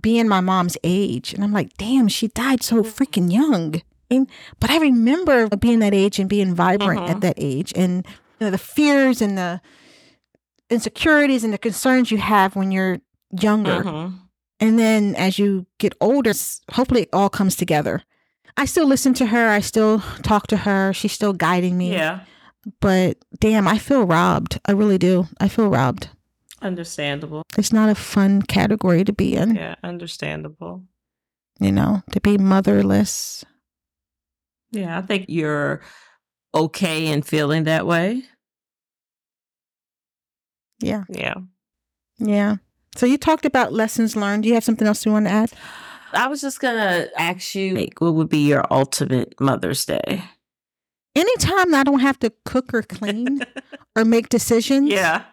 being 0.00 0.26
my 0.28 0.40
mom's 0.40 0.76
age. 0.82 1.32
And 1.32 1.44
I'm 1.44 1.52
like, 1.52 1.76
damn, 1.78 2.08
she 2.08 2.28
died 2.28 2.62
so 2.62 2.82
freaking 2.82 3.32
young. 3.32 3.80
And, 4.10 4.28
but 4.60 4.70
I 4.70 4.78
remember 4.78 5.48
being 5.56 5.78
that 5.78 5.94
age 5.94 6.18
and 6.18 6.28
being 6.28 6.54
vibrant 6.54 7.02
Mhm. 7.02 7.08
at 7.10 7.20
that 7.20 7.34
age. 7.38 7.72
And 7.76 8.04
you 8.40 8.46
know, 8.46 8.50
the 8.50 8.58
fears 8.58 9.22
and 9.22 9.38
the 9.38 9.60
insecurities 10.70 11.44
and 11.44 11.52
the 11.52 11.58
concerns 11.58 12.10
you 12.10 12.18
have 12.18 12.56
when 12.56 12.70
you're 12.72 12.98
younger. 13.40 13.82
Mhm. 13.84 14.18
And 14.60 14.78
then 14.78 15.14
as 15.16 15.38
you 15.38 15.66
get 15.78 15.94
older, 16.00 16.32
hopefully 16.72 17.02
it 17.02 17.08
all 17.12 17.28
comes 17.28 17.56
together. 17.56 18.02
I 18.56 18.66
still 18.66 18.86
listen 18.86 19.14
to 19.14 19.26
her. 19.26 19.48
I 19.48 19.60
still 19.60 20.00
talk 20.22 20.46
to 20.48 20.58
her. 20.58 20.92
She's 20.92 21.12
still 21.12 21.32
guiding 21.32 21.76
me. 21.76 21.92
Yeah. 21.92 22.20
But 22.80 23.18
damn, 23.40 23.66
I 23.68 23.78
feel 23.78 24.06
robbed. 24.06 24.60
I 24.64 24.72
really 24.72 24.96
do. 24.98 25.26
I 25.40 25.48
feel 25.48 25.68
robbed. 25.68 26.08
Understandable. 26.62 27.42
It's 27.58 27.72
not 27.72 27.90
a 27.90 27.94
fun 27.94 28.40
category 28.42 29.04
to 29.04 29.12
be 29.12 29.34
in, 29.34 29.56
Yeah. 29.56 29.74
Understandable. 29.82 30.84
you 31.60 31.72
know, 31.72 32.02
to 32.12 32.20
be 32.20 32.38
motherless. 32.38 33.44
Yeah. 34.70 34.96
I 34.98 35.02
think 35.02 35.26
you're 35.28 35.82
okay 36.54 37.06
in 37.08 37.22
feeling 37.22 37.64
that 37.64 37.86
way. 37.86 38.22
Yeah. 40.80 41.04
Yeah. 41.08 41.34
Yeah. 42.18 42.56
So 42.96 43.06
you 43.06 43.18
talked 43.18 43.44
about 43.44 43.72
lessons 43.72 44.14
learned. 44.16 44.44
Do 44.44 44.48
you 44.48 44.54
have 44.54 44.64
something 44.64 44.86
else 44.86 45.04
you 45.04 45.12
want 45.12 45.26
to 45.26 45.32
add? 45.32 45.52
I 46.12 46.28
was 46.28 46.40
just 46.40 46.60
gonna 46.60 47.08
ask 47.16 47.54
you, 47.56 47.74
like, 47.74 48.00
what 48.00 48.14
would 48.14 48.28
be 48.28 48.46
your 48.46 48.64
ultimate 48.70 49.34
Mother's 49.40 49.84
Day? 49.84 50.22
Anytime 51.16 51.72
that 51.72 51.80
I 51.80 51.82
don't 51.84 52.00
have 52.00 52.18
to 52.20 52.32
cook 52.44 52.72
or 52.72 52.82
clean 52.82 53.40
or 53.96 54.04
make 54.04 54.28
decisions, 54.28 54.90
yeah. 54.90 55.24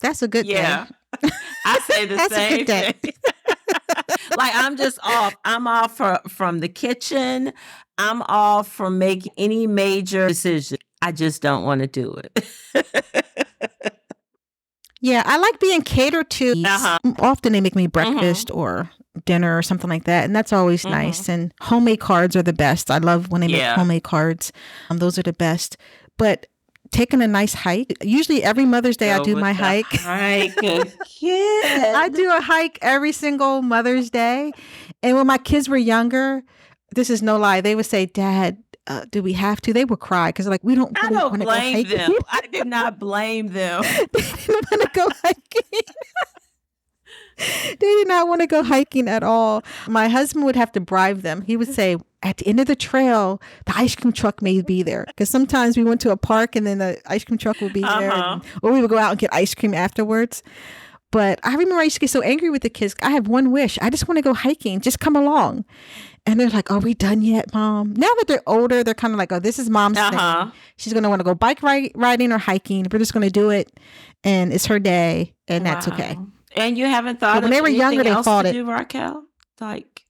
that's 0.00 0.22
a 0.22 0.28
good 0.28 0.46
thing. 0.46 0.54
Yeah. 0.56 0.86
day. 1.22 1.30
I 1.64 1.78
say 1.80 2.06
the 2.06 2.14
That's 2.16 2.32
a 2.32 2.36
same 2.36 2.58
good 2.58 2.66
day. 2.66 2.92
thing. 3.02 3.12
like 4.36 4.54
I'm 4.54 4.76
just 4.76 4.98
off. 5.02 5.34
I'm 5.44 5.66
off 5.66 5.96
for, 5.96 6.20
from 6.28 6.60
the 6.60 6.68
kitchen. 6.68 7.52
I'm 7.98 8.22
off 8.22 8.68
from 8.68 8.98
making 8.98 9.32
any 9.36 9.66
major 9.66 10.28
decision. 10.28 10.78
I 11.02 11.12
just 11.12 11.42
don't 11.42 11.64
want 11.64 11.80
to 11.80 11.86
do 11.86 12.14
it. 12.14 12.95
Yeah, 15.06 15.22
I 15.24 15.36
like 15.38 15.60
being 15.60 15.82
catered 15.82 16.28
to. 16.30 16.52
Uh-huh. 16.64 16.98
Often 17.20 17.52
they 17.52 17.60
make 17.60 17.76
me 17.76 17.86
breakfast 17.86 18.50
or 18.52 18.90
dinner 19.24 19.56
or 19.56 19.62
something 19.62 19.88
like 19.88 20.04
that, 20.04 20.24
and 20.24 20.34
that's 20.34 20.52
always 20.52 20.82
Mhm. 20.84 20.90
nice. 20.90 21.28
And 21.28 21.52
homemade 21.60 22.00
cards 22.00 22.34
are 22.36 22.42
the 22.42 22.52
best. 22.52 22.90
I 22.90 22.98
love 22.98 23.30
when 23.30 23.40
they 23.40 23.46
make 23.46 23.56
Yeah. 23.58 23.76
homemade 23.76 24.02
cards. 24.02 24.52
Um, 24.90 24.98
those 24.98 25.16
are 25.18 25.22
the 25.22 25.32
best. 25.32 25.76
But 26.18 26.46
taking 26.92 27.22
a 27.22 27.26
nice 27.28 27.54
hike. 27.54 27.94
Usually 28.02 28.42
every 28.42 28.64
Mother's 28.64 28.96
Day 28.96 29.12
I 29.12 29.20
do 29.22 29.36
my 29.36 29.52
hike. 29.52 29.86
Hike. 29.86 30.54
yeah. 31.20 31.92
I 31.96 32.08
do 32.12 32.30
a 32.36 32.40
hike 32.40 32.78
every 32.82 33.12
single 33.12 33.62
Mother's 33.62 34.10
Day. 34.10 34.52
And 35.02 35.16
when 35.16 35.26
my 35.26 35.38
kids 35.38 35.68
were 35.68 35.76
younger, 35.76 36.42
this 36.94 37.10
is 37.10 37.22
no 37.22 37.36
lie, 37.36 37.60
they 37.60 37.74
would 37.74 37.86
say, 37.86 38.06
Dad, 38.06 38.56
uh, 38.86 39.04
do 39.10 39.22
we 39.22 39.32
have 39.34 39.60
to? 39.62 39.72
They 39.72 39.84
would 39.84 40.00
cry 40.00 40.28
because 40.28 40.46
like 40.46 40.62
we 40.62 40.74
don't 40.74 40.96
I 41.02 41.10
don't 41.10 41.30
want 41.30 41.34
to 41.34 41.38
go 41.40 41.44
blame 41.44 41.88
them. 41.88 42.12
I 42.30 42.40
do 42.52 42.64
not 42.64 42.98
blame 42.98 43.48
them. 43.48 43.82
they 44.12 44.20
didn't 44.22 44.70
want 44.70 44.82
to 44.82 44.90
go 44.94 45.08
hiking. 45.22 45.80
they 47.38 47.76
did 47.78 48.08
not 48.08 48.28
want 48.28 48.40
to 48.40 48.46
go 48.46 48.62
hiking 48.62 49.08
at 49.08 49.22
all. 49.22 49.62
My 49.86 50.08
husband 50.08 50.44
would 50.46 50.56
have 50.56 50.72
to 50.72 50.80
bribe 50.80 51.20
them. 51.20 51.42
He 51.42 51.56
would 51.56 51.72
say, 51.72 51.96
at 52.22 52.38
the 52.38 52.46
end 52.48 52.60
of 52.60 52.66
the 52.66 52.76
trail, 52.76 53.42
the 53.66 53.76
ice 53.76 53.94
cream 53.94 54.12
truck 54.12 54.40
may 54.40 54.62
be 54.62 54.82
there. 54.82 55.04
Because 55.06 55.28
sometimes 55.28 55.76
we 55.76 55.84
went 55.84 56.00
to 56.02 56.10
a 56.10 56.16
park 56.16 56.56
and 56.56 56.66
then 56.66 56.78
the 56.78 57.00
ice 57.06 57.24
cream 57.24 57.38
truck 57.38 57.60
would 57.60 57.72
be 57.74 57.82
there. 57.82 58.10
Uh-huh. 58.12 58.32
and- 58.34 58.42
or 58.62 58.72
we 58.72 58.80
would 58.80 58.90
go 58.90 58.98
out 58.98 59.10
and 59.10 59.18
get 59.18 59.32
ice 59.34 59.54
cream 59.54 59.74
afterwards. 59.74 60.42
But 61.12 61.38
I 61.44 61.52
remember 61.52 61.76
I 61.76 61.84
used 61.84 61.96
to 61.96 62.00
get 62.00 62.10
so 62.10 62.20
angry 62.22 62.50
with 62.50 62.62
the 62.62 62.70
kids. 62.70 62.96
I 63.02 63.10
have 63.10 63.28
one 63.28 63.50
wish. 63.52 63.78
I 63.80 63.90
just 63.90 64.08
want 64.08 64.18
to 64.18 64.22
go 64.22 64.34
hiking. 64.34 64.80
Just 64.80 64.98
come 64.98 65.14
along. 65.14 65.64
And 66.28 66.40
they're 66.40 66.50
like, 66.50 66.70
Are 66.70 66.80
we 66.80 66.92
done 66.94 67.22
yet, 67.22 67.54
mom? 67.54 67.94
Now 67.94 68.08
that 68.18 68.24
they're 68.26 68.42
older, 68.46 68.82
they're 68.82 68.94
kind 68.94 69.14
of 69.14 69.18
like, 69.18 69.30
Oh, 69.32 69.38
this 69.38 69.58
is 69.58 69.70
mom's 69.70 69.96
thing. 69.98 70.14
Uh-huh. 70.14 70.50
She's 70.76 70.92
going 70.92 71.04
to 71.04 71.08
want 71.08 71.20
to 71.20 71.24
go 71.24 71.34
bike 71.34 71.62
ri- 71.62 71.92
riding 71.94 72.32
or 72.32 72.38
hiking. 72.38 72.86
We're 72.90 72.98
just 72.98 73.12
going 73.12 73.26
to 73.26 73.30
do 73.30 73.50
it. 73.50 73.72
And 74.24 74.52
it's 74.52 74.66
her 74.66 74.78
day. 74.78 75.34
And 75.48 75.64
that's 75.64 75.86
okay. 75.88 76.18
And 76.56 76.76
you 76.76 76.86
haven't 76.86 77.20
thought 77.20 77.34
But 77.34 77.42
when 77.44 77.52
of 77.52 77.56
they 77.56 77.60
were 77.60 77.68
younger, 77.68 78.02
they 78.02 78.10
to 78.10 78.42
it. 78.46 78.52
do, 78.52 78.68
Raquel? 78.70 79.24
Like, 79.60 80.04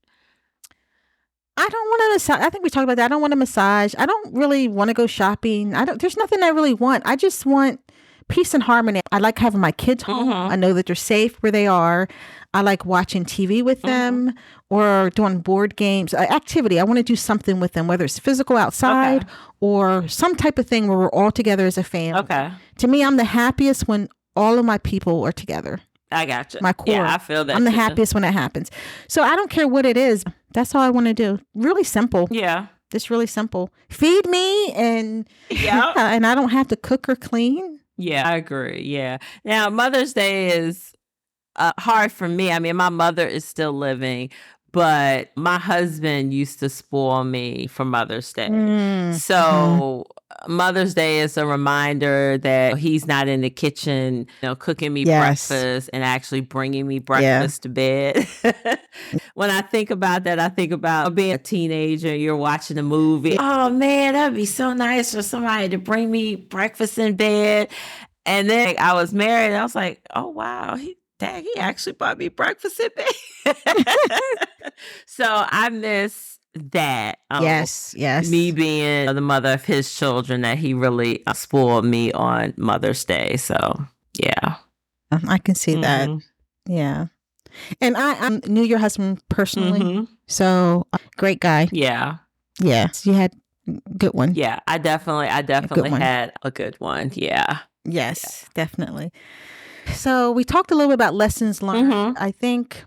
I 1.59 1.69
don't 1.69 1.89
want 1.89 2.01
to 2.03 2.15
massage. 2.15 2.41
I 2.45 2.51
think 2.51 2.65
we 2.65 2.71
talked 2.71 2.85
about 2.85 2.97
that. 2.97 3.07
I 3.07 3.09
don't 3.09 3.21
want 3.23 3.33
to 3.33 3.37
massage. 3.37 3.95
I 3.99 4.05
don't 4.07 4.35
really 4.35 4.69
want 4.69 4.89
to 4.89 4.95
go 4.95 5.07
shopping. 5.07 5.75
I 5.75 5.85
don't, 5.85 6.01
there's 6.01 6.17
nothing 6.17 6.43
I 6.43 6.49
really 6.49 6.75
want. 6.75 7.03
I 7.07 7.17
just 7.17 7.47
want 7.47 7.81
peace 8.29 8.53
and 8.55 8.63
harmony. 8.63 9.01
I 9.11 9.19
like 9.19 9.39
having 9.39 9.61
my 9.61 9.73
kids 9.73 10.03
home. 10.03 10.29
Mhm. 10.31 10.51
I 10.51 10.57
know 10.57 10.73
that 10.75 10.87
they're 10.87 10.95
safe 10.97 11.37
where 11.43 11.53
they 11.53 11.67
are. 11.67 12.09
I 12.53 12.61
like 12.61 12.85
watching 12.85 13.25
TV 13.25 13.63
with 13.63 13.79
Mm-hmm. 13.83 13.87
them 13.89 14.35
or 14.71 15.11
doing 15.15 15.39
board 15.41 15.77
games, 15.77 16.13
uh, 16.13 16.19
activity. 16.19 16.81
I 16.81 16.85
want 16.85 16.97
to 16.99 17.03
do 17.03 17.17
something 17.17 17.61
with 17.61 17.73
them, 17.75 17.87
whether 17.87 18.05
it's 18.05 18.19
physical 18.19 18.57
outside 18.57 19.23
Okay. 19.23 19.33
or 19.61 20.09
some 20.09 20.35
type 20.35 20.59
of 20.59 20.67
thing 20.67 20.89
where 20.89 20.99
we're 20.99 21.11
all 21.11 21.31
together 21.31 21.67
as 21.67 21.79
a 21.79 21.85
family. 21.85 22.19
okay, 22.21 22.51
To 22.79 22.89
me, 22.89 23.05
I'm 23.05 23.17
the 23.17 23.25
happiest 23.25 23.87
when 23.87 24.09
all 24.35 24.59
of 24.59 24.65
my 24.65 24.79
people 24.79 25.23
are 25.25 25.33
together. 25.33 25.81
I 26.11 26.25
got 26.27 26.55
you. 26.55 26.61
My 26.63 26.73
core. 26.73 26.95
Yeah, 26.95 27.13
I 27.15 27.19
feel 27.19 27.45
that. 27.45 27.57
I'm 27.57 27.65
the 27.65 27.71
too. 27.71 27.77
happiest 27.77 28.15
when 28.15 28.25
it 28.25 28.33
happens. 28.33 28.71
So 29.09 29.23
I 29.23 29.35
don't 29.37 29.51
care 29.51 29.67
what 29.69 29.85
it 29.87 29.97
is. 29.97 30.25
That's 30.53 30.75
all 30.75 30.81
I 30.83 30.91
want 30.91 31.07
to 31.07 31.15
do. 31.15 31.39
Really 31.55 31.85
simple. 31.85 32.29
Yeah. 32.31 32.67
Just 32.93 33.11
really 33.11 33.27
simple. 33.27 33.71
Feed 33.89 34.27
me 34.29 34.73
and 34.73 35.29
Yeah. 35.51 35.93
and 35.97 36.25
I 36.27 36.35
don't 36.37 36.51
have 36.51 36.69
to 36.69 36.77
cook 36.77 37.09
or 37.09 37.17
clean. 37.17 37.81
Yeah, 37.97 38.29
I 38.29 38.37
agree. 38.37 38.83
Yeah. 38.83 39.19
Now, 39.45 39.69
Mother's 39.71 40.13
Day 40.13 40.49
is 40.57 40.93
uh, 41.57 41.73
hard 41.79 42.13
for 42.13 42.29
me. 42.29 42.53
I 42.53 42.59
mean, 42.61 42.77
my 42.77 42.91
mother 42.91 43.27
is 43.27 43.45
still 43.45 43.73
living, 43.73 44.31
but 44.77 45.35
my 45.39 45.59
husband 45.59 46.35
used 46.35 46.59
to 46.61 46.69
spoil 46.69 47.25
me 47.25 47.67
for 47.67 47.87
Mother's 47.87 48.31
Day. 48.31 48.49
Mm, 48.51 49.15
So 49.15 50.05
Mother's 50.47 50.93
Day 50.93 51.21
is 51.21 51.39
a 51.39 51.47
reminder 51.47 52.37
that 52.37 52.77
he's 52.77 53.07
not 53.07 53.27
in 53.27 53.41
the 53.41 53.49
kitchen, 53.49 54.27
you 54.43 54.49
know, 54.49 54.55
cooking 54.55 54.93
me 54.93 55.05
Yes. 55.05 55.49
breakfast 55.49 55.89
and 55.95 56.05
actually 56.05 56.43
bringing 56.43 56.87
me 56.87 56.99
breakfast 56.99 57.63
to 57.63 57.71
bed. 57.71 58.29
when 59.35 59.49
I 59.49 59.63
think 59.63 59.91
about 59.91 60.25
that, 60.25 60.39
I 60.39 60.51
think 60.51 60.73
about 60.73 61.15
being 61.15 61.33
a 61.33 61.39
teenager, 61.39 62.15
you're 62.15 62.37
watching 62.37 62.77
a 62.77 62.83
movie. 62.83 63.39
Oh 63.41 63.71
man, 63.71 64.13
that'd 64.13 64.37
be 64.37 64.45
so 64.45 64.75
nice 64.75 65.15
for 65.15 65.23
somebody 65.23 65.71
to 65.71 65.79
bring 65.79 66.11
me 66.11 66.37
breakfast 66.37 66.99
in 66.99 67.17
bed. 67.17 67.71
And 68.27 68.51
then 68.51 68.75
I 68.79 68.93
was 68.93 69.15
married, 69.15 69.55
I 69.57 69.63
was 69.63 69.75
like, 69.75 70.03
oh 70.15 70.29
wow, 70.29 70.77
he 70.77 70.99
dang, 71.19 71.43
he 71.45 71.57
actually 71.59 71.93
bought 71.95 72.19
me 72.19 72.29
breakfast 72.29 72.81
in 72.81 72.89
bed. 72.97 73.57
so 75.07 75.25
I 75.29 75.69
miss 75.71 76.39
that. 76.55 77.19
um, 77.31 77.43
yes, 77.43 77.95
yes. 77.97 78.29
me 78.31 78.51
being 78.53 79.07
the 79.15 79.21
mother 79.21 79.53
of 79.53 79.65
his 79.65 79.95
children 79.95 80.43
that 80.43 80.59
he 80.59 80.75
really 80.75 81.25
uh, 81.27 81.33
spoiled 81.35 81.85
me 81.85 82.13
on 82.13 82.55
Mother's 82.57 83.05
Day. 83.05 83.37
So 83.37 83.85
yeah, 84.19 84.57
Um, 85.11 85.23
I 85.29 85.39
can 85.39 85.55
see 85.55 85.75
that. 85.77 86.09
Mhm, 86.09 86.23
Yeah. 86.69 87.07
And 87.81 87.97
I, 87.97 88.13
I 88.27 88.29
knew 88.47 88.63
your 88.63 88.79
husband 88.79 89.23
personally, 89.31 89.81
mhm. 89.81 90.09
so 90.27 90.87
uh, 90.93 90.99
great 91.17 91.41
guy. 91.41 91.69
yeah, 91.73 92.17
Yeah, 92.61 92.89
So 92.91 93.11
you 93.11 93.17
had 93.17 93.33
good 93.97 94.13
one. 94.13 94.35
yeah. 94.35 94.61
I 94.67 94.77
definitely, 94.79 95.29
I 95.29 95.41
definitely 95.43 95.91
one. 95.91 96.01
had 96.01 96.33
a 96.43 96.51
good 96.51 96.77
one. 96.81 97.11
Yeah. 97.15 97.61
Yes, 97.85 98.45
definitely. 98.55 99.11
So 99.95 100.31
we 100.33 100.45
talked 100.45 100.71
a 100.71 100.75
little 100.75 100.89
bit 100.91 100.95
about 100.95 101.15
lessons 101.15 101.63
learned. 101.63 101.93
Mhm. 101.93 102.15
I 102.19 102.31
think 102.31 102.85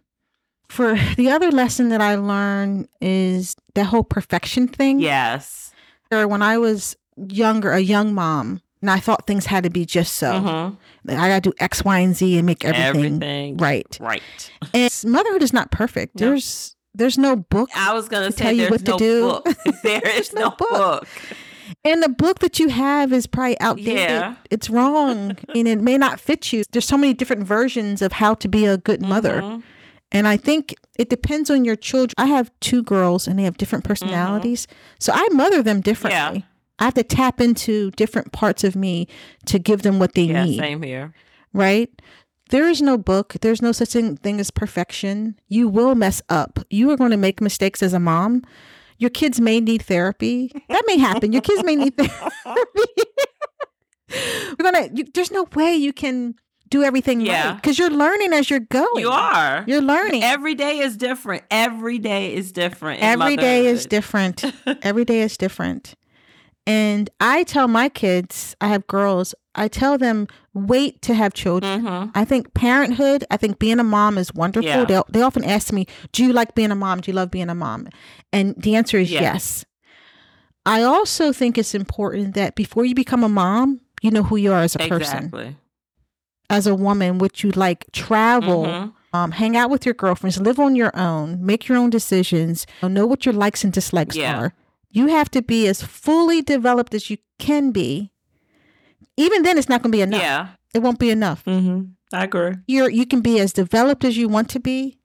for 0.68 0.98
the 1.18 1.30
other 1.30 1.52
lesson 1.52 1.90
that 1.90 2.02
I 2.02 2.16
learned 2.16 2.88
is 3.02 3.56
that 3.76 3.86
whole 3.86 4.04
perfection 4.04 4.68
thing. 4.68 5.00
Yes. 5.00 5.72
Or 6.12 6.28
when 6.28 6.42
I 6.42 6.58
was 6.58 6.96
younger, 7.16 7.72
a 7.72 7.80
young 7.80 8.14
mom, 8.14 8.62
and 8.82 8.90
I 8.90 9.00
thought 9.00 9.28
things 9.28 9.46
had 9.48 9.64
to 9.64 9.70
be 9.70 9.86
just 9.86 10.14
so. 10.16 10.32
Mhm. 10.34 10.78
Like, 11.06 11.18
I 11.18 11.28
got 11.30 11.44
to 11.44 11.50
do 11.50 11.54
X, 11.60 11.84
Y, 11.84 12.00
and 12.00 12.16
Z 12.16 12.38
and 12.38 12.46
make 12.46 12.64
everything, 12.64 13.06
Everything. 13.16 13.58
right. 13.58 13.98
Right. 14.00 14.52
And 14.74 14.92
motherhood 15.06 15.44
is 15.44 15.54
not 15.54 15.72
perfect. 15.72 16.20
No. 16.20 16.28
There's 16.28 16.76
there's 16.96 17.18
no 17.18 17.36
book. 17.36 17.70
I 17.76 17.94
was 17.94 18.08
gonna 18.10 18.32
tell 18.32 18.52
you 18.52 18.68
what 18.70 18.84
to 18.86 18.96
do. 18.98 19.22
book. 19.22 19.48
There's 19.84 20.34
no 20.34 20.42
no 20.42 20.50
book. 20.52 20.70
book. 20.70 21.08
And 21.84 22.02
the 22.04 22.10
book 22.10 22.40
that 22.40 22.60
you 22.60 22.70
have 22.70 23.12
is 23.14 23.28
probably 23.28 23.60
outdated. 23.60 23.96
Yeah. 23.96 24.36
It's 24.50 24.70
wrong. 24.70 25.38
and 25.56 25.68
it 25.68 25.82
may 25.82 25.98
not 25.98 26.20
fit 26.20 26.52
you. 26.54 26.64
There's 26.72 26.86
so 26.88 26.98
many 26.98 27.14
different 27.14 27.44
versions 27.44 28.02
of 28.02 28.14
how 28.14 28.34
to 28.36 28.48
be 28.48 28.66
a 28.66 28.78
good 28.78 29.02
mother. 29.02 29.42
Mhm. 29.42 29.64
And 30.12 30.28
I 30.28 30.38
think 30.38 30.74
it 30.98 31.10
depends 31.10 31.50
on 31.52 31.64
your 31.66 31.76
children. 31.76 32.16
I 32.18 32.26
have 32.26 32.52
two 32.62 32.82
girls 32.82 33.28
and 33.28 33.38
they 33.38 33.44
have 33.44 33.58
different 33.58 33.84
Mm-hmm. 33.84 34.06
personalities. 34.08 34.68
So 35.00 35.14
I 35.14 35.28
mother 35.32 35.62
them 35.62 35.82
differently. 35.82 36.46
I 36.80 36.86
have 36.86 36.94
to 36.96 37.04
tap 37.04 37.40
into 37.42 37.92
different 37.92 38.32
parts 38.32 38.64
of 38.64 38.76
me 38.76 39.08
to 39.46 39.60
give 39.60 39.82
them 39.84 40.00
what 40.00 40.14
they 40.16 40.24
Yeah. 40.24 40.46
need. 40.46 40.58
Same 40.60 40.82
here. 40.82 41.14
Right? 41.54 41.90
There 42.50 42.68
is 42.68 42.82
no 42.82 42.98
book. 42.98 43.36
There's 43.42 43.62
no 43.62 43.72
such 43.72 43.90
thing 43.92 44.40
as 44.40 44.50
perfection. 44.50 45.36
You 45.50 45.68
will 45.68 45.94
mess 45.94 46.22
up. 46.30 46.58
You 46.72 46.90
are 46.90 46.98
going 46.98 47.12
to 47.12 47.18
make 47.18 47.42
mistakes 47.42 47.84
as 47.84 47.94
a 47.94 48.00
mom. 48.00 48.42
Your 49.00 49.10
kids 49.10 49.40
may 49.42 49.60
need 49.60 49.82
therapy. 49.82 50.52
That 50.70 50.84
may 50.86 50.98
happen. 50.98 51.34
Your 51.34 51.42
kids 51.42 51.64
may 51.64 51.76
need 51.76 51.96
therapy. 51.98 52.22
We're 54.58 54.64
gonna. 54.72 54.90
You, 54.94 55.06
there's 55.14 55.32
no 55.32 55.48
way 55.56 55.76
you 55.76 55.94
can 55.94 56.36
do 56.70 56.84
everything 56.84 57.22
Yeah. 57.22 57.48
right 57.50 57.56
because 57.56 57.80
you're 57.80 57.90
learning 57.90 58.34
as 58.34 58.50
you're 58.50 58.60
going. 58.60 59.00
You 59.00 59.10
are. 59.10 59.64
You're 59.68 59.82
learning. 59.82 60.24
Every 60.24 60.54
day 60.56 60.80
is 60.80 60.98
different. 60.98 61.44
Every 61.50 61.98
day 62.00 62.34
is 62.34 62.52
different. 62.52 63.02
Every 63.04 63.36
day 63.38 63.66
is 63.68 63.86
different. 63.86 64.44
Every 64.84 65.06
day 65.06 65.22
is 65.22 65.38
different. 65.38 65.96
And 66.70 67.10
I 67.20 67.44
tell 67.44 67.68
my 67.68 67.90
kids, 67.90 68.56
I 68.62 68.68
have 68.68 68.86
girls, 68.88 69.34
I 69.56 69.68
tell 69.68 69.98
them, 69.98 70.28
wait 70.54 71.02
to 71.02 71.14
have 71.16 71.34
children. 71.34 71.82
Mhm. 71.84 72.12
I 72.14 72.26
think 72.26 72.54
parenthood, 72.54 73.24
I 73.32 73.38
think 73.38 73.58
being 73.60 73.80
a 73.80 73.84
mom 73.84 74.18
is 74.18 74.34
wonderful. 74.34 74.70
Yeah. 74.70 74.86
They, 74.86 75.02
they 75.10 75.22
often 75.22 75.44
ask 75.44 75.74
me, 75.74 75.88
Do 76.12 76.24
you 76.24 76.32
like 76.32 76.54
being 76.56 76.72
a 76.72 76.76
mom? 76.76 77.02
Do 77.02 77.10
you 77.12 77.16
love 77.16 77.32
being 77.32 77.50
a 77.50 77.56
mom? 77.56 77.88
And 78.32 78.54
the 78.56 78.76
answer 78.76 78.98
is 79.00 79.10
Yeah. 79.12 79.22
yes. 79.22 79.66
I 80.66 80.84
also 80.84 81.34
think 81.34 81.58
it's 81.58 81.74
important 81.74 82.36
that 82.36 82.56
before 82.56 82.86
you 82.86 82.94
become 82.94 83.24
a 83.24 83.30
mom, 83.30 83.82
you 84.02 84.12
know 84.12 84.24
who 84.24 84.36
you 84.38 84.54
are 84.54 84.62
as 84.62 84.76
a 84.76 84.80
person, 84.80 85.56
as 86.50 86.68
a 86.68 86.76
woman, 86.76 87.18
what 87.18 87.44
you 87.44 87.50
like, 87.52 87.86
travel, 87.92 88.66
Mhm. 88.66 88.92
um, 89.14 89.32
hang 89.32 89.58
out 89.58 89.70
with 89.72 89.86
your 89.86 89.96
girlfriends, 89.96 90.40
live 90.40 90.60
on 90.60 90.76
your 90.76 90.92
own, 90.96 91.44
make 91.44 91.68
your 91.68 91.78
own 91.78 91.90
decisions, 91.90 92.68
know 92.84 93.08
what 93.08 93.26
your 93.26 93.34
likes 93.34 93.64
and 93.64 93.74
dislikes 93.74 94.16
Yeah. 94.16 94.38
are. 94.38 94.54
You 94.92 95.08
have 95.08 95.30
to 95.32 95.42
be 95.42 95.68
as 95.68 95.82
fully 95.82 96.42
developed 96.42 96.94
as 96.94 97.10
you 97.10 97.18
can 97.38 97.72
be. 97.72 98.12
Even 99.18 99.44
then, 99.44 99.58
it's 99.58 99.70
not 99.70 99.82
going 99.82 99.92
to 99.92 99.96
be 99.98 100.02
enough. 100.02 100.22
Yeah. 100.22 100.48
It 100.74 100.80
won't 100.80 101.00
be 101.00 101.10
enough. 101.10 101.44
Mm-hmm. 101.46 101.92
I 102.14 102.24
agree. 102.24 102.54
You're 102.68 102.90
you 102.90 103.06
can 103.06 103.22
be 103.22 103.40
as 103.40 103.54
developed 103.54 104.04
as 104.04 104.18
you 104.18 104.28
want 104.30 104.50
to 104.52 104.60
be. 104.60 104.98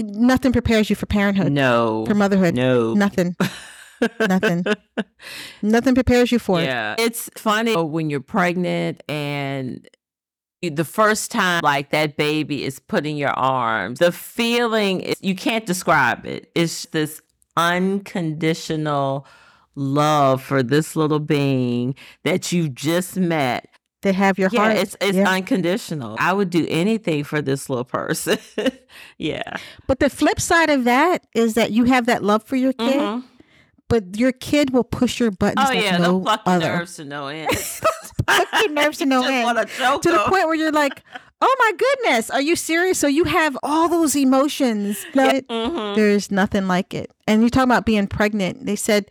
Nothing 0.00 0.52
prepares 0.52 0.88
you 0.90 0.94
for 0.96 1.06
parenthood, 1.06 1.50
No. 1.50 2.04
for 2.06 2.14
motherhood. 2.14 2.54
No. 2.54 2.94
Nothing. 2.94 3.34
Nothing. 4.20 4.64
Nothing 5.60 5.94
prepares 5.96 6.30
you 6.30 6.38
for 6.38 6.60
it. 6.60 6.64
Yeah. 6.66 6.94
It's 6.98 7.28
funny 7.36 7.74
when 7.74 8.08
you're 8.10 8.20
pregnant 8.20 9.02
and 9.08 9.88
you- 10.62 10.70
the 10.70 10.84
first 10.84 11.32
time 11.32 11.62
like 11.64 11.90
that 11.90 12.16
baby 12.16 12.64
is 12.64 12.78
put 12.78 13.06
in 13.06 13.16
your 13.16 13.30
arms, 13.30 13.98
the 13.98 14.12
feeling 14.12 15.00
is, 15.00 15.16
you 15.20 15.34
can't 15.34 15.66
describe 15.66 16.24
it. 16.26 16.50
It's 16.54 16.84
this 16.86 17.20
unconditional 17.58 19.26
love 19.74 20.42
for 20.42 20.62
this 20.62 20.96
little 20.96 21.20
being 21.20 21.94
that 22.24 22.52
you 22.52 22.68
just 22.68 23.16
met. 23.16 23.66
They 24.02 24.12
have 24.12 24.38
your 24.38 24.48
Yeah, 24.52 24.60
heart. 24.60 24.76
it's 24.76 24.96
it's 25.00 25.16
Yeah. 25.16 25.28
unconditional. 25.28 26.16
I 26.20 26.32
would 26.32 26.50
do 26.50 26.66
anything 26.68 27.24
for 27.24 27.42
this 27.42 27.68
little 27.68 27.84
person. 27.84 28.38
yeah. 29.18 29.56
But 29.88 29.98
the 29.98 30.08
flip 30.08 30.40
side 30.40 30.70
of 30.70 30.84
that 30.84 31.26
is 31.34 31.54
that 31.54 31.72
you 31.72 31.84
have 31.84 32.06
that 32.06 32.22
love 32.22 32.44
for 32.44 32.54
your 32.56 32.72
kid, 32.74 33.00
Mhm. 33.00 33.24
but 33.88 34.16
your 34.16 34.30
kid 34.32 34.70
will 34.70 34.84
push 34.84 35.18
your 35.18 35.32
buttons 35.32 35.66
Oh 35.68 35.74
like 35.74 35.82
yeah, 35.84 35.96
no 35.98 36.02
they'll 36.04 36.20
pluck 36.20 36.42
other. 36.46 36.76
nerves 36.76 36.94
to 36.96 37.04
no 37.04 37.26
end. 37.26 37.48
Pluck 38.26 38.48
your 38.60 38.70
nerves 38.70 38.98
to 38.98 39.06
no 39.14 39.22
end. 39.24 39.58
to 40.02 40.10
the 40.10 40.24
point 40.28 40.46
where 40.46 40.54
you're 40.54 40.72
like, 40.72 41.02
"Oh 41.40 41.56
my 41.60 41.72
goodness, 41.78 42.30
are 42.30 42.40
you 42.40 42.56
serious?" 42.56 42.98
So 42.98 43.06
you 43.06 43.24
have 43.24 43.56
all 43.62 43.88
those 43.88 44.16
emotions. 44.16 45.04
That 45.14 45.46
Mhm. 45.48 45.94
There's 45.94 46.30
nothing 46.30 46.66
like 46.68 46.94
it. 46.94 47.10
And 47.26 47.42
you 47.42 47.50
talk 47.50 47.64
about 47.64 47.86
being 47.86 48.06
pregnant. 48.06 48.66
They 48.66 48.76
said 48.76 49.06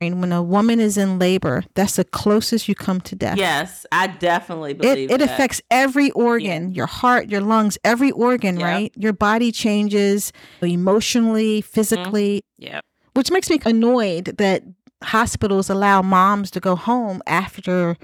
when 0.00 0.30
a 0.30 0.42
woman 0.42 0.78
is 0.78 0.98
in 0.98 1.18
labor, 1.18 1.64
that's 1.74 1.96
the 1.96 2.04
closest 2.04 2.68
you 2.68 2.74
come 2.74 3.00
to 3.00 3.16
death. 3.16 3.38
Yes, 3.38 3.86
I 3.90 4.08
definitely 4.08 4.74
believe 4.74 5.10
It, 5.10 5.14
it 5.14 5.18
that. 5.20 5.30
affects 5.30 5.62
every 5.70 6.10
organ, 6.10 6.72
your 6.72 6.86
heart, 6.86 7.30
your 7.30 7.40
lungs, 7.40 7.78
every 7.82 8.10
organ, 8.10 8.58
Yep. 8.60 8.66
right? 8.68 8.92
Your 8.96 9.14
body 9.14 9.50
changes 9.52 10.32
emotionally, 10.60 11.62
physically, 11.62 12.42
Yeah. 12.58 12.80
which 13.14 13.30
makes 13.30 13.48
me 13.48 13.58
annoyed 13.64 14.34
that 14.36 14.62
hospitals 15.02 15.70
allow 15.70 16.02
moms 16.02 16.50
to 16.52 16.60
go 16.60 16.76
home 16.76 17.22
after. 17.26 17.96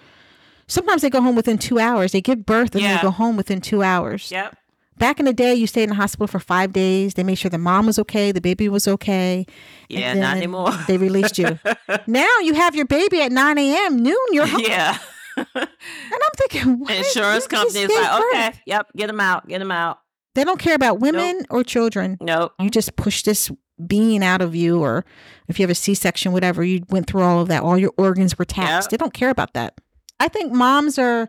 Sometimes 0.73 1.03
they 1.03 1.11
go 1.11 1.20
home 1.20 1.37
within 1.37 1.59
two 1.59 1.79
hours. 1.79 2.12
They 2.12 2.20
give 2.20 2.47
birth 2.47 2.75
and 2.75 2.83
Yeah. 2.83 2.97
they 2.97 3.03
go 3.03 3.11
home 3.11 3.37
within 3.37 3.61
two 3.61 3.83
hours. 3.83 4.31
Yep. 4.31 4.57
Back 4.99 5.18
in 5.18 5.27
the 5.27 5.33
day, 5.33 5.55
you 5.55 5.66
stayed 5.66 5.85
in 5.85 5.89
the 5.91 5.95
hospital 5.97 6.27
for 6.27 6.39
five 6.39 6.73
days. 6.73 7.14
They 7.14 7.25
made 7.25 7.35
sure 7.37 7.51
the 7.51 7.59
mom 7.59 7.87
was 7.87 7.99
okay, 7.99 8.31
the 8.33 8.41
baby 8.41 8.68
was 8.68 8.87
okay. 8.87 9.45
and 9.91 9.99
Yeah, 9.99 10.14
not 10.14 10.37
anymore. 10.37 10.70
They 10.87 10.97
released 10.97 11.39
you. 11.39 11.59
now 12.07 12.29
you 12.43 12.55
have 12.55 12.75
your 12.75 12.85
baby 12.87 13.20
at 13.20 13.33
9 13.33 13.59
a.m., 13.59 14.03
noon, 14.03 14.16
you're 14.31 14.47
home. 14.47 14.61
yeah. 14.61 14.99
And 15.37 15.47
I'm 15.57 16.31
thinking, 16.37 16.79
what? 16.81 16.91
Insurance 16.95 17.47
companies 17.47 17.89
like, 17.89 18.11
birth. 18.11 18.25
okay, 18.35 18.53
yep, 18.66 18.87
get 18.97 19.07
them 19.09 19.20
out, 19.20 19.49
get 19.49 19.59
them 19.59 19.70
out. 19.73 19.99
They 20.35 20.45
don't 20.45 20.59
care 20.59 20.75
about 20.75 21.01
women 21.01 21.43
or 21.51 21.62
children. 21.64 22.16
Nope. 22.20 22.53
You 22.61 22.70
just 22.70 22.97
push 22.97 23.23
this 23.23 23.51
being 23.87 24.23
out 24.23 24.41
of 24.41 24.55
you, 24.55 24.81
or 24.81 25.05
if 25.49 25.59
you 25.59 25.62
have 25.64 25.70
a 25.70 25.75
C 25.75 25.95
section, 25.95 26.33
whatever, 26.33 26.62
you 26.64 26.85
went 26.89 27.07
through 27.07 27.23
all 27.23 27.41
of 27.41 27.49
that. 27.49 27.62
All 27.62 27.77
your 27.77 27.93
organs 27.99 28.39
were 28.39 28.45
taxed. 28.45 28.87
Yep. 28.87 28.91
They 28.91 28.97
don't 29.03 29.12
care 29.14 29.31
about 29.31 29.53
that. 29.55 29.75
I 30.23 30.29
think 30.29 30.53
moms 30.53 31.01
are 31.01 31.29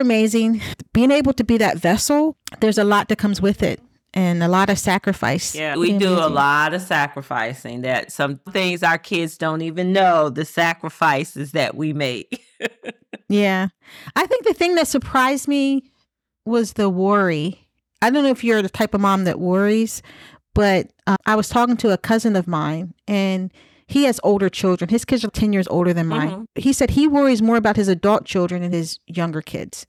amazing. 0.00 0.62
Being 0.94 1.10
able 1.10 1.34
to 1.34 1.44
be 1.44 1.58
that 1.58 1.76
vessel, 1.76 2.38
there's 2.60 2.78
a 2.78 2.84
lot 2.84 3.08
that 3.08 3.18
comes 3.18 3.42
with 3.42 3.62
it 3.62 3.82
and 4.14 4.42
a 4.42 4.48
lot 4.48 4.70
of 4.70 4.78
sacrifice. 4.78 5.54
Yeah, 5.54 5.76
we 5.76 5.88
Being 5.88 5.98
do 5.98 6.14
a 6.14 6.30
lot 6.30 6.72
of 6.72 6.80
sacrificing 6.80 7.82
that 7.82 8.10
some 8.10 8.38
things 8.50 8.82
our 8.82 8.96
kids 8.96 9.36
don't 9.36 9.60
even 9.60 9.92
know 9.92 10.30
the 10.30 10.46
sacrifices 10.46 11.52
that 11.52 11.74
we 11.74 11.92
make. 11.92 12.42
Yeah. 13.30 13.68
I 14.16 14.26
think 14.26 14.46
the 14.46 14.54
thing 14.54 14.74
that 14.76 14.88
surprised 14.88 15.48
me 15.48 15.92
was 16.46 16.72
the 16.72 16.88
worry. 16.88 17.68
I 18.00 18.08
don't 18.08 18.24
know 18.24 18.30
if 18.30 18.42
you're 18.42 18.62
the 18.62 18.70
type 18.70 18.94
of 18.94 19.02
mom 19.02 19.24
that 19.24 19.38
worries, 19.38 20.00
but 20.54 20.90
uh, 21.06 21.16
I 21.26 21.36
was 21.36 21.50
talking 21.50 21.76
to 21.78 21.92
a 21.92 21.98
cousin 21.98 22.36
of 22.36 22.48
mine 22.48 22.94
and 23.06 23.52
he 23.88 24.04
has 24.04 24.20
older 24.22 24.48
children. 24.48 24.90
His 24.90 25.04
kids 25.04 25.24
are 25.24 25.30
10 25.30 25.52
years 25.52 25.66
older 25.68 25.92
than 25.92 26.06
mine. 26.06 26.30
Mhm. 26.30 26.46
He 26.54 26.72
said 26.72 26.90
he 26.90 27.08
worries 27.08 27.40
more 27.42 27.56
about 27.56 27.76
his 27.76 27.88
adult 27.88 28.24
children 28.26 28.62
than 28.62 28.70
his 28.72 28.98
younger 29.06 29.40
kids. 29.42 29.86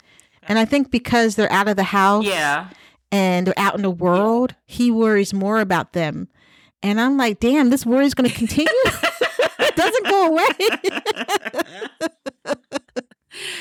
And 0.47 0.57
I 0.57 0.65
think 0.65 0.89
because 0.89 1.35
they're 1.35 1.51
out 1.51 1.67
of 1.67 1.75
the 1.75 1.83
house 1.83 2.25
yeah. 2.25 2.69
and 3.11 3.45
they're 3.45 3.53
out 3.59 3.75
in 3.75 3.81
the 3.83 3.91
world, 3.91 4.55
he 4.65 4.89
worries 4.89 5.33
more 5.33 5.59
about 5.59 5.91
them. 5.93 6.29
And 6.81 6.99
I'm 6.99 7.17
like, 7.17 7.39
damn, 7.41 7.69
this 7.69 7.85
worry 7.85 8.05
is 8.05 8.13
going 8.15 8.29
to 8.29 8.35
continue. 8.35 8.71
It 9.61 9.75
doesn't 9.75 10.07
go 10.07 10.27
away. 10.27 10.45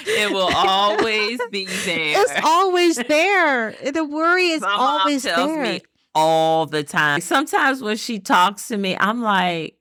it 0.07 0.31
will 0.33 0.51
always 0.55 1.41
be 1.51 1.67
there. 1.67 2.23
It's 2.23 2.33
always 2.45 2.97
there. 2.97 3.73
The 3.93 4.05
worry 4.05 4.49
is 4.49 4.63
My 4.63 4.75
always 4.77 5.25
tells 5.25 5.51
there. 5.51 5.63
me 5.63 5.83
all 6.15 6.67
the 6.67 6.83
time. 6.83 7.21
Sometimes 7.21 7.83
when 7.83 7.97
she 7.97 8.19
talks 8.19 8.69
to 8.69 8.77
me, 8.77 8.97
I'm 8.99 9.23
like, 9.23 9.77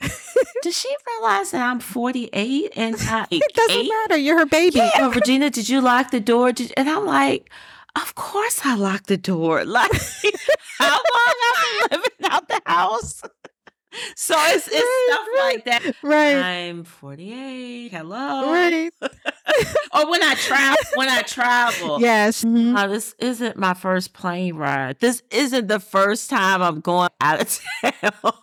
does 0.62 0.78
she 0.78 0.94
realize 1.08 1.52
that 1.52 1.62
I'm 1.70 1.80
48 1.80 2.74
and 2.76 3.06
not 3.06 3.28
it 3.32 3.42
doesn't 3.54 3.72
eight? 3.78 3.90
matter. 3.90 4.18
You're 4.18 4.40
her 4.40 4.46
baby. 4.46 4.78
Yeah, 4.78 4.92
"Oh, 4.98 5.12
Regina, 5.12 5.50
did 5.50 5.70
you 5.70 5.82
lock 5.82 6.12
the 6.12 6.20
door? 6.20 6.52
Did, 6.52 6.74
and 6.78 6.90
I'm 6.90 7.06
like, 7.06 7.50
of 7.96 8.16
course 8.16 8.62
I 8.66 8.76
locked 8.76 9.08
the 9.08 9.18
door. 9.18 9.64
Like, 9.66 9.92
how 10.80 10.90
long 10.98 11.34
have 11.42 11.90
been 11.90 12.00
living 12.00 12.32
out 12.32 12.48
the 12.48 12.62
house? 12.66 13.22
So 14.16 14.36
it's, 14.38 14.68
it's 14.68 14.76
Right, 14.76 15.08
stuff 15.10 15.28
right. 15.34 15.54
like 15.56 15.66
that. 15.66 15.96
Right. 16.04 16.36
I'm 16.36 16.84
48. 16.84 17.90
Hello. 17.92 18.52
Right. 18.52 18.92
Or 19.96 20.12
when 20.12 20.22
I 20.22 20.36
travel, 20.36 20.78
when 20.96 21.10
I 21.10 21.22
travel. 21.24 22.00
Yes. 22.00 22.44
Mhm. 22.44 22.78
Uh, 22.78 22.86
this 22.88 23.16
isn't 23.18 23.58
my 23.58 23.74
first 23.74 24.14
plane 24.14 24.56
ride. 24.56 25.00
This 25.00 25.24
isn't 25.32 25.68
the 25.68 25.80
first 25.80 26.30
time 26.30 26.62
I'm 26.62 26.80
going 26.82 27.10
out 27.22 27.42
of 27.42 27.60
town. 27.82 28.34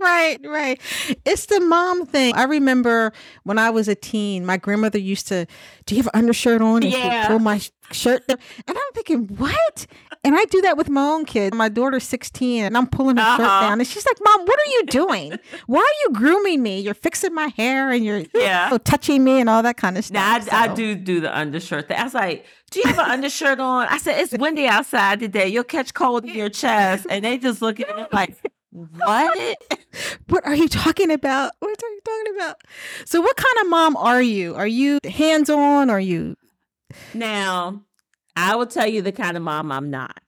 Right, 0.00 0.38
right. 0.44 0.80
It's 1.24 1.46
the 1.46 1.60
mom 1.60 2.06
thing. 2.06 2.34
I 2.34 2.44
remember 2.44 3.12
when 3.44 3.58
I 3.58 3.70
was 3.70 3.88
a 3.88 3.94
teen, 3.94 4.44
my 4.46 4.56
grandmother 4.56 4.98
used 4.98 5.28
to, 5.28 5.46
Do 5.86 5.94
you 5.94 6.02
have 6.02 6.10
an 6.14 6.18
undershirt 6.20 6.60
on? 6.62 6.82
And 6.82 6.92
Yeah. 6.92 7.26
pull 7.28 7.38
my 7.38 7.60
shirt 7.92 8.26
down. 8.28 8.38
And 8.66 8.76
I'm 8.76 8.92
thinking, 8.94 9.26
What? 9.36 9.86
And 10.24 10.36
I 10.36 10.44
do 10.46 10.60
that 10.62 10.76
with 10.76 10.90
my 10.90 11.00
own 11.02 11.24
kid. 11.24 11.54
My 11.54 11.68
daughter's 11.68 12.02
16 12.04 12.64
and 12.64 12.76
I'm 12.76 12.86
pulling 12.88 13.16
her 13.16 13.36
shirt 13.36 13.46
Uh-huh. 13.46 13.60
down. 13.68 13.78
And 13.80 13.86
she's 13.86 14.04
like, 14.04 14.18
Mom, 14.24 14.40
what 14.46 14.58
are 14.58 14.70
you 14.70 14.82
doing? 14.86 15.38
Why 15.66 15.80
are 15.80 15.98
you 16.08 16.12
grooming 16.12 16.62
me? 16.62 16.80
You're 16.80 16.94
fixing 16.94 17.34
my 17.34 17.48
hair 17.56 17.90
and 17.90 18.04
you're 18.04 18.24
yeah. 18.34 18.68
oh, 18.72 18.78
touching 18.78 19.22
me 19.24 19.40
and 19.40 19.48
all 19.48 19.62
that 19.62 19.76
kind 19.76 19.96
of 19.96 20.04
stuff. 20.04 20.46
Now 20.50 20.58
I, 20.58 20.64
I 20.64 20.74
do 20.74 20.94
do 20.96 21.20
the 21.20 21.36
undershirt 21.36 21.88
thing. 21.88 21.98
I 21.98 22.04
was 22.04 22.14
like, 22.14 22.44
"Do 22.70 22.80
you 22.80 22.86
have 22.86 22.98
an 22.98 23.10
undershirt 23.10 23.60
on?" 23.60 23.86
I 23.88 23.98
said, 23.98 24.20
"It's 24.20 24.36
windy 24.36 24.66
outside 24.66 25.20
today. 25.20 25.48
You'll 25.48 25.64
catch 25.64 25.94
cold 25.94 26.24
in 26.24 26.34
your 26.34 26.48
chest." 26.48 27.06
And 27.08 27.24
they 27.24 27.38
just 27.38 27.62
look 27.62 27.78
at 27.80 27.96
me 27.96 28.04
like, 28.12 28.36
"What?" 28.70 29.58
What 30.28 30.46
are 30.46 30.54
you 30.54 30.68
talking 30.68 31.10
about? 31.10 31.52
What 31.60 31.82
are 31.82 31.88
you 31.88 32.00
talking 32.04 32.34
about? 32.36 32.56
So, 33.06 33.20
what 33.20 33.36
kind 33.36 33.54
of 33.62 33.70
mom 33.70 33.96
are 33.96 34.22
you? 34.22 34.54
Are 34.54 34.66
you 34.66 34.98
hands 35.04 35.48
on? 35.50 35.90
Are 35.90 36.00
you 36.00 36.36
Now, 37.14 37.82
I 38.36 38.56
will 38.56 38.66
tell 38.66 38.86
you 38.86 39.02
the 39.02 39.12
kind 39.12 39.36
of 39.36 39.42
mom 39.42 39.72
I'm 39.72 39.90
not. 39.90 40.20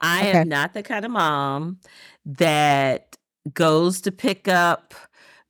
I 0.00 0.28
Okay. 0.28 0.38
am 0.40 0.48
not 0.48 0.74
the 0.74 0.82
kind 0.82 1.04
of 1.04 1.10
mom 1.10 1.78
that 2.24 3.16
goes 3.52 4.00
to 4.02 4.12
pick 4.12 4.48
up 4.48 4.94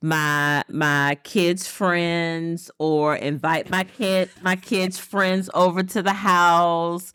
my 0.03 0.63
my 0.69 1.19
kids' 1.25 1.67
friends 1.67 2.71
or 2.79 3.17
invite 3.17 3.71
my 3.71 3.85
kid 3.85 4.29
my 4.43 4.55
kids' 4.57 4.99
friends 4.99 5.49
over 5.55 5.83
to 5.83 6.03
the 6.03 6.13
house 6.13 7.13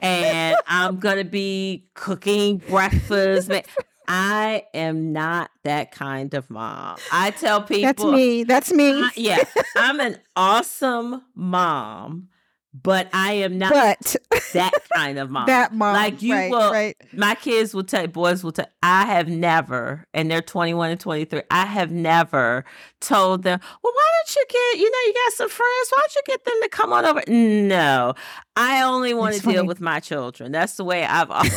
and 0.00 0.56
I'm 0.66 0.98
gonna 0.98 1.24
be 1.24 1.86
cooking 1.94 2.58
breakfast. 2.58 3.50
I 4.12 4.64
am 4.74 5.12
not 5.12 5.52
that 5.62 5.92
kind 5.92 6.34
of 6.34 6.50
mom. 6.50 6.98
I 7.12 7.30
tell 7.30 7.62
people 7.62 7.86
That's 7.86 8.04
me. 8.04 8.42
That's 8.44 8.72
me. 8.72 9.02
I- 9.02 9.10
yeah, 9.14 9.44
I'm 9.76 10.00
an 10.00 10.18
awesome 10.34 11.22
mom, 11.36 12.28
but 12.74 13.08
I 13.12 13.34
am 13.34 13.56
not 13.56 13.70
but 13.72 14.16
that 14.52 14.72
kind 14.94 15.16
of 15.20 15.30
mom. 15.30 15.46
that 15.46 15.72
mom, 15.72 15.94
Like, 15.94 16.22
you 16.22 16.34
right, 16.34 16.50
will- 16.50 16.72
right? 16.72 16.96
My 17.12 17.36
kids 17.36 17.72
will 17.72 17.84
tell, 17.84 18.04
boys 18.08 18.42
will 18.42 18.50
tell, 18.50 18.66
I 18.82 19.06
have 19.06 19.28
never, 19.28 20.04
and 20.12 20.28
they're 20.28 20.42
21 20.42 20.90
and 20.90 20.98
23, 21.00 21.42
I 21.50 21.66
have 21.66 21.92
never 21.92 22.64
told 23.00 23.44
them, 23.44 23.60
well, 23.82 23.92
why 23.92 24.08
don't 24.18 24.36
you 24.36 24.44
get, 24.48 24.80
you 24.80 24.90
know, 24.90 24.98
you 25.06 25.14
got 25.24 25.32
some 25.34 25.48
friends, 25.48 25.88
why 25.90 26.00
don't 26.00 26.14
you 26.16 26.22
get 26.26 26.44
them 26.44 26.54
to 26.62 26.68
come 26.68 26.92
on 26.92 27.04
over? 27.04 27.22
No, 27.28 28.14
I 28.56 28.82
only 28.82 29.14
want 29.14 29.36
to 29.36 29.40
deal 29.42 29.66
with 29.66 29.80
my 29.80 30.00
children. 30.00 30.50
That's 30.50 30.74
the 30.74 30.84
way 30.84 31.04
I've 31.04 31.30
always. 31.30 31.52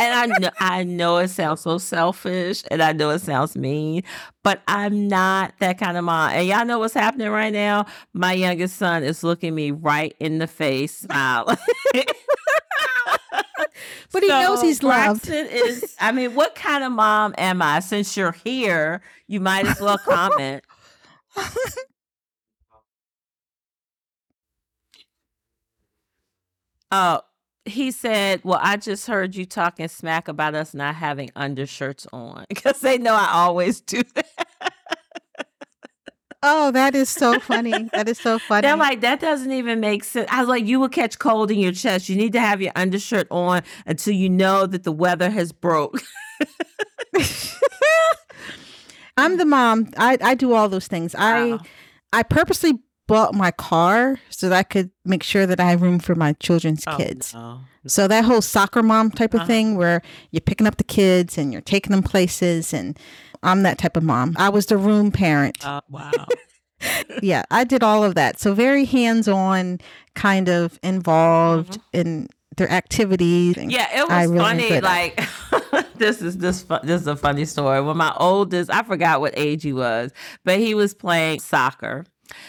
And 0.00 0.14
I 0.14 0.38
know 0.38 0.50
I 0.60 0.84
know 0.84 1.18
it 1.18 1.28
sounds 1.28 1.60
so 1.62 1.78
selfish 1.78 2.64
and 2.70 2.82
I 2.82 2.92
know 2.92 3.10
it 3.10 3.20
sounds 3.20 3.56
mean, 3.56 4.02
but 4.44 4.62
I'm 4.68 5.08
not 5.08 5.54
that 5.60 5.78
kind 5.78 5.98
of 5.98 6.04
mom. 6.04 6.32
And 6.32 6.48
y'all 6.48 6.66
know 6.66 6.78
what's 6.80 6.94
happening 6.94 7.28
right 7.30 7.52
now? 7.52 7.86
My 8.14 8.32
youngest 8.32 8.76
son 8.78 9.04
is 9.04 9.24
looking 9.24 9.54
me 9.54 9.72
right 9.72 10.16
in 10.20 10.38
the 10.38 10.48
face, 10.48 10.96
smiling. 11.00 11.58
But 14.12 14.22
he 14.24 14.34
knows 14.34 14.62
he's 14.62 14.82
loved. 14.82 15.26
Braxton 15.26 15.46
is 15.50 15.86
I 16.00 16.12
mean, 16.12 16.34
what 16.34 16.54
kind 16.56 16.84
of 16.84 16.92
mom 16.92 17.34
am 17.38 17.62
I? 17.62 17.80
Since 17.80 18.16
you're 18.16 18.32
here, 18.32 19.02
you 19.28 19.40
might 19.40 19.66
as 19.66 19.80
well 19.80 19.98
comment. 19.98 20.64
Oh, 26.92 27.20
he 27.64 27.90
said, 27.90 28.40
Well, 28.44 28.58
I 28.62 28.76
just 28.76 29.06
heard 29.06 29.34
you 29.34 29.44
talking 29.44 29.88
smack 29.88 30.28
about 30.28 30.54
us 30.54 30.74
not 30.74 30.94
having 30.94 31.30
undershirts 31.36 32.06
on 32.12 32.44
because 32.48 32.80
they 32.80 32.98
know 32.98 33.14
I 33.14 33.30
always 33.32 33.80
do 33.80 34.02
that. 34.14 34.26
Oh, 36.42 36.70
that 36.70 36.94
is 36.94 37.10
so 37.10 37.38
funny. 37.38 37.90
That 37.92 38.08
is 38.08 38.18
so 38.18 38.38
funny. 38.48 38.62
They're 38.66 38.76
like, 38.76 39.02
That 39.02 39.20
doesn't 39.20 39.52
even 39.52 39.80
make 39.80 40.04
sense. 40.04 40.28
I 40.30 40.40
was 40.40 40.48
like, 40.48 40.64
You 40.66 40.80
will 40.80 40.88
catch 40.88 41.18
cold 41.18 41.50
in 41.50 41.58
your 41.58 41.72
chest. 41.72 42.08
You 42.08 42.16
need 42.16 42.32
to 42.32 42.40
have 42.40 42.62
your 42.62 42.72
undershirt 42.74 43.26
on 43.30 43.62
until 43.86 44.14
you 44.14 44.30
know 44.30 44.66
that 44.66 44.84
the 44.84 44.92
weather 44.92 45.30
has 45.30 45.52
broke. 45.52 46.00
I'm 49.16 49.36
the 49.36 49.44
mom. 49.44 49.90
I, 49.98 50.16
I 50.22 50.34
do 50.34 50.54
all 50.54 50.68
those 50.70 50.86
things. 50.86 51.14
I 51.18 51.58
I 52.12 52.22
purposely 52.22 52.80
bought 53.10 53.34
my 53.34 53.50
car 53.50 54.18
so 54.30 54.48
that 54.48 54.56
I 54.58 54.62
could 54.62 54.90
make 55.04 55.22
sure 55.22 55.46
that 55.46 55.60
I 55.60 55.70
have 55.70 55.82
room 55.82 55.98
for 55.98 56.14
my 56.14 56.32
children's 56.34 56.84
Oh, 56.86 56.96
kids. 56.96 57.34
no. 57.34 57.60
So 57.86 58.06
that 58.08 58.24
whole 58.24 58.40
soccer 58.42 58.82
mom 58.82 59.10
type 59.10 59.34
of 59.34 59.40
Uh-huh. 59.40 59.46
thing 59.46 59.76
where 59.76 60.00
you're 60.30 60.40
picking 60.40 60.66
up 60.66 60.76
the 60.76 60.84
kids 60.84 61.36
and 61.38 61.52
you're 61.52 61.62
taking 61.62 61.90
them 61.92 62.02
places 62.02 62.72
and 62.72 62.98
I'm 63.42 63.62
that 63.62 63.78
type 63.78 63.96
of 63.96 64.02
mom. 64.04 64.34
I 64.38 64.48
was 64.50 64.66
the 64.66 64.76
room 64.76 65.10
parent. 65.10 65.58
Oh, 65.64 65.80
wow. 65.88 66.10
yeah, 67.22 67.42
I 67.50 67.64
did 67.64 67.82
all 67.82 68.04
of 68.04 68.14
that. 68.14 68.38
So 68.38 68.54
very 68.54 68.84
hands-on, 68.84 69.78
kind 70.14 70.48
of 70.48 70.78
involved 70.82 71.78
in 71.92 72.28
their 72.56 72.70
activities. 72.70 73.56
and- 73.56 73.70
Mm-hmm. 73.70 73.78
Yeah, 73.78 74.02
it 74.02 74.08
was 74.08 74.28
really 74.30 74.44
funny. 74.68 74.80
Like 74.80 75.20
this 75.96 76.20
is 76.22 76.38
this 76.38 76.62
fu- 76.62 76.78
this 76.82 77.00
is 77.02 77.06
a 77.06 77.16
funny 77.16 77.44
story. 77.44 77.80
When 77.80 77.96
my 77.96 78.12
oldest, 78.18 78.70
I 78.70 78.82
forgot 78.82 79.20
what 79.20 79.32
age 79.36 79.62
he 79.62 79.72
was, 79.72 80.12
but 80.44 80.58
he 80.58 80.74
was 80.74 80.92
playing 80.94 81.40
soccer. 81.40 82.04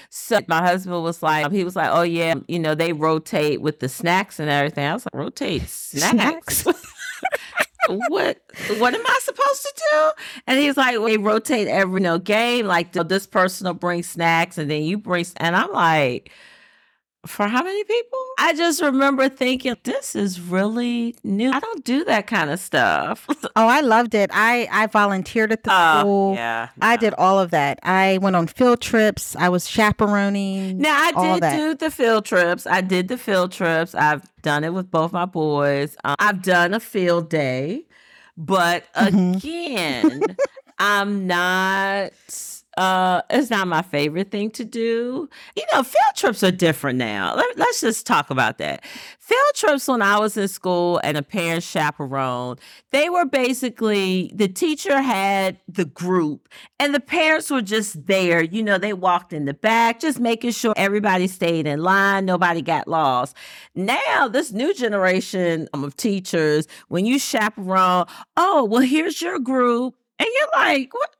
So 0.09 0.39
my 0.47 0.61
husband 0.61 1.03
was 1.03 1.21
like, 1.23 1.51
he 1.51 1.63
was 1.63 1.75
like, 1.75 1.89
oh 1.91 2.03
yeah, 2.03 2.35
you 2.47 2.59
know 2.59 2.75
they 2.75 2.93
rotate 2.93 3.61
with 3.61 3.79
the 3.79 3.89
snacks 3.89 4.39
and 4.39 4.49
everything. 4.49 4.85
I 4.85 4.93
was 4.93 5.05
like, 5.05 5.15
rotate 5.15 5.61
snacks. 5.67 6.65
what 7.87 8.39
what 8.77 8.93
am 8.93 9.05
I 9.05 9.19
supposed 9.21 9.61
to 9.63 9.73
do? 9.91 10.11
And 10.47 10.59
he's 10.59 10.77
like, 10.77 10.99
we 10.99 11.17
rotate 11.17 11.67
every 11.67 12.01
you 12.01 12.03
know, 12.03 12.19
game. 12.19 12.65
Like 12.65 12.93
this 12.93 13.27
person 13.27 13.67
will 13.67 13.73
bring 13.73 14.03
snacks, 14.03 14.57
and 14.57 14.69
then 14.69 14.83
you 14.83 14.97
bring. 14.97 15.25
And 15.37 15.55
I'm 15.55 15.71
like, 15.71 16.31
for 17.25 17.47
how 17.47 17.63
many 17.63 17.83
people? 17.83 18.19
I 18.39 18.53
just 18.53 18.81
remember 18.81 19.29
thinking, 19.29 19.75
this 19.83 20.15
is 20.15 20.41
really 20.41 21.15
new. 21.23 21.51
I 21.51 21.59
don't 21.59 21.83
do 21.85 22.03
that 22.05 22.27
kind 22.27 22.49
of 22.49 22.59
stuff. 22.59 23.27
Oh, 23.55 23.67
I 23.67 23.81
loved 23.81 24.13
it. 24.15 24.29
I 24.33 24.67
I 24.71 24.87
volunteered 24.87 25.51
at 25.51 25.63
the 25.63 25.73
Uh, 25.73 25.99
school. 26.01 26.35
yeah, 26.35 26.69
I 26.81 26.95
did 26.95 27.13
all 27.15 27.37
of 27.39 27.51
that. 27.51 27.79
I 27.83 28.17
went 28.19 28.35
on 28.37 28.47
field 28.47 28.79
trips. 28.81 29.35
I 29.35 29.49
was 29.49 29.67
chaperoning. 29.67 30.77
Now 30.77 30.95
I 30.97 31.11
all 31.15 31.33
did 31.33 31.43
that. 31.43 31.57
do 31.57 31.75
the 31.75 31.91
field 31.91 32.23
trips. 32.25 32.65
I 32.65 32.79
did 32.81 33.07
the 33.09 33.17
field 33.17 33.51
trips. 33.51 33.93
I've 33.93 34.23
done 34.41 34.63
it 34.63 34.73
with 34.73 34.89
both 34.89 35.11
my 35.11 35.25
boys. 35.25 35.97
Um, 36.05 36.15
I've 36.19 36.41
done 36.41 36.73
a 36.73 36.79
field 36.79 37.29
day, 37.29 37.85
but 38.37 38.85
Mhm. 38.95 39.35
again, 39.37 40.37
I'm 40.79 41.27
not. 41.27 42.11
Uh, 42.77 43.21
it's 43.29 43.49
not 43.49 43.67
my 43.67 43.81
favorite 43.81 44.31
thing 44.31 44.49
to 44.51 44.63
do. 44.63 45.29
You 45.57 45.63
know, 45.73 45.83
field 45.83 46.15
trips 46.15 46.41
are 46.41 46.51
different 46.51 46.97
now. 46.97 47.35
Let, 47.35 47.57
let's 47.57 47.81
just 47.81 48.05
talk 48.05 48.29
about 48.29 48.59
that. 48.59 48.85
Field 49.19 49.53
trips 49.55 49.87
when 49.87 50.01
I 50.01 50.19
was 50.19 50.37
in 50.37 50.47
school 50.47 50.99
and 51.03 51.17
a 51.17 51.21
parent 51.21 51.63
chaperone, 51.63 52.57
they 52.91 53.09
were 53.09 53.25
basically 53.25 54.31
the 54.33 54.47
teacher 54.47 55.01
had 55.01 55.57
the 55.67 55.85
group 55.85 56.47
and 56.79 56.95
the 56.95 56.99
parents 57.01 57.49
were 57.49 57.61
just 57.61 58.05
there. 58.07 58.41
You 58.41 58.63
know, 58.63 58.77
they 58.77 58.93
walked 58.93 59.33
in 59.33 59.45
the 59.45 59.53
back, 59.53 59.99
just 59.99 60.19
making 60.19 60.51
sure 60.51 60.73
everybody 60.77 61.27
stayed 61.27 61.67
in 61.67 61.83
line, 61.83 62.25
nobody 62.25 62.61
got 62.61 62.87
lost. 62.87 63.35
Now, 63.75 64.29
this 64.29 64.51
new 64.53 64.73
generation 64.73 65.67
of 65.73 65.95
teachers, 65.97 66.67
when 66.87 67.05
you 67.05 67.19
chaperone, 67.19 68.05
oh, 68.37 68.63
well, 68.63 68.81
here's 68.81 69.21
your 69.21 69.39
group. 69.39 69.95
And 70.19 70.29
you're 70.39 70.49
like, 70.53 70.93
what? 70.93 71.15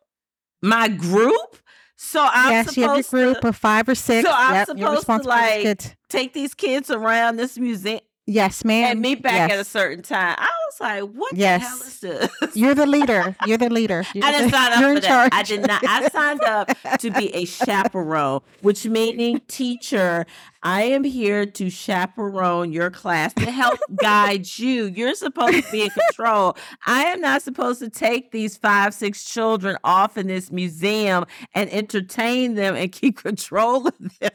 My 0.62 0.88
group? 0.88 1.58
So 1.96 2.28
I'm 2.30 2.52
yes, 2.52 2.78
you 2.78 2.84
have 2.84 3.06
supposed 3.06 3.10
group 3.12 3.42
to 3.42 3.50
of 3.50 3.56
five 3.56 3.88
or 3.88 3.96
six. 3.96 4.28
So 4.28 4.34
I'm 4.36 4.56
yep, 4.56 4.68
supposed 4.68 4.84
to, 4.84 4.92
responsible 4.92 5.32
for 5.32 5.56
these 5.56 5.66
like, 5.66 5.98
take 6.10 6.34
these 6.34 6.54
kids 6.56 6.90
around 6.90 7.38
this 7.38 7.58
museum 7.60 8.02
Yes, 8.32 8.64
ma'am. 8.64 8.92
and 8.92 9.02
meet 9.02 9.22
back 9.22 9.52
at 9.52 9.60
a 9.60 9.64
certain 9.66 10.02
time. 10.04 10.36
I 10.38 10.50
was 10.68 10.80
like, 10.80 11.04
what 11.16 11.36
Yes. 11.36 12.00
the 12.00 12.08
hell 12.08 12.22
is 12.22 12.30
this? 12.40 12.56
You're 12.56 12.76
the 12.76 12.86
leader. 12.86 13.36
You're 13.46 13.58
the 13.58 13.70
leader. 13.70 14.06
You're 14.14 14.24
I 14.26 14.32
didn't 14.32 14.52
the- 14.52 14.58
sign 14.58 14.72
up 14.72 14.80
for 14.80 14.90
in 14.94 15.02
that. 15.02 15.30
I 15.34 15.44
did 15.44 15.68
not. 15.68 15.84
I 15.86 16.08
signed 16.10 16.44
up 16.44 16.70
to 17.00 17.12
be 17.12 17.34
a 17.36 17.46
chaperone, 17.46 18.42
which 18.62 18.86
meaning 18.86 19.42
teacher. 19.48 20.26
I 20.64 20.84
am 20.84 21.04
here 21.04 21.46
to 21.48 21.70
chaperone 21.72 22.72
your 22.72 22.92
class 22.92 23.34
to 23.34 23.50
help 23.50 23.80
guide 24.00 24.46
you. 24.60 24.86
You're 24.86 25.16
supposed 25.16 25.64
to 25.66 25.72
be 25.72 25.82
in 25.84 25.90
control. 25.90 26.56
I 26.86 27.04
am 27.06 27.20
not 27.20 27.42
supposed 27.42 27.80
to 27.80 27.90
take 27.90 28.32
these 28.32 28.58
five, 28.58 28.94
six 28.94 29.24
children 29.26 29.76
off 29.84 30.18
in 30.18 30.28
this 30.28 30.52
museum 30.52 31.26
and 31.56 31.68
entertain 31.74 32.54
them 32.54 32.76
and 32.76 32.92
keep 32.92 33.18
control 33.24 33.88
of 33.88 33.94
them. 34.20 34.32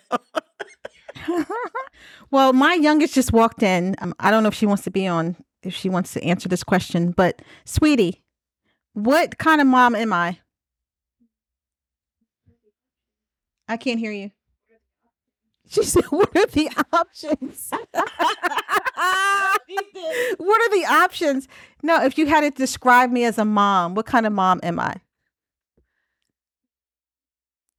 well, 2.31 2.53
my 2.53 2.75
youngest 2.75 3.15
just 3.15 3.33
walked 3.33 3.63
in. 3.63 3.95
Um, 4.01 4.15
I 4.19 4.31
don't 4.31 4.43
know 4.43 4.49
if 4.49 4.55
she 4.55 4.67
wants 4.67 4.85
to 4.85 4.91
be 4.91 5.07
on, 5.07 5.37
if 5.63 5.75
she 5.75 5.89
wants 5.89 6.13
to 6.15 6.23
answer 6.23 6.49
this 6.49 6.65
question, 6.65 7.13
but 7.13 7.43
sweetie, 7.65 8.23
what 8.93 9.39
kind 9.39 9.61
of 9.61 9.67
mom 9.67 9.95
am 9.95 10.13
I? 10.13 10.39
I 13.69 13.77
can't 13.77 13.99
hear 13.99 14.13
you. 14.13 14.31
She 15.69 15.83
said, 15.83 16.05
What 16.11 16.37
are 16.37 16.47
the 16.47 16.71
options? 16.93 17.71
what 20.39 20.61
are 20.61 20.71
the 20.71 20.87
options? 20.89 21.49
No, 21.83 22.03
if 22.05 22.17
you 22.19 22.27
had 22.27 22.43
to 22.43 22.51
describe 22.51 23.11
me 23.11 23.25
as 23.25 23.39
a 23.39 23.45
mom, 23.45 23.95
what 23.95 24.07
kind 24.07 24.27
of 24.27 24.33
mom 24.33 24.61
am 24.63 24.79
I? 24.79 24.95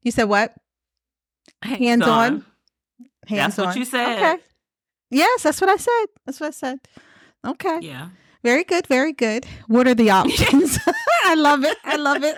You 0.04 0.12
said 0.12 0.26
what? 0.26 0.54
Hands 1.62 2.04
on. 2.04 2.46
Hands 3.28 3.56
That's 3.56 3.58
what 3.58 3.68
on. 3.76 3.78
you 3.78 3.86
said. 3.86 4.18
Okay. 4.18 4.44
Yes, 5.12 5.44
that's 5.44 5.62
what 5.62 5.70
I 5.70 5.78
said. 5.78 6.06
That's 6.26 6.40
what 6.40 6.48
I 6.48 6.52
said. 6.52 6.80
Okay. 7.46 7.80
Yeah. 7.82 8.10
Very 8.44 8.64
good. 8.64 8.88
Very 8.88 9.14
good. 9.14 9.46
What 9.68 9.88
are 9.88 9.96
the 9.96 10.10
options? 10.22 10.78
I 11.26 11.36
love 11.36 11.64
it. 11.64 11.78
I 11.84 11.96
love 11.98 12.24
it. 12.24 12.36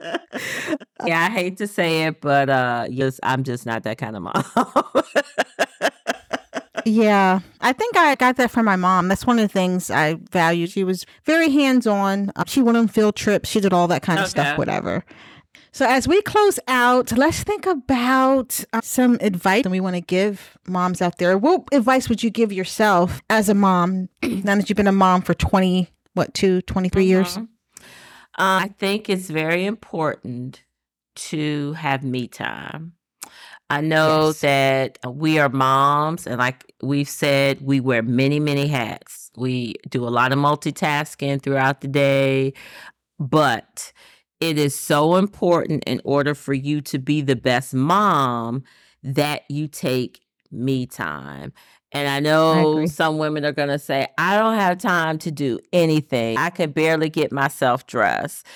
yeah, 1.06 1.22
I 1.24 1.30
hate 1.30 1.56
to 1.58 1.66
say 1.66 2.04
it, 2.04 2.20
but 2.20 2.48
uh 2.50 2.86
yes, 2.90 3.20
I'm 3.22 3.42
just 3.44 3.66
not 3.66 3.82
that 3.84 3.98
kind 3.98 4.16
of 4.16 4.22
mom. 4.22 4.44
Yeah, 6.84 7.40
I 7.60 7.72
think 7.72 7.96
I 7.96 8.16
got 8.16 8.36
that 8.38 8.50
from 8.50 8.64
my 8.64 8.74
mom. 8.74 9.06
That's 9.06 9.24
one 9.24 9.38
of 9.38 9.44
the 9.44 9.52
things 9.52 9.88
I 9.88 10.14
valued. 10.32 10.70
She 10.70 10.82
was 10.82 11.06
very 11.24 11.48
hands 11.48 11.86
on. 11.86 12.32
She 12.46 12.60
went 12.60 12.76
on 12.76 12.88
field 12.88 13.14
trips. 13.14 13.48
She 13.48 13.60
did 13.60 13.72
all 13.72 13.86
that 13.88 14.02
kind 14.02 14.18
of 14.18 14.24
Okay. 14.24 14.30
stuff, 14.30 14.58
whatever. 14.58 15.04
So, 15.74 15.86
as 15.86 16.06
we 16.06 16.20
close 16.20 16.58
out, 16.68 17.12
let's 17.16 17.42
think 17.42 17.64
about 17.64 18.62
uh, 18.74 18.80
some 18.82 19.16
advice 19.22 19.62
that 19.62 19.70
we 19.70 19.80
want 19.80 19.96
to 19.96 20.02
give 20.02 20.58
moms 20.66 21.00
out 21.00 21.16
there. 21.16 21.38
What 21.38 21.62
advice 21.72 22.10
would 22.10 22.22
you 22.22 22.28
give 22.28 22.52
yourself 22.52 23.22
as 23.30 23.48
a 23.48 23.54
mom 23.54 24.10
now 24.22 24.56
that 24.56 24.68
you've 24.68 24.76
been 24.76 24.86
a 24.86 24.92
mom 24.92 25.22
for 25.22 25.32
20, 25.32 25.88
what, 26.12 26.34
two, 26.34 26.60
23 26.62 27.04
years? 27.06 27.38
Mhm. 27.38 27.48
Uh, 28.38 28.64
I 28.64 28.74
think 28.78 29.08
it's 29.08 29.28
very 29.30 29.64
important 29.64 30.62
to 31.14 31.72
have 31.74 32.02
me 32.04 32.28
time. 32.28 32.92
I 33.70 33.80
know 33.80 34.26
Yes. 34.26 34.40
that 34.40 34.98
we 35.06 35.38
are 35.38 35.48
moms, 35.48 36.26
and 36.26 36.38
like 36.38 36.70
we've 36.82 37.08
said, 37.08 37.62
we 37.62 37.80
wear 37.80 38.02
many, 38.02 38.40
many 38.40 38.66
hats. 38.66 39.30
We 39.38 39.76
do 39.88 40.06
a 40.06 40.10
lot 40.10 40.32
of 40.32 40.38
multitasking 40.38 41.40
throughout 41.42 41.80
the 41.80 41.88
day, 41.88 42.52
but 43.18 43.92
it 44.42 44.58
is 44.58 44.74
so 44.74 45.14
important 45.16 45.84
in 45.84 46.00
order 46.04 46.34
for 46.34 46.52
you 46.52 46.80
to 46.82 46.98
be 46.98 47.20
the 47.20 47.36
best 47.36 47.72
mom 47.72 48.64
that 49.04 49.42
you 49.48 49.68
take 49.68 50.20
me 50.50 50.84
time. 50.84 51.52
And 51.92 52.08
I 52.08 52.18
know 52.20 52.72
agree. 52.72 52.86
some 52.88 53.18
women 53.18 53.44
are 53.44 53.52
going 53.52 53.68
to 53.68 53.78
say, 53.78 54.08
I 54.18 54.36
don't 54.36 54.56
have 54.56 54.78
time 54.78 55.18
to 55.18 55.30
do 55.30 55.60
anything. 55.72 56.38
I 56.38 56.50
can 56.50 56.72
barely 56.72 57.08
get 57.08 57.30
myself 57.30 57.86
dressed. 57.86 58.46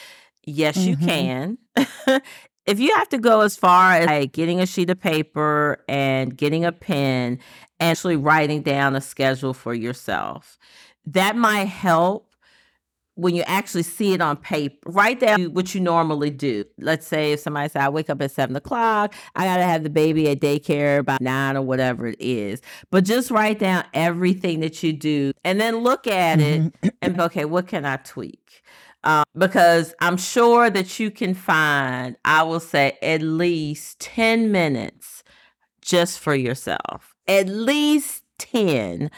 Yes, 0.44 0.76
you 0.86 0.96
Mhm. 0.96 1.04
can. 1.04 1.58
if 2.66 2.80
you 2.80 2.92
have 2.96 3.08
to 3.10 3.18
go 3.18 3.42
as 3.42 3.56
far 3.56 3.92
as 3.92 4.06
like 4.06 4.32
getting 4.32 4.60
a 4.60 4.66
sheet 4.66 4.90
of 4.90 4.98
paper 5.00 5.84
and 5.88 6.36
getting 6.36 6.64
a 6.64 6.72
pen, 6.72 7.38
and 7.78 7.90
actually 7.90 8.16
writing 8.16 8.62
down 8.62 8.96
a 8.96 9.00
schedule 9.00 9.54
for 9.54 9.74
yourself, 9.74 10.58
that 11.04 11.36
might 11.36 11.68
help 11.68 12.25
when 13.16 13.34
you 13.34 13.42
actually 13.46 13.82
see 13.82 14.12
it 14.14 14.20
on 14.20 14.36
paper, 14.36 14.76
write 14.86 15.20
down 15.20 15.52
what 15.54 15.74
you 15.74 15.80
normally 15.80 16.30
do. 16.30 16.64
Let's 16.78 17.06
say 17.06 17.32
if 17.32 17.40
somebody 17.40 17.68
said, 17.70 17.82
I 17.82 17.88
wake 17.88 18.10
up 18.10 18.22
at 18.22 18.30
seven 18.30 18.56
o'clock, 18.56 19.14
I 19.34 19.44
got 19.44 19.56
to 19.56 19.64
have 19.64 19.82
the 19.82 19.90
baby 19.90 20.30
at 20.30 20.40
daycare 20.40 21.04
by 21.04 21.18
nine 21.20 21.56
or 21.56 21.62
whatever 21.62 22.06
it 22.06 22.20
is. 22.20 22.60
But 22.90 23.04
just 23.04 23.30
write 23.30 23.58
down 23.58 23.84
everything 23.94 24.60
that 24.60 24.82
you 24.82 24.92
do 24.92 25.32
and 25.44 25.60
then 25.60 25.78
look 25.78 26.06
at 26.06 26.40
it 26.40 26.62
Mhm. 26.62 26.90
and 27.02 27.20
okay, 27.20 27.44
what 27.46 27.66
can 27.66 27.84
I 27.84 27.96
tweak? 27.96 28.62
Um, 29.04 29.24
because 29.36 29.94
I'm 30.00 30.16
sure 30.16 30.68
that 30.70 30.98
you 30.98 31.10
can 31.10 31.34
find, 31.34 32.16
I 32.24 32.42
will 32.42 32.60
say, 32.60 32.98
at 33.02 33.22
least 33.22 34.00
10 34.00 34.50
minutes 34.52 35.22
just 35.80 36.18
for 36.18 36.34
yourself. 36.34 37.14
At 37.28 37.48
least 37.48 38.24
10. 38.38 39.10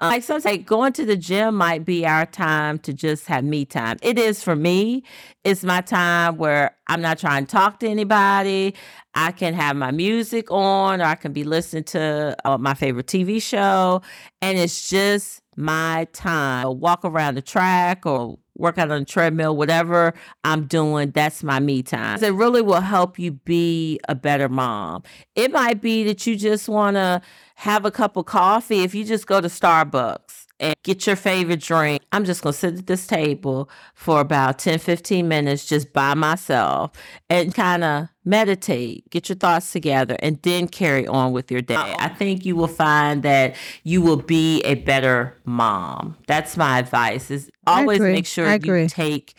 Uh, 0.00 0.08
like 0.08 0.22
sometimes 0.22 0.44
like, 0.44 0.66
going 0.66 0.92
to 0.92 1.06
the 1.06 1.16
gym 1.16 1.54
might 1.56 1.84
be 1.84 2.06
our 2.06 2.26
time 2.26 2.78
to 2.80 2.92
just 2.92 3.26
have 3.26 3.44
me 3.44 3.64
time. 3.64 3.96
It 4.02 4.18
is 4.18 4.42
for 4.42 4.54
me. 4.54 5.02
It's 5.42 5.64
my 5.64 5.80
time 5.80 6.36
where 6.36 6.76
I'm 6.88 7.00
not 7.00 7.18
trying 7.18 7.46
to 7.46 7.50
talk 7.50 7.80
to 7.80 7.88
anybody. 7.88 8.74
I 9.14 9.32
can 9.32 9.54
have 9.54 9.74
my 9.76 9.92
music 9.92 10.50
on, 10.50 11.00
or 11.00 11.04
I 11.04 11.14
can 11.14 11.32
be 11.32 11.44
listening 11.44 11.84
to 11.84 12.36
uh, 12.44 12.58
my 12.58 12.74
favorite 12.74 13.06
TV 13.06 13.40
show, 13.40 14.02
and 14.42 14.58
it's 14.58 14.90
just 14.90 15.40
my 15.56 16.06
time. 16.12 16.66
Or 16.66 16.76
walk 16.76 17.02
around 17.02 17.36
the 17.36 17.42
track 17.42 18.04
or 18.04 18.38
work 18.56 18.78
out 18.78 18.90
on 18.90 19.00
the 19.00 19.04
treadmill, 19.06 19.56
whatever 19.56 20.12
I'm 20.44 20.66
doing, 20.66 21.10
that's 21.10 21.42
my 21.42 21.60
me 21.60 21.82
time. 21.82 22.22
It 22.22 22.34
really 22.34 22.62
will 22.62 22.80
help 22.80 23.18
you 23.18 23.32
be 23.32 23.98
a 24.08 24.14
better 24.14 24.48
mom. 24.48 25.02
It 25.34 25.52
might 25.52 25.80
be 25.80 26.04
that 26.04 26.26
you 26.26 26.36
just 26.36 26.68
want 26.68 26.96
to 26.96 27.20
have 27.56 27.84
a 27.84 27.90
cup 27.90 28.16
of 28.16 28.26
coffee 28.26 28.80
if 28.80 28.94
you 28.94 29.04
just 29.04 29.26
go 29.26 29.40
to 29.40 29.48
Starbucks 29.48 30.46
and 30.60 30.74
get 30.82 31.06
your 31.06 31.16
favorite 31.16 31.60
drink. 31.60 32.02
I'm 32.12 32.24
just 32.24 32.42
going 32.42 32.52
to 32.52 32.58
sit 32.58 32.78
at 32.78 32.86
this 32.86 33.06
table 33.06 33.70
for 33.94 34.20
about 34.20 34.58
10, 34.58 34.78
15 34.78 35.26
minutes 35.26 35.66
just 35.66 35.92
by 35.92 36.14
myself 36.14 36.92
and 37.30 37.54
kind 37.54 37.82
of 37.82 38.08
meditate, 38.24 39.08
get 39.10 39.30
your 39.30 39.36
thoughts 39.36 39.72
together, 39.72 40.16
and 40.20 40.40
then 40.42 40.68
carry 40.68 41.06
on 41.06 41.32
with 41.32 41.50
your 41.50 41.62
day. 41.62 41.76
I 41.98 42.08
think 42.08 42.44
you 42.44 42.56
will 42.56 42.68
find 42.68 43.22
that 43.22 43.56
you 43.84 44.02
will 44.02 44.16
be 44.16 44.60
a 44.62 44.74
better 44.76 45.34
mom. 45.46 46.16
That's 46.26 46.56
my 46.58 46.78
advice 46.78 47.30
is 47.30 47.50
always 47.66 48.00
make 48.00 48.26
sure 48.26 48.54
you 48.54 48.88
take 48.88 49.34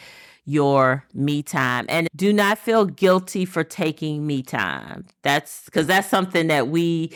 your 0.46 1.06
me 1.14 1.44
time 1.44 1.86
and 1.90 2.08
do 2.16 2.32
not 2.32 2.58
feel 2.58 2.86
guilty 2.86 3.46
for 3.46 3.64
taking 3.64 4.26
me 4.26 4.42
time. 4.42 5.06
That's 5.22 5.66
because 5.66 5.86
that's 5.86 6.08
something 6.08 6.48
that 6.48 6.70
we 6.70 7.12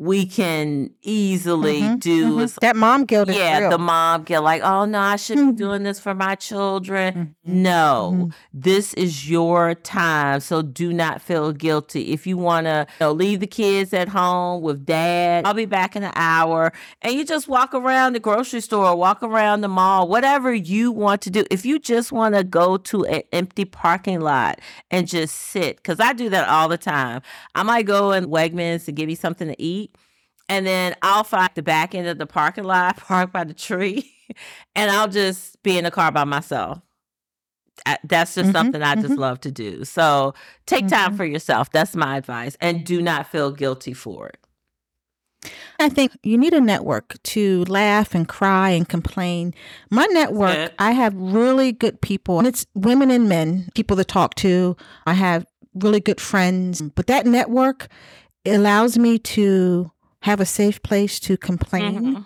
we 0.00 0.24
can 0.26 0.90
easily 1.02 1.80
Mhm, 1.82 1.98
do 2.00 2.36
mhm. 2.36 2.42
is 2.44 2.56
That 2.60 2.76
mom 2.76 3.04
guilt 3.04 3.28
is 3.30 3.36
yeah, 3.36 3.58
real. 3.58 3.70
the 3.70 3.78
mom 3.78 4.22
get 4.22 4.44
like, 4.44 4.62
oh 4.62 4.84
no, 4.84 5.00
I 5.00 5.16
should 5.16 5.38
Mhm. 5.38 5.56
be 5.56 5.56
doing 5.64 5.82
this 5.82 5.98
for 5.98 6.14
my 6.14 6.36
children. 6.36 7.34
Mhm, 7.44 7.52
No, 7.52 8.12
mhm. 8.14 8.32
this 8.54 8.94
is 8.94 9.28
your 9.28 9.74
time. 9.74 10.38
So 10.38 10.62
do 10.62 10.92
not 10.92 11.20
feel 11.20 11.52
guilty. 11.52 12.12
If 12.12 12.28
you 12.28 12.36
want 12.38 12.66
to 12.66 12.86
you 13.00 13.06
know, 13.06 13.12
leave 13.12 13.40
the 13.40 13.48
kids 13.48 13.92
at 13.92 14.08
home 14.08 14.62
with 14.62 14.86
dad, 14.86 15.44
I'll 15.46 15.52
be 15.54 15.64
back 15.66 15.96
in 15.96 16.04
an 16.04 16.12
hour. 16.14 16.72
And 17.02 17.14
you 17.14 17.24
just 17.24 17.48
walk 17.48 17.74
around 17.74 18.12
the 18.12 18.20
grocery 18.20 18.60
store, 18.60 18.94
walk 18.94 19.20
around 19.22 19.62
the 19.62 19.68
mall, 19.68 20.06
whatever 20.06 20.54
you 20.54 20.92
want 20.92 21.22
to 21.22 21.30
do. 21.30 21.44
If 21.50 21.66
you 21.66 21.80
just 21.80 22.12
want 22.12 22.36
to 22.36 22.44
go 22.44 22.76
to 22.76 23.04
an 23.06 23.22
empty 23.32 23.64
parking 23.64 24.20
lot 24.20 24.60
and 24.92 25.08
just 25.08 25.34
sit, 25.34 25.76
because 25.78 25.98
I 25.98 26.12
do 26.12 26.28
that 26.30 26.48
all 26.48 26.68
the 26.68 26.78
time. 26.78 27.20
I 27.56 27.64
might 27.64 27.86
go 27.86 28.12
in 28.12 28.26
Wegmans 28.26 28.84
to 28.84 28.92
give 28.92 29.08
me 29.08 29.16
something 29.16 29.48
to 29.48 29.60
eat. 29.60 29.87
And 30.48 30.66
then 30.66 30.94
I'll 31.02 31.24
find 31.24 31.50
the 31.54 31.62
back 31.62 31.94
end 31.94 32.06
of 32.08 32.18
the 32.18 32.26
parking 32.26 32.64
lot, 32.64 32.96
park 32.98 33.32
by 33.32 33.44
the 33.44 33.54
tree, 33.54 34.12
and 34.74 34.90
I'll 34.90 35.08
just 35.08 35.62
be 35.62 35.76
in 35.78 35.84
the 35.84 35.90
car 35.90 36.10
by 36.10 36.24
myself. 36.24 36.80
I- 37.86 37.98
That's 38.04 38.34
just 38.34 38.50
Mhm, 38.50 38.52
something 38.54 38.82
I 38.82 38.94
just 38.96 39.14
mhm. 39.16 39.18
love 39.18 39.40
to 39.42 39.50
do. 39.52 39.84
So 39.84 40.34
take 40.66 40.88
time 40.88 41.12
Mhm. 41.12 41.16
for 41.16 41.24
yourself. 41.24 41.70
That's 41.70 41.94
my 41.94 42.16
advice. 42.16 42.56
And 42.60 42.84
do 42.84 43.00
not 43.02 43.26
feel 43.28 43.52
guilty 43.52 43.92
for 43.92 44.28
it. 44.28 44.38
I 45.78 45.88
think 45.88 46.10
you 46.24 46.36
need 46.36 46.52
a 46.54 46.60
network 46.60 47.22
to 47.22 47.64
laugh 47.66 48.12
and 48.14 48.26
cry 48.26 48.70
and 48.70 48.88
complain. 48.88 49.54
My 49.90 50.06
network, 50.06 50.56
Good. 50.56 50.72
I 50.80 50.90
have 50.90 51.14
really 51.14 51.70
good 51.70 52.00
people, 52.00 52.38
and 52.38 52.48
it's 52.48 52.66
women 52.74 53.12
and 53.12 53.28
men, 53.28 53.68
people 53.74 53.96
to 53.96 54.04
talk 54.04 54.34
to. 54.36 54.76
I 55.06 55.14
have 55.14 55.46
really 55.74 56.00
good 56.00 56.20
friends, 56.20 56.82
but 56.82 57.06
that 57.06 57.24
network 57.26 57.86
allows 58.44 58.98
me 58.98 59.18
to 59.20 59.92
have 60.22 60.40
a 60.40 60.46
safe 60.46 60.82
place 60.82 61.20
to 61.20 61.36
complain 61.36 62.24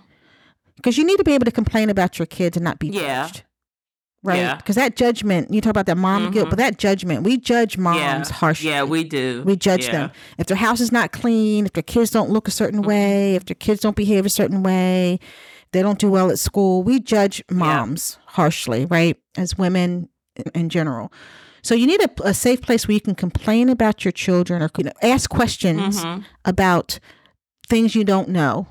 because 0.77 0.99
you 0.99 1.05
need 1.05 1.19
to 1.19 1.25
be 1.25 1.35
able 1.35 1.45
to 1.45 1.53
complain 1.53 1.91
about 1.91 2.19
your 2.19 2.27
kids 2.27 2.57
and 2.57 2.65
not 2.65 2.79
be 2.79 2.89
Yeah. 2.89 3.27
judged. 3.27 3.45
Right? 4.25 4.39
Yeah. 4.39 4.55
Because 4.57 4.77
that 4.77 4.95
judgment, 4.95 5.53
you 5.53 5.61
talk 5.61 5.71
about 5.71 5.87
that 5.87 5.99
mom 5.99 6.31
guilt, 6.31 6.47
Mhm. 6.47 6.51
but 6.51 6.59
that 6.59 6.79
judgment, 6.79 7.25
we 7.25 7.37
judge 7.37 7.77
moms 7.77 7.99
Yeah. 7.99 8.33
harshly. 8.33 8.71
Yeah, 8.71 8.85
we 8.85 9.03
do. 9.03 9.43
We 9.45 9.57
judge 9.57 9.87
Yeah. 9.87 9.93
them. 9.93 10.11
If 10.39 10.47
their 10.47 10.57
house 10.57 10.81
is 10.81 10.93
not 10.93 11.11
clean, 11.11 11.67
if 11.67 11.73
their 11.73 11.83
kids 11.83 12.11
don't 12.11 12.31
look 12.31 12.47
a 12.47 12.53
certain 12.53 12.83
Mhm. 12.83 12.87
way, 12.87 13.35
if 13.35 13.47
their 13.47 13.57
kids 13.57 13.81
don't 13.81 13.97
behave 13.97 14.25
a 14.25 14.29
certain 14.29 14.63
way, 14.63 15.19
they 15.73 15.83
don't 15.83 15.99
do 15.99 16.09
well 16.09 16.31
at 16.31 16.39
school. 16.39 16.85
We 16.85 17.01
judge 17.01 17.43
moms 17.51 18.17
yeah. 18.17 18.35
harshly, 18.35 18.87
right? 18.87 19.17
As 19.37 19.59
women 19.59 20.09
in 20.55 20.69
general. 20.69 21.13
So 21.63 21.75
you 21.75 21.87
need 21.87 22.01
a, 22.01 22.11
a, 22.25 22.35
safe 22.35 22.61
place 22.61 22.87
where 22.87 22.95
you 22.95 23.01
can 23.01 23.15
complain 23.15 23.69
about 23.69 24.05
your 24.05 24.13
children 24.13 24.63
or 24.63 24.71
you 24.79 24.85
know, 24.85 24.93
ask 25.03 25.31
questions 25.31 26.03
mm-hmm. 26.03 26.23
about 26.45 26.99
things 27.73 27.95
you 27.95 28.05
don't 28.05 28.29
know. 28.29 28.67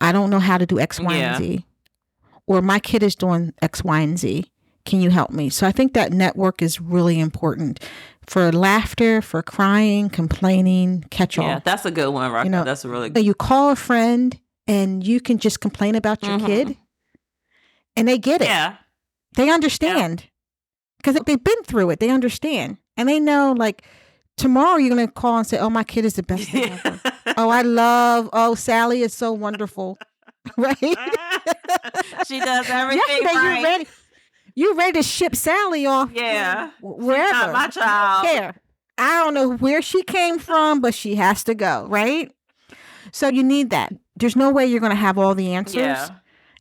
I 0.00 0.12
don't 0.12 0.30
know 0.30 0.38
how 0.38 0.56
to 0.56 0.66
do 0.66 0.78
X, 0.78 1.00
Y, 1.00 1.16
yeah. 1.16 1.34
and 1.34 1.44
Z. 1.44 1.66
Or 2.46 2.62
my 2.62 2.78
kid 2.78 3.02
is 3.02 3.16
doing 3.16 3.52
X, 3.60 3.82
Y, 3.82 4.00
and 4.00 4.16
Z. 4.16 4.46
Can 4.84 5.00
you 5.00 5.10
help 5.10 5.30
me? 5.30 5.50
So 5.50 5.66
I 5.66 5.72
think 5.72 5.94
that 5.94 6.12
network 6.12 6.62
is 6.62 6.80
really 6.80 7.18
important 7.18 7.80
for 8.24 8.52
laughter, 8.52 9.20
for 9.20 9.42
crying, 9.42 10.10
complaining, 10.10 11.04
catch 11.10 11.38
all. 11.38 11.46
Yeah, 11.48 11.60
that's 11.64 11.84
a 11.86 11.90
good 11.90 12.10
one, 12.10 12.30
right? 12.30 12.44
You 12.44 12.50
know, 12.50 12.62
that's 12.62 12.84
a 12.84 12.88
really 12.88 13.10
good. 13.10 13.24
You 13.24 13.34
call 13.34 13.70
a 13.70 13.76
friend 13.76 14.38
and 14.68 15.04
you 15.04 15.20
can 15.20 15.38
just 15.38 15.60
complain 15.60 15.96
about 15.96 16.22
your 16.22 16.36
mm-hmm. 16.36 16.46
kid, 16.46 16.76
and 17.96 18.06
they 18.06 18.18
get 18.18 18.42
it. 18.42 18.46
Yeah, 18.46 18.76
they 19.34 19.50
understand 19.50 20.24
because 20.98 21.16
yeah. 21.16 21.22
they've 21.26 21.42
been 21.42 21.62
through 21.64 21.90
it. 21.90 21.98
They 21.98 22.10
understand, 22.10 22.76
and 22.96 23.08
they 23.08 23.18
know 23.18 23.52
like 23.56 23.84
tomorrow 24.36 24.76
you're 24.76 24.90
gonna 24.90 25.08
call 25.08 25.38
and 25.38 25.46
say, 25.46 25.58
"Oh, 25.58 25.70
my 25.70 25.84
kid 25.84 26.04
is 26.04 26.14
the 26.14 26.22
best 26.22 26.48
thing 26.48 26.72
ever. 26.84 27.00
oh, 27.36 27.48
I 27.48 27.62
love. 27.62 28.28
Oh, 28.32 28.54
Sally 28.54 29.02
is 29.02 29.14
so 29.14 29.32
wonderful." 29.32 29.98
right? 30.58 30.76
she 32.26 32.38
does 32.38 32.68
everything 32.68 33.02
Yesterday, 33.08 33.34
right. 33.34 33.58
You 33.58 33.64
ready? 33.64 33.88
You 34.56 34.74
ready 34.76 34.92
to 34.92 35.02
ship 35.02 35.34
Sally 35.34 35.86
off? 35.86 36.10
Yeah, 36.12 36.70
wherever. 36.80 37.32
Not 37.32 37.52
my 37.52 37.68
child. 37.68 38.26
Care. 38.26 38.60
I 38.96 39.24
don't 39.24 39.34
know 39.34 39.56
where 39.56 39.82
she 39.82 40.02
came 40.02 40.38
from, 40.38 40.80
but 40.80 40.94
she 40.94 41.16
has 41.16 41.42
to 41.44 41.54
go. 41.54 41.86
Right. 41.88 42.30
So 43.10 43.28
you 43.28 43.42
need 43.42 43.70
that. 43.70 43.92
There's 44.16 44.36
no 44.36 44.50
way 44.50 44.66
you're 44.66 44.80
going 44.80 44.90
to 44.90 44.96
have 44.96 45.18
all 45.18 45.34
the 45.34 45.52
answers. 45.54 45.76
Yeah. 45.76 46.08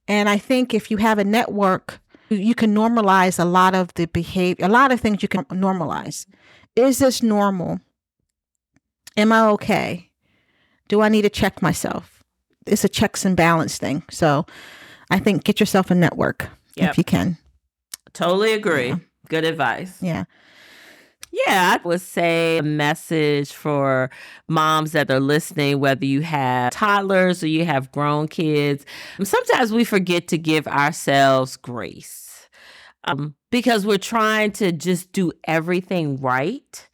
And 0.07 0.27
I 0.27 0.37
think 0.37 0.73
if 0.73 0.89
you 0.89 0.97
have 0.97 1.19
a 1.19 1.23
network, 1.23 1.99
you 2.29 2.55
can 2.55 2.73
normalize 2.73 3.39
a 3.39 3.45
lot 3.45 3.75
of 3.75 3.93
the 3.93 4.05
behavior, 4.07 4.65
a 4.65 4.69
lot 4.69 4.91
of 4.91 4.99
things 4.99 5.21
you 5.21 5.29
can 5.29 5.45
normalize. 5.45 6.25
Is 6.75 6.99
this 6.99 7.21
normal? 7.21 7.79
Am 9.15 9.31
I 9.31 9.47
okay? 9.49 10.09
Do 10.87 11.01
I 11.01 11.09
need 11.09 11.21
to 11.23 11.29
check 11.29 11.61
myself? 11.61 12.23
It's 12.65 12.83
a 12.83 12.89
checks 12.89 13.25
and 13.25 13.37
balance 13.37 13.77
thing. 13.77 14.03
So 14.09 14.45
I 15.09 15.19
think 15.19 15.43
get 15.43 15.59
yourself 15.59 15.91
a 15.91 15.95
network 15.95 16.49
yep. 16.75 16.91
if 16.91 16.97
you 16.97 17.03
can. 17.03 17.37
Totally 18.13 18.53
agree. 18.53 18.89
Yeah. 18.89 18.97
Good 19.29 19.45
advice. 19.45 19.97
Yeah. 20.01 20.25
Yeah, 21.31 21.77
I 21.79 21.87
would 21.87 22.01
say 22.01 22.59
a 22.59 22.63
message 22.63 23.51
for 23.51 24.11
moms 24.47 24.91
that 24.91 25.09
are 25.09 25.19
listening, 25.19 25.79
whether 25.79 26.05
you 26.05 26.21
have 26.21 26.71
toddlers 26.71 27.41
or 27.43 27.47
you 27.47 27.65
have 27.65 27.91
grown 27.91 28.27
kids. 28.27 28.85
Sometimes 29.23 29.73
we 29.73 29.83
forget 29.83 30.27
to 30.27 30.37
give 30.37 30.67
ourselves 30.67 31.57
grace 31.57 32.23
um, 33.05 33.35
because 33.53 33.85
we're 33.85 33.99
trying 33.99 34.51
to 34.51 34.71
just 34.71 35.11
do 35.11 35.31
everything 35.43 36.19
right 36.19 36.89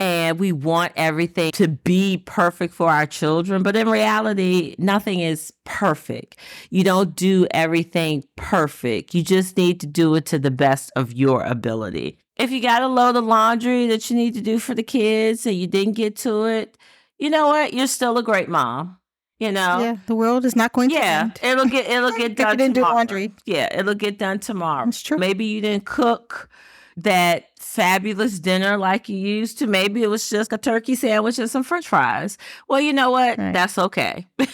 and 0.00 0.38
we 0.38 0.52
want 0.52 0.90
everything 0.96 1.52
to 1.52 1.68
be 1.68 2.16
perfect 2.24 2.72
for 2.72 2.88
our 2.88 3.04
children. 3.04 3.62
But 3.62 3.76
in 3.76 3.90
reality, 3.90 4.74
nothing 4.78 5.20
is 5.20 5.52
perfect. 5.66 6.38
You 6.70 6.82
don't 6.82 7.14
do 7.14 7.46
everything 7.50 8.24
perfect. 8.36 9.14
You 9.14 9.22
just 9.22 9.58
need 9.58 9.80
to 9.80 9.86
do 9.86 10.14
it 10.14 10.24
to 10.26 10.38
the 10.38 10.50
best 10.50 10.90
of 10.96 11.12
your 11.12 11.42
ability. 11.42 12.16
If 12.36 12.52
you 12.52 12.62
got 12.62 12.80
a 12.80 12.88
load 12.88 13.16
of 13.16 13.24
laundry 13.24 13.86
that 13.88 14.08
you 14.08 14.16
need 14.16 14.32
to 14.32 14.40
do 14.40 14.58
for 14.58 14.74
the 14.74 14.82
kids 14.82 15.44
and 15.44 15.56
you 15.56 15.66
didn't 15.66 15.92
get 15.92 16.16
to 16.18 16.46
it, 16.46 16.78
you 17.18 17.28
know 17.28 17.48
what? 17.48 17.74
You're 17.74 17.86
still 17.86 18.16
a 18.16 18.22
great 18.22 18.48
mom. 18.48 18.96
You 19.38 19.52
know, 19.52 19.78
yeah, 19.80 19.96
the 20.06 20.16
world 20.16 20.44
is 20.44 20.56
not 20.56 20.72
going 20.72 20.90
yeah, 20.90 21.30
to. 21.34 21.46
Yeah, 21.46 21.52
it'll 21.52 21.66
get 21.66 21.88
it'll 21.88 22.10
get 22.16 22.36
done. 22.36 22.56
didn't 22.56 22.74
tomorrow. 22.74 22.92
do 22.92 22.96
laundry. 22.96 23.32
Yeah, 23.44 23.78
it'll 23.78 23.94
get 23.94 24.18
done 24.18 24.40
tomorrow. 24.40 24.88
It's 24.88 25.00
true. 25.00 25.16
Maybe 25.16 25.44
you 25.44 25.60
didn't 25.60 25.84
cook 25.84 26.48
that 26.96 27.50
fabulous 27.56 28.40
dinner 28.40 28.76
like 28.76 29.08
you 29.08 29.16
used 29.16 29.58
to. 29.58 29.68
Maybe 29.68 30.02
it 30.02 30.08
was 30.08 30.28
just 30.28 30.52
a 30.52 30.58
turkey 30.58 30.96
sandwich 30.96 31.38
and 31.38 31.48
some 31.48 31.62
french 31.62 31.86
fries. 31.86 32.36
Well, 32.66 32.80
you 32.80 32.92
know 32.92 33.12
what? 33.12 33.38
Right. 33.38 33.52
That's 33.52 33.78
okay. 33.78 34.26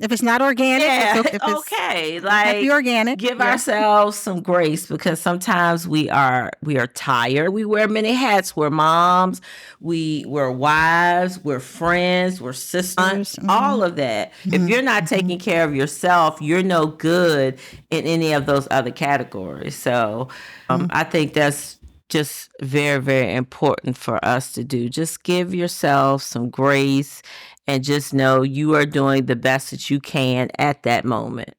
if 0.00 0.12
it's 0.12 0.22
not 0.22 0.42
organic, 0.42 0.86
yeah, 0.86 1.22
it's 1.24 1.44
okay. 1.44 2.20
Like 2.20 2.60
be 2.60 2.70
organic. 2.70 3.18
Give 3.18 3.38
yeah. 3.38 3.52
ourselves 3.52 4.18
some 4.18 4.42
grace 4.42 4.86
because 4.86 5.20
sometimes 5.20 5.88
we 5.88 6.10
are 6.10 6.50
we 6.62 6.78
are 6.78 6.86
tired. 6.86 7.50
We 7.50 7.64
wear 7.64 7.88
many 7.88 8.12
hats. 8.12 8.56
We're 8.56 8.70
moms, 8.70 9.40
we 9.80 10.24
we're 10.26 10.50
wives, 10.50 11.42
we're 11.42 11.60
friends, 11.60 12.40
we're 12.40 12.52
sisters, 12.52 13.36
mm-hmm. 13.36 13.50
all 13.50 13.82
of 13.82 13.96
that. 13.96 14.32
Mm-hmm. 14.44 14.54
If 14.54 14.68
you're 14.68 14.82
not 14.82 15.04
mm-hmm. 15.04 15.14
taking 15.14 15.38
care 15.38 15.64
of 15.64 15.74
yourself, 15.74 16.40
you're 16.40 16.62
no 16.62 16.86
good 16.86 17.58
in 17.90 18.04
any 18.04 18.32
of 18.32 18.46
those 18.46 18.68
other 18.70 18.90
categories. 18.90 19.76
So 19.76 20.28
um, 20.68 20.82
mm-hmm. 20.82 20.90
I 20.90 21.04
think 21.04 21.32
that's 21.32 21.78
just 22.08 22.50
very, 22.62 23.00
very 23.00 23.34
important 23.34 23.96
for 23.96 24.24
us 24.24 24.52
to 24.52 24.64
do. 24.64 24.88
Just 24.88 25.24
give 25.24 25.54
yourself 25.54 26.22
some 26.22 26.50
grace 26.50 27.22
and 27.66 27.84
just 27.84 28.14
know 28.14 28.42
you 28.42 28.74
are 28.74 28.86
doing 28.86 29.26
the 29.26 29.36
best 29.36 29.70
that 29.70 29.90
you 29.90 30.00
can 30.00 30.50
at 30.58 30.82
that 30.84 31.04
moment. 31.04 31.54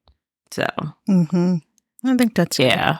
So, 0.51 0.65
mm-hmm. 1.09 1.55
I 2.05 2.17
think 2.17 2.35
that's 2.35 2.59
yeah. 2.59 2.99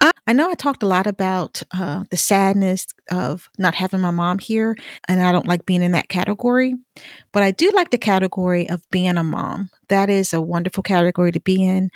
I, 0.00 0.10
I 0.26 0.32
know 0.32 0.50
I 0.50 0.54
talked 0.54 0.82
a 0.82 0.86
lot 0.86 1.06
about 1.06 1.62
uh, 1.72 2.04
the 2.10 2.16
sadness 2.16 2.86
of 3.10 3.48
not 3.58 3.74
having 3.74 4.00
my 4.00 4.10
mom 4.10 4.38
here, 4.38 4.76
and 5.08 5.22
I 5.22 5.32
don't 5.32 5.48
like 5.48 5.66
being 5.66 5.82
in 5.82 5.92
that 5.92 6.08
category. 6.08 6.74
But 7.32 7.42
I 7.42 7.50
do 7.50 7.70
like 7.74 7.90
the 7.90 7.98
category 7.98 8.68
of 8.68 8.82
being 8.90 9.16
a 9.16 9.24
mom. 9.24 9.70
That 9.88 10.10
is 10.10 10.32
a 10.32 10.40
wonderful 10.40 10.82
category 10.82 11.32
to 11.32 11.40
be 11.40 11.62
in. 11.64 11.90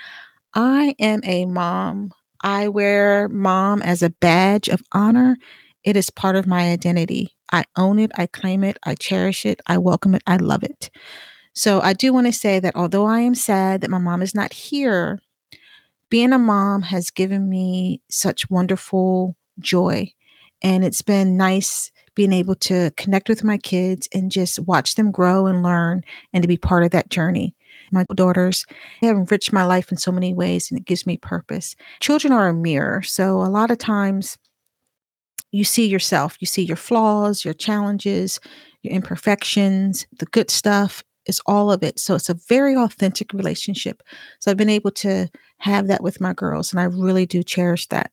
I 0.55 0.95
am 0.99 1.21
a 1.25 1.45
mom 1.47 2.13
I 2.43 2.69
wear 2.69 3.29
mom 3.29 3.83
as 3.83 4.03
a 4.03 4.11
badge 4.11 4.69
of 4.69 4.83
honor. 4.93 5.37
It 5.85 5.97
is 5.97 6.11
part 6.11 6.37
of 6.37 6.47
my 6.47 6.71
identity. 6.71 7.37
I 7.53 7.65
own 7.77 7.99
it, 7.99 8.11
I 8.17 8.27
claim 8.27 8.65
it, 8.65 8.79
I 8.85 8.95
cherish 8.95 9.47
it, 9.47 9.61
I 9.67 9.79
welcome 9.79 10.15
it, 10.15 10.23
I 10.27 10.37
love 10.37 10.63
it. 10.63 10.91
So 11.55 11.81
I 11.81 11.93
do 11.93 12.13
want 12.13 12.27
to 12.27 12.33
say 12.33 12.61
that 12.61 12.77
although 12.77 13.07
I 13.07 13.21
am 13.21 13.35
sad 13.35 13.81
that 13.81 13.91
my 13.91 13.99
mom 13.99 14.23
is 14.23 14.35
not 14.35 14.53
here, 14.53 15.21
being 16.11 16.33
a 16.33 16.39
mom 16.39 16.83
has 16.83 17.11
given 17.11 17.49
me 17.49 18.01
such 18.11 18.49
wonderful 18.51 19.37
joy. 19.59 20.13
And 20.63 20.85
it's 20.85 21.03
been 21.03 21.37
nice 21.37 21.91
being 22.15 22.33
able 22.33 22.57
to 22.57 22.91
connect 22.97 23.29
with 23.29 23.45
my 23.45 23.59
kids 23.59 24.09
and 24.13 24.31
just 24.31 24.59
watch 24.61 24.95
them 24.95 25.11
grow 25.11 25.47
and 25.47 25.63
learn 25.63 26.03
and 26.33 26.43
to 26.43 26.49
be 26.49 26.57
part 26.57 26.85
of 26.85 26.91
that 26.91 27.11
journey 27.11 27.55
my 27.93 28.05
daughters 28.15 28.67
have 29.01 29.17
enriched 29.17 29.53
my 29.53 29.65
life 29.65 29.91
in 29.91 29.99
so 29.99 30.13
many 30.13 30.35
ways 30.35 30.71
and 30.71 30.79
it 30.79 30.87
gives 30.87 31.07
me 31.07 31.17
purpose. 31.17 31.77
Children 32.01 32.33
are 32.33 32.49
a 32.49 32.55
mirror. 32.55 33.03
So 33.03 33.43
a 33.43 33.49
lot 33.49 33.71
of 33.71 33.79
times 33.79 34.37
you 35.53 35.65
see 35.65 35.87
yourself, 35.87 36.37
you 36.41 36.47
see 36.47 36.63
your 36.63 36.77
flaws, 36.77 37.45
your 37.45 37.55
challenges, 37.55 38.41
your 38.83 38.95
imperfections, 38.95 40.07
the 40.19 40.27
good 40.27 40.51
stuff 40.51 41.03
is 41.27 41.41
all 41.47 41.71
of 41.71 41.83
it. 41.83 41.99
So 41.99 42.15
it's 42.15 42.29
a 42.29 42.35
very 42.49 42.77
authentic 42.77 43.33
relationship. 43.33 44.03
So 44.41 44.51
I've 44.51 44.57
been 44.57 44.69
able 44.69 44.91
to 44.93 45.29
have 45.59 45.87
that 45.89 46.03
with 46.03 46.21
my 46.21 46.33
girls 46.33 46.73
and 46.73 46.81
I 46.81 46.85
really 46.85 47.27
do 47.27 47.43
cherish 47.43 47.87
that. 47.89 48.11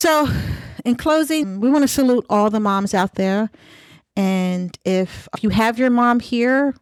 So, 0.00 0.28
in 0.84 0.96
closing, 0.96 1.58
we 1.58 1.70
want 1.70 1.82
to 1.82 1.88
salute 1.88 2.26
all 2.28 2.50
the 2.50 2.60
moms 2.60 2.92
out 2.92 3.14
there. 3.14 3.50
And 4.14 4.78
if 4.84 5.26
you 5.40 5.48
have 5.48 5.78
your 5.78 5.90
mom 5.90 6.20
here, 6.20 6.74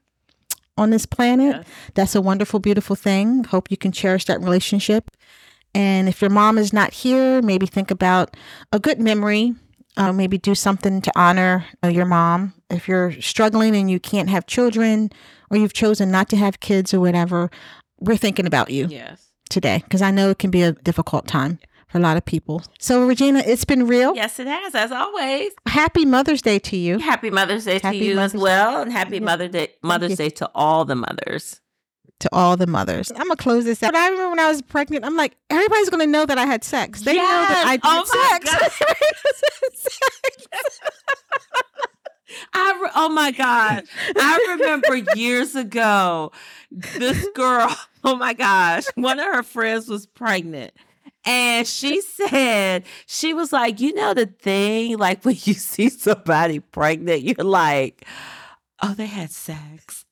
on 0.77 0.91
this 0.91 1.07
planet. 1.07 1.57
Yes. 1.57 1.67
That's 1.95 2.15
a 2.15 2.21
wonderful, 2.21 2.61
beautiful 2.61 2.97
thing. 2.97 3.45
Hope 3.45 3.71
you 3.71 3.77
can 3.77 3.93
cherish 3.93 4.25
that 4.27 4.41
relationship. 4.41 5.11
And 5.75 6.09
if 6.09 6.20
your 6.20 6.31
mom 6.31 6.59
is 6.59 6.72
not 6.72 6.93
here, 6.93 7.43
maybe 7.43 7.66
think 7.66 7.91
about 7.91 8.37
a 8.72 8.79
good 8.79 9.01
memory. 9.01 9.55
Uh, 9.97 10.12
maybe 10.12 10.39
do 10.39 10.57
something 10.57 11.01
to 11.03 11.12
honor 11.14 11.64
uh, 11.85 11.89
your 11.89 12.05
mom. 12.05 12.53
If 12.68 12.89
you're 12.89 13.12
struggling 13.20 13.77
and 13.77 13.89
you 13.89 14.01
can't 14.01 14.29
have 14.29 14.47
children, 14.47 15.11
or 15.51 15.57
you've 15.57 15.72
chosen 15.72 16.11
not 16.11 16.29
to 16.31 16.37
have 16.37 16.61
kids 16.61 16.93
or 16.93 17.01
whatever, 17.01 17.51
we're 18.01 18.16
thinking 18.16 18.47
about 18.47 18.70
you 18.70 18.87
yes. 18.89 19.31
today 19.51 19.83
because 19.85 20.03
I 20.03 20.11
know 20.11 20.31
it 20.31 20.39
can 20.41 20.51
be 20.51 20.62
a 20.62 20.72
difficult 20.72 21.29
time 21.29 21.61
for 21.89 21.99
a 21.99 22.01
lot 22.01 22.16
of 22.16 22.25
people. 22.25 22.62
So, 22.81 23.07
Regina, 23.07 23.43
it's 23.47 23.64
been 23.64 23.87
real. 23.87 24.16
Yes, 24.16 24.41
it 24.41 24.49
has, 24.49 24.75
as 24.75 24.91
always. 24.91 25.53
Happy 25.68 26.05
Mother's 26.05 26.43
Day 26.43 26.59
to 26.59 26.77
you. 26.77 26.99
Happy 26.99 27.31
Mother's 27.31 27.64
Day 27.64 27.79
happy 27.79 28.01
to 28.01 28.05
you 28.05 28.14
Mother's 28.16 28.35
as 28.35 28.41
well, 28.41 28.83
and 28.83 28.93
happy 28.93 29.18
yeah. 29.18 29.25
Mother 29.25 29.47
Day, 29.47 29.75
Mother's 29.83 30.16
Day 30.16 30.31
to 30.31 30.51
all 30.57 30.85
the 30.85 30.97
mothers. 30.97 31.61
To 32.21 32.29
all 32.33 32.57
the 32.57 32.67
mothers. 32.67 33.11
I'm 33.11 33.19
gonna 33.25 33.37
close 33.37 33.65
this 33.65 33.83
out. 33.83 33.93
But 33.93 33.99
I 33.99 34.09
remember 34.09 34.31
when 34.31 34.41
I 34.41 34.49
was 34.49 34.62
pregnant, 34.62 35.05
I'm 35.05 35.17
like, 35.17 35.37
everybody's 35.51 35.91
gonna 35.91 36.07
know 36.07 36.25
that 36.25 36.39
I 36.39 36.47
had 36.47 36.65
sex. 36.65 37.03
They 37.03 37.15
yes! 37.15 37.23
know 37.23 37.55
that 37.55 37.67
I 37.67 37.77
did 37.77 37.83
oh 37.85 38.05
sex. 38.41 39.99
I 42.55 42.81
re- 42.83 42.91
oh 42.97 43.09
my 43.11 43.31
god! 43.31 43.85
I 44.17 44.57
remember 44.57 44.97
years 45.17 45.55
ago, 45.55 46.33
this 46.71 47.27
girl. 47.35 47.75
Oh 48.07 48.17
my 48.17 48.35
gosh! 48.35 48.85
One 48.97 49.19
of 49.19 49.25
her 49.25 49.43
friends 49.43 49.89
was 49.89 50.05
pregnant, 50.05 50.75
and 51.25 51.67
she 51.67 52.03
said, 52.03 52.85
she 53.07 53.33
was 53.33 53.53
like, 53.53 53.81
you 53.81 53.95
know, 53.95 54.12
the 54.12 54.27
thing, 54.27 54.99
like 54.99 55.25
when 55.25 55.37
you 55.45 55.55
see 55.55 55.89
somebody 55.89 56.61
pregnant, 56.61 57.23
you're 57.23 57.45
like, 57.45 58.05
oh, 58.83 58.95
they 58.95 59.07
had 59.07 59.31
sex. 59.31 60.04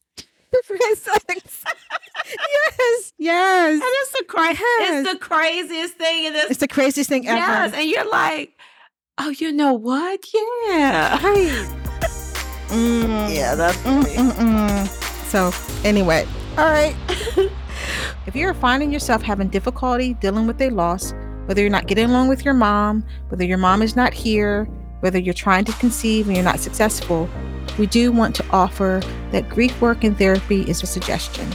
Yes, 2.29 3.13
yes. 3.19 3.73
And 3.75 3.83
it's 3.85 4.13
the 4.13 4.25
cra- 4.29 4.55
Yes. 4.55 5.07
it's 5.07 5.13
the 5.13 5.19
craziest 5.19 5.95
thing 5.95 6.25
in 6.27 6.33
this. 6.33 6.51
It's 6.51 6.61
the 6.61 6.69
craziest 6.69 7.09
thing 7.09 7.27
ever. 7.27 7.39
yes, 7.39 7.73
and 7.75 7.89
you're 7.89 8.09
like, 8.11 8.53
oh, 9.19 9.31
you 9.31 9.53
know 9.53 9.73
what? 9.75 10.25
Yeah, 10.33 11.23
Right. 11.23 11.69
Mm. 12.69 13.35
yeah, 13.35 13.55
that's 13.55 13.77
Mm, 13.79 14.03
mm, 14.03 14.31
mm. 14.33 14.89
So, 15.29 15.53
anyway, 15.87 16.27
all 16.57 16.65
right. 16.65 16.97
if 18.27 18.35
you're 18.35 18.55
finding 18.55 18.91
yourself 18.91 19.21
having 19.21 19.49
difficulty 19.49 20.15
dealing 20.15 20.47
with 20.47 20.59
a 20.63 20.71
loss, 20.71 21.13
whether 21.45 21.61
you're 21.61 21.69
not 21.71 21.87
getting 21.87 22.07
along 22.09 22.29
with 22.29 22.47
your 22.47 22.55
mom, 22.55 23.05
whether 23.29 23.45
your 23.45 23.59
mom 23.59 23.83
is 23.83 23.95
not 23.95 24.15
here, 24.15 24.65
whether 25.01 25.19
you're 25.19 25.35
trying 25.35 25.67
to 25.67 25.73
conceive 25.75 26.29
and 26.29 26.35
you're 26.37 26.45
not 26.45 26.61
successful, 26.61 27.29
we 27.79 27.87
do 27.87 28.13
want 28.13 28.35
to 28.37 28.45
offer 28.51 29.03
that 29.31 29.49
grief 29.49 29.81
work 29.81 30.05
and 30.05 30.17
therapy 30.17 30.63
is 30.63 30.83
a 30.83 30.87
suggestion. 30.87 31.49